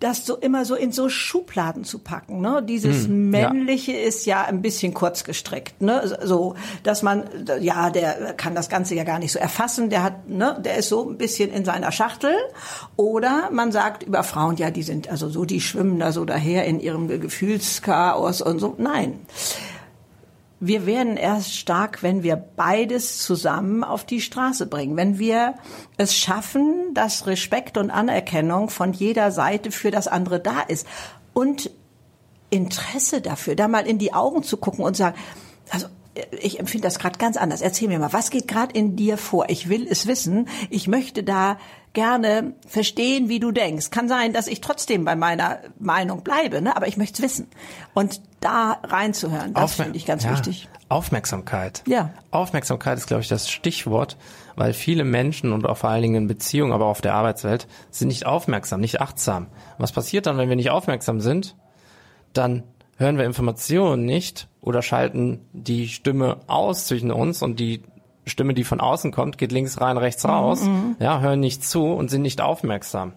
das 0.00 0.26
so 0.26 0.36
immer 0.36 0.64
so 0.64 0.74
in 0.74 0.92
so 0.92 1.08
Schubladen 1.08 1.84
zu 1.84 1.98
packen. 1.98 2.40
Ne? 2.40 2.62
Dieses 2.66 3.06
hm, 3.06 3.30
Männliche 3.30 3.92
ja. 3.92 3.98
ist 3.98 4.26
ja 4.26 4.42
ein 4.44 4.62
bisschen 4.62 4.94
kurz 4.94 5.24
gestreckt. 5.24 5.80
Ne? 5.82 6.18
So, 6.24 6.54
dass 6.82 7.02
man, 7.02 7.24
ja, 7.60 7.90
der 7.90 8.32
kann 8.34 8.54
das 8.54 8.68
Ganze 8.68 8.94
ja 8.94 9.04
gar 9.04 9.18
nicht 9.18 9.32
so 9.32 9.38
erfassen. 9.38 9.90
Der 9.90 10.02
hat, 10.02 10.28
ne, 10.28 10.58
der 10.64 10.76
ist 10.76 10.88
so 10.88 11.08
ein 11.08 11.18
bisschen 11.18 11.52
in 11.52 11.64
seiner 11.64 11.92
Schachtel. 11.92 12.34
Oder 12.96 13.50
man 13.52 13.72
sagt 13.72 14.02
über 14.02 14.22
Frauen, 14.22 14.56
ja, 14.56 14.70
die 14.70 14.82
sind 14.82 15.10
also 15.10 15.28
so, 15.28 15.44
die 15.44 15.60
schwimmen 15.60 15.98
da 15.98 16.12
so 16.12 16.24
daher 16.24 16.64
in 16.64 16.80
ihrem 16.80 17.06
Gefühlschaos 17.08 18.40
und 18.40 18.58
so. 18.58 18.74
Nein 18.78 19.20
wir 20.60 20.84
werden 20.84 21.16
erst 21.16 21.56
stark, 21.56 22.02
wenn 22.02 22.22
wir 22.22 22.36
beides 22.36 23.18
zusammen 23.18 23.82
auf 23.82 24.04
die 24.04 24.20
Straße 24.20 24.66
bringen. 24.66 24.96
Wenn 24.96 25.18
wir 25.18 25.54
es 25.96 26.14
schaffen, 26.14 26.92
dass 26.92 27.26
Respekt 27.26 27.78
und 27.78 27.90
Anerkennung 27.90 28.68
von 28.68 28.92
jeder 28.92 29.32
Seite 29.32 29.70
für 29.70 29.90
das 29.90 30.06
andere 30.06 30.38
da 30.38 30.60
ist 30.60 30.86
und 31.32 31.70
Interesse 32.50 33.22
dafür, 33.22 33.56
da 33.56 33.68
mal 33.68 33.86
in 33.86 33.98
die 33.98 34.12
Augen 34.12 34.42
zu 34.42 34.58
gucken 34.58 34.84
und 34.84 34.96
sagen, 34.96 35.16
also 35.70 35.86
ich 36.40 36.58
empfinde 36.58 36.86
das 36.86 36.98
gerade 36.98 37.18
ganz 37.18 37.36
anders. 37.36 37.60
Erzähl 37.60 37.88
mir 37.88 37.98
mal, 37.98 38.12
was 38.12 38.30
geht 38.30 38.48
gerade 38.48 38.74
in 38.74 38.96
dir 38.96 39.16
vor? 39.16 39.48
Ich 39.48 39.68
will 39.68 39.86
es 39.88 40.06
wissen. 40.06 40.48
Ich 40.68 40.88
möchte 40.88 41.22
da 41.22 41.56
gerne 41.92 42.54
verstehen, 42.66 43.28
wie 43.28 43.40
du 43.40 43.52
denkst. 43.52 43.90
Kann 43.90 44.08
sein, 44.08 44.32
dass 44.32 44.46
ich 44.46 44.60
trotzdem 44.60 45.04
bei 45.04 45.16
meiner 45.16 45.58
Meinung 45.78 46.22
bleibe, 46.22 46.62
ne? 46.62 46.76
aber 46.76 46.88
ich 46.88 46.96
möchte 46.96 47.22
es 47.22 47.22
wissen. 47.22 47.48
Und 47.94 48.20
da 48.40 48.78
reinzuhören, 48.82 49.54
das 49.54 49.74
finde 49.74 49.96
ich 49.96 50.06
ganz 50.06 50.24
ja. 50.24 50.32
wichtig. 50.32 50.68
Aufmerksamkeit. 50.88 51.82
Ja. 51.86 52.10
Aufmerksamkeit 52.30 52.98
ist, 52.98 53.06
glaube 53.06 53.22
ich, 53.22 53.28
das 53.28 53.48
Stichwort, 53.48 54.16
weil 54.56 54.72
viele 54.72 55.04
Menschen 55.04 55.52
und 55.52 55.66
auch 55.66 55.76
vor 55.76 55.90
allen 55.90 56.02
Dingen 56.02 56.14
in 56.16 56.26
Beziehungen, 56.26 56.72
aber 56.72 56.86
auch 56.86 56.90
auf 56.90 57.00
der 57.00 57.14
Arbeitswelt, 57.14 57.68
sind 57.90 58.08
nicht 58.08 58.26
aufmerksam, 58.26 58.80
nicht 58.80 59.00
achtsam. 59.00 59.46
Was 59.78 59.92
passiert 59.92 60.26
dann, 60.26 60.36
wenn 60.38 60.48
wir 60.48 60.56
nicht 60.56 60.70
aufmerksam 60.70 61.20
sind? 61.20 61.56
Dann 62.32 62.64
hören 63.00 63.16
wir 63.16 63.24
Informationen 63.24 64.04
nicht 64.04 64.48
oder 64.60 64.82
schalten 64.82 65.40
die 65.52 65.88
Stimme 65.88 66.40
aus 66.46 66.86
zwischen 66.86 67.10
uns 67.10 67.42
und 67.42 67.58
die 67.58 67.82
Stimme, 68.26 68.52
die 68.54 68.62
von 68.62 68.80
außen 68.80 69.10
kommt, 69.10 69.38
geht 69.38 69.52
links 69.52 69.80
rein, 69.80 69.96
rechts 69.96 70.22
mhm, 70.24 70.30
raus, 70.30 70.62
mhm. 70.62 70.96
ja, 71.00 71.20
hören 71.20 71.40
nicht 71.40 71.64
zu 71.64 71.86
und 71.86 72.10
sind 72.10 72.22
nicht 72.22 72.40
aufmerksam. 72.40 73.14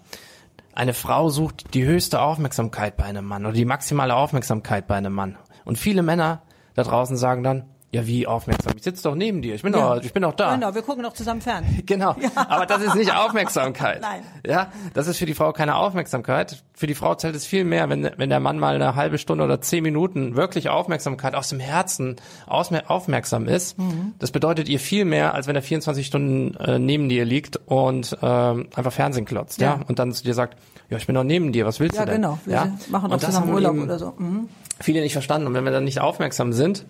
Eine 0.73 0.93
Frau 0.93 1.29
sucht 1.29 1.73
die 1.73 1.85
höchste 1.85 2.21
Aufmerksamkeit 2.21 2.97
bei 2.97 3.03
einem 3.03 3.25
Mann 3.25 3.45
oder 3.45 3.53
die 3.53 3.65
maximale 3.65 4.15
Aufmerksamkeit 4.15 4.87
bei 4.87 4.95
einem 4.95 5.13
Mann. 5.13 5.37
Und 5.65 5.77
viele 5.77 6.01
Männer 6.01 6.41
da 6.73 6.83
draußen 6.83 7.17
sagen 7.17 7.43
dann, 7.43 7.65
ja, 7.93 8.07
wie 8.07 8.25
aufmerksam? 8.25 8.73
Ich 8.75 8.83
sitze 8.83 9.03
doch 9.03 9.13
neben 9.13 9.43
dir. 9.43 9.53
Ich 9.53 9.61
bin 9.61 9.71
ja. 9.71 9.95
doch, 9.95 10.03
ich 10.03 10.11
bin 10.11 10.23
doch 10.23 10.33
da. 10.33 10.55
Genau, 10.55 10.73
wir 10.73 10.81
gucken 10.81 11.03
doch 11.03 11.13
zusammen 11.13 11.41
fern. 11.41 11.63
Genau. 11.85 12.15
Ja. 12.19 12.29
Aber 12.49 12.65
das 12.65 12.81
ist 12.81 12.95
nicht 12.95 13.13
Aufmerksamkeit. 13.13 14.01
Nein. 14.01 14.23
Ja, 14.47 14.71
das 14.93 15.07
ist 15.07 15.17
für 15.17 15.25
die 15.25 15.33
Frau 15.33 15.51
keine 15.51 15.75
Aufmerksamkeit. 15.75 16.63
Für 16.73 16.87
die 16.87 16.95
Frau 16.95 17.13
zählt 17.13 17.35
es 17.35 17.45
viel 17.45 17.65
mehr, 17.65 17.89
wenn, 17.89 18.09
wenn 18.17 18.29
der 18.29 18.39
Mann 18.39 18.57
mal 18.57 18.73
eine 18.73 18.95
halbe 18.95 19.17
Stunde 19.17 19.43
oder 19.43 19.61
zehn 19.61 19.83
Minuten 19.83 20.35
wirklich 20.35 20.69
Aufmerksamkeit 20.69 21.35
aus 21.35 21.49
dem 21.49 21.59
Herzen 21.59 22.15
aufmerksam 22.47 23.47
ist. 23.47 23.77
Mhm. 23.77 24.13
Das 24.17 24.31
bedeutet 24.31 24.69
ihr 24.69 24.79
viel 24.79 25.05
mehr, 25.05 25.35
als 25.35 25.45
wenn 25.45 25.55
er 25.55 25.61
24 25.61 26.07
Stunden 26.07 26.55
äh, 26.55 26.79
neben 26.79 27.09
dir 27.09 27.25
liegt 27.25 27.57
und 27.65 28.17
äh, 28.21 28.25
einfach 28.25 28.93
Fernsehen 28.93 29.25
klotzt, 29.25 29.61
ja. 29.61 29.75
ja, 29.75 29.85
und 29.87 29.99
dann 29.99 30.13
zu 30.13 30.23
dir 30.23 30.33
sagt, 30.33 30.57
ja, 30.89 30.97
ich 30.97 31.05
bin 31.05 31.15
doch 31.15 31.23
neben 31.23 31.51
dir, 31.51 31.65
was 31.65 31.79
willst 31.79 31.97
ja, 31.97 32.05
du 32.05 32.11
denn? 32.11 32.21
Genau. 32.21 32.39
Wir 32.45 32.53
ja, 32.53 32.77
machen 32.89 33.11
doch 33.11 33.19
zusammen 33.19 33.53
Urlaub 33.53 33.77
oder 33.77 33.99
so. 33.99 34.13
Mhm. 34.17 34.49
Viele 34.79 35.01
nicht 35.01 35.13
verstanden. 35.13 35.47
Und 35.47 35.53
wenn 35.53 35.65
wir 35.65 35.71
dann 35.71 35.83
nicht 35.83 35.99
aufmerksam 35.99 36.53
sind, 36.53 36.85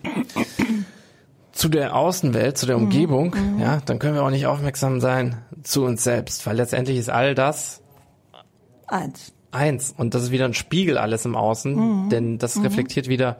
zu 1.54 1.68
der 1.68 1.96
Außenwelt, 1.96 2.58
zu 2.58 2.66
der 2.66 2.76
mhm. 2.76 2.84
Umgebung, 2.84 3.34
mhm. 3.34 3.60
ja, 3.60 3.80
dann 3.86 3.98
können 3.98 4.14
wir 4.14 4.22
auch 4.22 4.30
nicht 4.30 4.46
aufmerksam 4.46 5.00
sein 5.00 5.38
zu 5.62 5.84
uns 5.84 6.02
selbst, 6.02 6.46
weil 6.46 6.56
letztendlich 6.56 6.98
ist 6.98 7.10
all 7.10 7.34
das 7.34 7.80
eins. 8.86 9.32
Eins. 9.52 9.94
Und 9.96 10.14
das 10.14 10.24
ist 10.24 10.30
wieder 10.32 10.46
ein 10.46 10.54
Spiegel 10.54 10.98
alles 10.98 11.24
im 11.24 11.36
Außen, 11.36 11.74
mhm. 11.74 12.08
denn 12.08 12.38
das 12.38 12.56
mhm. 12.56 12.62
reflektiert 12.64 13.08
wieder 13.08 13.38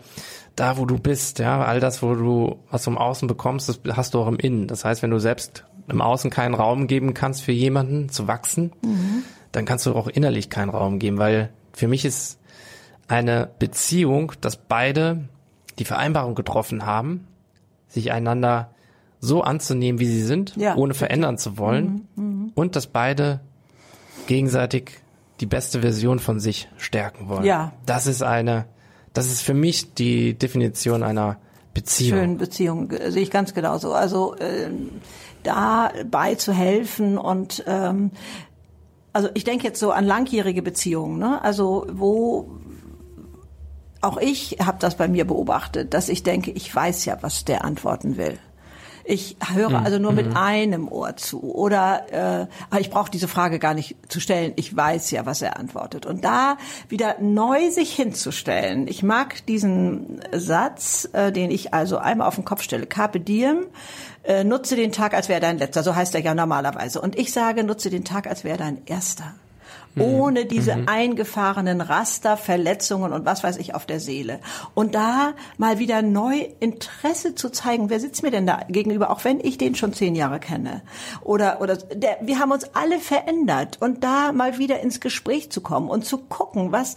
da, 0.54 0.78
wo 0.78 0.86
du 0.86 0.96
bist, 0.96 1.40
ja, 1.40 1.64
all 1.64 1.80
das, 1.80 2.02
wo 2.02 2.14
du, 2.14 2.60
was 2.70 2.84
du 2.84 2.90
im 2.90 2.98
Außen 2.98 3.26
bekommst, 3.26 3.68
das 3.68 3.96
hast 3.96 4.14
du 4.14 4.20
auch 4.20 4.28
im 4.28 4.36
Innen. 4.36 4.68
Das 4.68 4.84
heißt, 4.84 5.02
wenn 5.02 5.10
du 5.10 5.18
selbst 5.18 5.64
im 5.88 6.00
Außen 6.00 6.30
keinen 6.30 6.54
Raum 6.54 6.86
geben 6.86 7.14
kannst 7.14 7.42
für 7.42 7.50
jemanden 7.50 8.08
zu 8.10 8.28
wachsen, 8.28 8.72
mhm. 8.82 9.24
dann 9.50 9.64
kannst 9.64 9.86
du 9.86 9.94
auch 9.94 10.06
innerlich 10.06 10.50
keinen 10.50 10.70
Raum 10.70 11.00
geben, 11.00 11.18
weil 11.18 11.50
für 11.72 11.88
mich 11.88 12.04
ist 12.04 12.38
eine 13.08 13.50
Beziehung, 13.58 14.32
dass 14.40 14.56
beide 14.56 15.28
die 15.80 15.84
Vereinbarung 15.84 16.36
getroffen 16.36 16.86
haben, 16.86 17.26
sich 17.94 18.12
einander 18.12 18.70
so 19.20 19.42
anzunehmen, 19.42 20.00
wie 20.00 20.06
sie 20.06 20.22
sind, 20.22 20.54
ja. 20.56 20.76
ohne 20.76 20.92
verändern 20.92 21.38
zu 21.38 21.56
wollen 21.56 22.06
mhm, 22.16 22.24
mhm, 22.24 22.52
und 22.54 22.76
dass 22.76 22.86
beide 22.86 23.40
gegenseitig 24.26 25.00
die 25.40 25.46
beste 25.46 25.80
Version 25.80 26.18
von 26.18 26.40
sich 26.40 26.68
stärken 26.76 27.28
wollen. 27.28 27.44
Ja. 27.44 27.72
Das 27.86 28.06
ist 28.06 28.22
eine, 28.22 28.66
das 29.12 29.26
ist 29.30 29.42
für 29.42 29.54
mich 29.54 29.94
die 29.94 30.34
Definition 30.34 31.02
einer 31.02 31.38
Beziehung. 31.72 32.18
Schöne 32.18 32.36
Beziehung 32.36 32.90
sehe 32.90 33.22
ich 33.22 33.30
ganz 33.30 33.54
genauso. 33.54 33.92
Also 33.92 34.36
äh, 34.36 34.70
dabei 35.42 36.34
zu 36.34 36.52
helfen 36.52 37.18
und 37.18 37.64
ähm, 37.66 38.10
also 39.12 39.28
ich 39.34 39.44
denke 39.44 39.64
jetzt 39.64 39.80
so 39.80 39.92
an 39.92 40.04
langjährige 40.04 40.62
Beziehungen, 40.62 41.18
ne? 41.18 41.42
Also 41.42 41.86
wo 41.90 42.50
auch 44.04 44.18
ich 44.18 44.58
habe 44.64 44.78
das 44.80 44.96
bei 44.96 45.08
mir 45.08 45.26
beobachtet, 45.26 45.94
dass 45.94 46.08
ich 46.08 46.22
denke, 46.22 46.50
ich 46.50 46.74
weiß 46.74 47.04
ja, 47.04 47.18
was 47.20 47.44
der 47.44 47.64
antworten 47.64 48.16
will. 48.16 48.38
Ich 49.06 49.36
höre 49.52 49.84
also 49.84 49.98
nur 49.98 50.12
mit 50.12 50.30
mhm. 50.30 50.36
einem 50.36 50.88
Ohr 50.88 51.14
zu. 51.16 51.42
Oder 51.42 52.48
äh, 52.72 52.80
ich 52.80 52.88
brauche 52.88 53.10
diese 53.10 53.28
Frage 53.28 53.58
gar 53.58 53.74
nicht 53.74 53.96
zu 54.08 54.18
stellen. 54.18 54.54
Ich 54.56 54.74
weiß 54.74 55.10
ja, 55.10 55.26
was 55.26 55.42
er 55.42 55.58
antwortet. 55.58 56.06
Und 56.06 56.24
da 56.24 56.56
wieder 56.88 57.16
neu 57.20 57.70
sich 57.70 57.94
hinzustellen. 57.94 58.88
Ich 58.88 59.02
mag 59.02 59.44
diesen 59.46 60.22
Satz, 60.32 61.06
äh, 61.12 61.32
den 61.32 61.50
ich 61.50 61.74
also 61.74 61.98
einmal 61.98 62.26
auf 62.26 62.36
den 62.36 62.46
Kopf 62.46 62.62
stelle. 62.62 62.86
Carpe 62.86 63.20
diem, 63.20 63.66
äh, 64.22 64.42
nutze 64.42 64.74
den 64.74 64.90
Tag, 64.90 65.12
als 65.12 65.28
wäre 65.28 65.40
dein 65.40 65.58
letzter. 65.58 65.82
So 65.82 65.94
heißt 65.94 66.14
er 66.14 66.22
ja 66.22 66.34
normalerweise. 66.34 66.98
Und 67.02 67.18
ich 67.18 67.30
sage, 67.30 67.62
nutze 67.62 67.90
den 67.90 68.04
Tag, 68.04 68.26
als 68.26 68.42
wäre 68.42 68.56
dein 68.56 68.86
erster. 68.86 69.34
Mhm. 69.94 70.02
ohne 70.02 70.44
diese 70.46 70.74
mhm. 70.74 70.88
eingefahrenen 70.88 71.80
Raster, 71.80 72.36
Verletzungen 72.36 73.12
und 73.12 73.24
was 73.24 73.44
weiß 73.44 73.58
ich 73.58 73.74
auf 73.74 73.86
der 73.86 74.00
Seele. 74.00 74.40
Und 74.74 74.94
da 74.94 75.34
mal 75.56 75.78
wieder 75.78 76.02
neu 76.02 76.48
Interesse 76.60 77.34
zu 77.34 77.50
zeigen, 77.50 77.90
wer 77.90 78.00
sitzt 78.00 78.22
mir 78.22 78.30
denn 78.30 78.46
da 78.46 78.62
gegenüber, 78.68 79.10
auch 79.10 79.24
wenn 79.24 79.40
ich 79.40 79.58
den 79.58 79.74
schon 79.74 79.92
zehn 79.92 80.14
Jahre 80.14 80.40
kenne. 80.40 80.82
Oder, 81.22 81.60
oder 81.60 81.76
der, 81.76 82.18
wir 82.22 82.38
haben 82.38 82.52
uns 82.52 82.64
alle 82.74 82.98
verändert 82.98 83.78
und 83.80 84.02
da 84.02 84.32
mal 84.32 84.58
wieder 84.58 84.80
ins 84.80 85.00
Gespräch 85.00 85.50
zu 85.50 85.60
kommen 85.60 85.88
und 85.88 86.04
zu 86.04 86.18
gucken, 86.18 86.72
was 86.72 86.96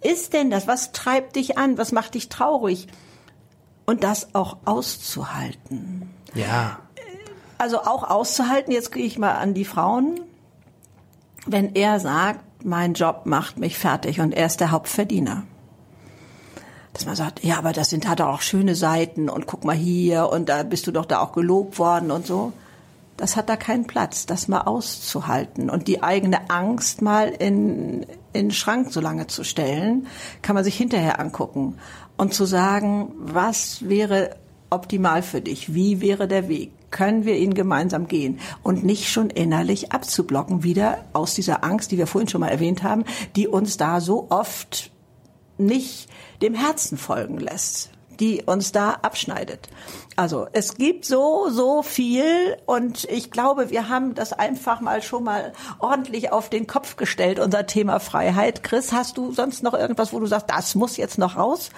ist 0.00 0.32
denn 0.32 0.50
das, 0.50 0.66
was 0.66 0.92
treibt 0.92 1.36
dich 1.36 1.58
an, 1.58 1.76
was 1.76 1.92
macht 1.92 2.14
dich 2.14 2.28
traurig 2.28 2.86
und 3.84 4.04
das 4.04 4.34
auch 4.34 4.58
auszuhalten. 4.64 6.10
Ja. 6.34 6.78
Also 7.58 7.80
auch 7.80 8.08
auszuhalten, 8.08 8.72
jetzt 8.72 8.92
gehe 8.92 9.04
ich 9.04 9.18
mal 9.18 9.32
an 9.32 9.52
die 9.52 9.64
Frauen 9.64 10.20
wenn 11.48 11.74
er 11.74 12.00
sagt, 12.00 12.64
mein 12.64 12.94
Job 12.94 13.22
macht 13.24 13.58
mich 13.58 13.78
fertig 13.78 14.20
und 14.20 14.32
er 14.32 14.46
ist 14.46 14.60
der 14.60 14.70
Hauptverdiener. 14.70 15.44
dass 16.92 17.06
man 17.06 17.14
sagt, 17.14 17.44
ja, 17.44 17.58
aber 17.58 17.72
das 17.72 17.90
sind 17.90 18.08
hat 18.08 18.20
auch 18.20 18.40
schöne 18.40 18.74
Seiten 18.74 19.28
und 19.28 19.46
guck 19.46 19.64
mal 19.64 19.76
hier 19.76 20.30
und 20.30 20.48
da 20.48 20.64
bist 20.64 20.86
du 20.86 20.90
doch 20.90 21.06
da 21.06 21.20
auch 21.20 21.32
gelobt 21.32 21.78
worden 21.78 22.10
und 22.10 22.26
so. 22.26 22.52
Das 23.16 23.36
hat 23.36 23.48
da 23.48 23.56
keinen 23.56 23.86
Platz, 23.86 24.26
das 24.26 24.48
mal 24.48 24.62
auszuhalten 24.62 25.70
und 25.70 25.86
die 25.86 26.02
eigene 26.02 26.50
Angst 26.50 27.02
mal 27.02 27.28
in, 27.28 28.02
in 28.32 28.46
den 28.46 28.50
Schrank 28.50 28.92
so 28.92 29.00
lange 29.00 29.26
zu 29.28 29.44
stellen, 29.44 30.06
kann 30.42 30.54
man 30.54 30.64
sich 30.64 30.76
hinterher 30.76 31.20
angucken 31.20 31.78
und 32.16 32.34
zu 32.34 32.46
sagen, 32.46 33.12
was 33.16 33.88
wäre 33.88 34.36
optimal 34.70 35.22
für 35.22 35.40
dich? 35.40 35.74
Wie 35.74 36.00
wäre 36.00 36.26
der 36.26 36.48
Weg? 36.48 36.72
Können 36.90 37.24
wir 37.24 37.36
ihn 37.36 37.54
gemeinsam 37.54 38.08
gehen? 38.08 38.40
Und 38.62 38.84
nicht 38.84 39.10
schon 39.10 39.30
innerlich 39.30 39.92
abzublocken 39.92 40.62
wieder 40.62 41.04
aus 41.12 41.34
dieser 41.34 41.64
Angst, 41.64 41.90
die 41.90 41.98
wir 41.98 42.06
vorhin 42.06 42.28
schon 42.28 42.40
mal 42.40 42.48
erwähnt 42.48 42.82
haben, 42.82 43.04
die 43.36 43.48
uns 43.48 43.76
da 43.76 44.00
so 44.00 44.26
oft 44.30 44.90
nicht 45.58 46.08
dem 46.40 46.54
Herzen 46.54 46.96
folgen 46.96 47.38
lässt, 47.38 47.90
die 48.20 48.42
uns 48.42 48.72
da 48.72 48.90
abschneidet. 49.02 49.68
Also 50.16 50.46
es 50.52 50.76
gibt 50.76 51.04
so, 51.04 51.48
so 51.50 51.82
viel 51.82 52.56
und 52.66 53.04
ich 53.04 53.30
glaube, 53.30 53.70
wir 53.70 53.88
haben 53.88 54.14
das 54.14 54.32
einfach 54.32 54.80
mal 54.80 55.02
schon 55.02 55.24
mal 55.24 55.52
ordentlich 55.78 56.32
auf 56.32 56.48
den 56.50 56.66
Kopf 56.66 56.96
gestellt, 56.96 57.38
unser 57.38 57.66
Thema 57.66 58.00
Freiheit. 58.00 58.62
Chris, 58.62 58.92
hast 58.92 59.16
du 59.16 59.32
sonst 59.32 59.62
noch 59.62 59.74
irgendwas, 59.74 60.12
wo 60.12 60.20
du 60.20 60.26
sagst, 60.26 60.50
das 60.50 60.74
muss 60.74 60.96
jetzt 60.96 61.18
noch 61.18 61.36
raus? 61.36 61.70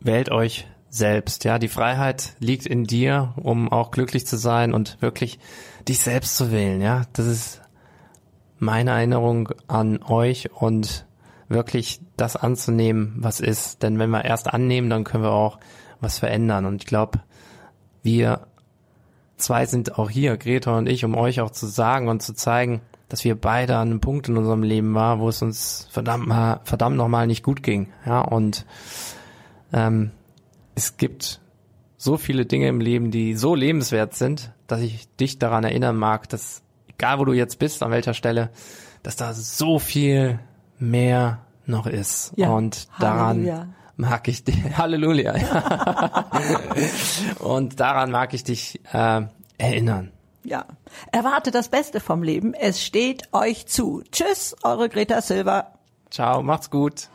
Wählt 0.00 0.30
euch 0.30 0.66
selbst. 0.88 1.44
Ja, 1.44 1.58
die 1.58 1.68
Freiheit 1.68 2.34
liegt 2.38 2.66
in 2.66 2.84
dir, 2.84 3.34
um 3.36 3.70
auch 3.70 3.90
glücklich 3.90 4.26
zu 4.26 4.36
sein 4.36 4.72
und 4.72 5.00
wirklich 5.00 5.38
dich 5.88 6.00
selbst 6.00 6.36
zu 6.36 6.50
wählen. 6.52 6.80
Ja, 6.80 7.02
das 7.12 7.26
ist 7.26 7.60
meine 8.58 8.90
Erinnerung 8.92 9.50
an 9.68 10.02
euch 10.02 10.50
und 10.52 11.06
wirklich 11.48 12.00
das 12.16 12.36
anzunehmen, 12.36 13.14
was 13.18 13.40
ist. 13.40 13.82
Denn 13.82 13.98
wenn 13.98 14.10
wir 14.10 14.24
erst 14.24 14.52
annehmen, 14.52 14.90
dann 14.90 15.04
können 15.04 15.24
wir 15.24 15.32
auch 15.32 15.58
was 16.00 16.18
verändern. 16.18 16.64
Und 16.64 16.82
ich 16.82 16.86
glaube, 16.86 17.20
wir 18.02 18.46
zwei 19.36 19.66
sind 19.66 19.98
auch 19.98 20.10
hier, 20.10 20.36
Greta 20.36 20.76
und 20.76 20.88
ich, 20.88 21.04
um 21.04 21.14
euch 21.14 21.40
auch 21.40 21.50
zu 21.50 21.66
sagen 21.66 22.08
und 22.08 22.22
zu 22.22 22.34
zeigen, 22.34 22.80
dass 23.08 23.24
wir 23.24 23.40
beide 23.40 23.76
an 23.76 23.90
einem 23.90 24.00
Punkt 24.00 24.28
in 24.28 24.36
unserem 24.36 24.62
Leben 24.62 24.94
waren, 24.94 25.20
wo 25.20 25.28
es 25.28 25.42
uns 25.42 25.86
verdammt 25.90 26.26
verdammt 26.64 26.96
nochmal 26.96 27.26
nicht 27.26 27.44
gut 27.44 27.62
ging. 27.62 27.88
Ja, 28.04 28.20
und 28.20 28.66
ähm, 29.72 30.10
es 30.76 30.96
gibt 30.96 31.40
so 31.96 32.16
viele 32.16 32.46
Dinge 32.46 32.68
im 32.68 32.80
Leben, 32.80 33.10
die 33.10 33.34
so 33.34 33.56
lebenswert 33.56 34.14
sind, 34.14 34.52
dass 34.68 34.80
ich 34.82 35.08
dich 35.16 35.40
daran 35.40 35.64
erinnern 35.64 35.96
mag, 35.96 36.28
dass 36.28 36.62
egal 36.88 37.18
wo 37.18 37.24
du 37.24 37.32
jetzt 37.32 37.58
bist, 37.58 37.82
an 37.82 37.90
welcher 37.90 38.14
Stelle, 38.14 38.50
dass 39.02 39.16
da 39.16 39.32
so 39.34 39.78
viel 39.78 40.38
mehr 40.78 41.40
noch 41.64 41.86
ist. 41.86 42.32
Ja, 42.36 42.50
und 42.50 42.88
daran 43.00 43.38
Halleluja. 43.38 43.68
mag 43.96 44.28
ich 44.28 44.44
dich, 44.44 44.56
Halleluja. 44.76 45.36
Ja. 45.36 46.26
und 47.40 47.80
daran 47.80 48.10
mag 48.10 48.34
ich 48.34 48.44
dich 48.44 48.80
äh, 48.92 49.22
erinnern. 49.58 50.12
Ja, 50.44 50.66
erwarte 51.10 51.50
das 51.50 51.70
Beste 51.70 52.00
vom 52.00 52.22
Leben. 52.22 52.54
Es 52.54 52.84
steht 52.84 53.32
euch 53.32 53.66
zu. 53.66 54.02
Tschüss, 54.12 54.54
eure 54.62 54.88
Greta 54.88 55.20
Silva. 55.22 55.72
Ciao, 56.10 56.42
macht's 56.42 56.70
gut. 56.70 57.08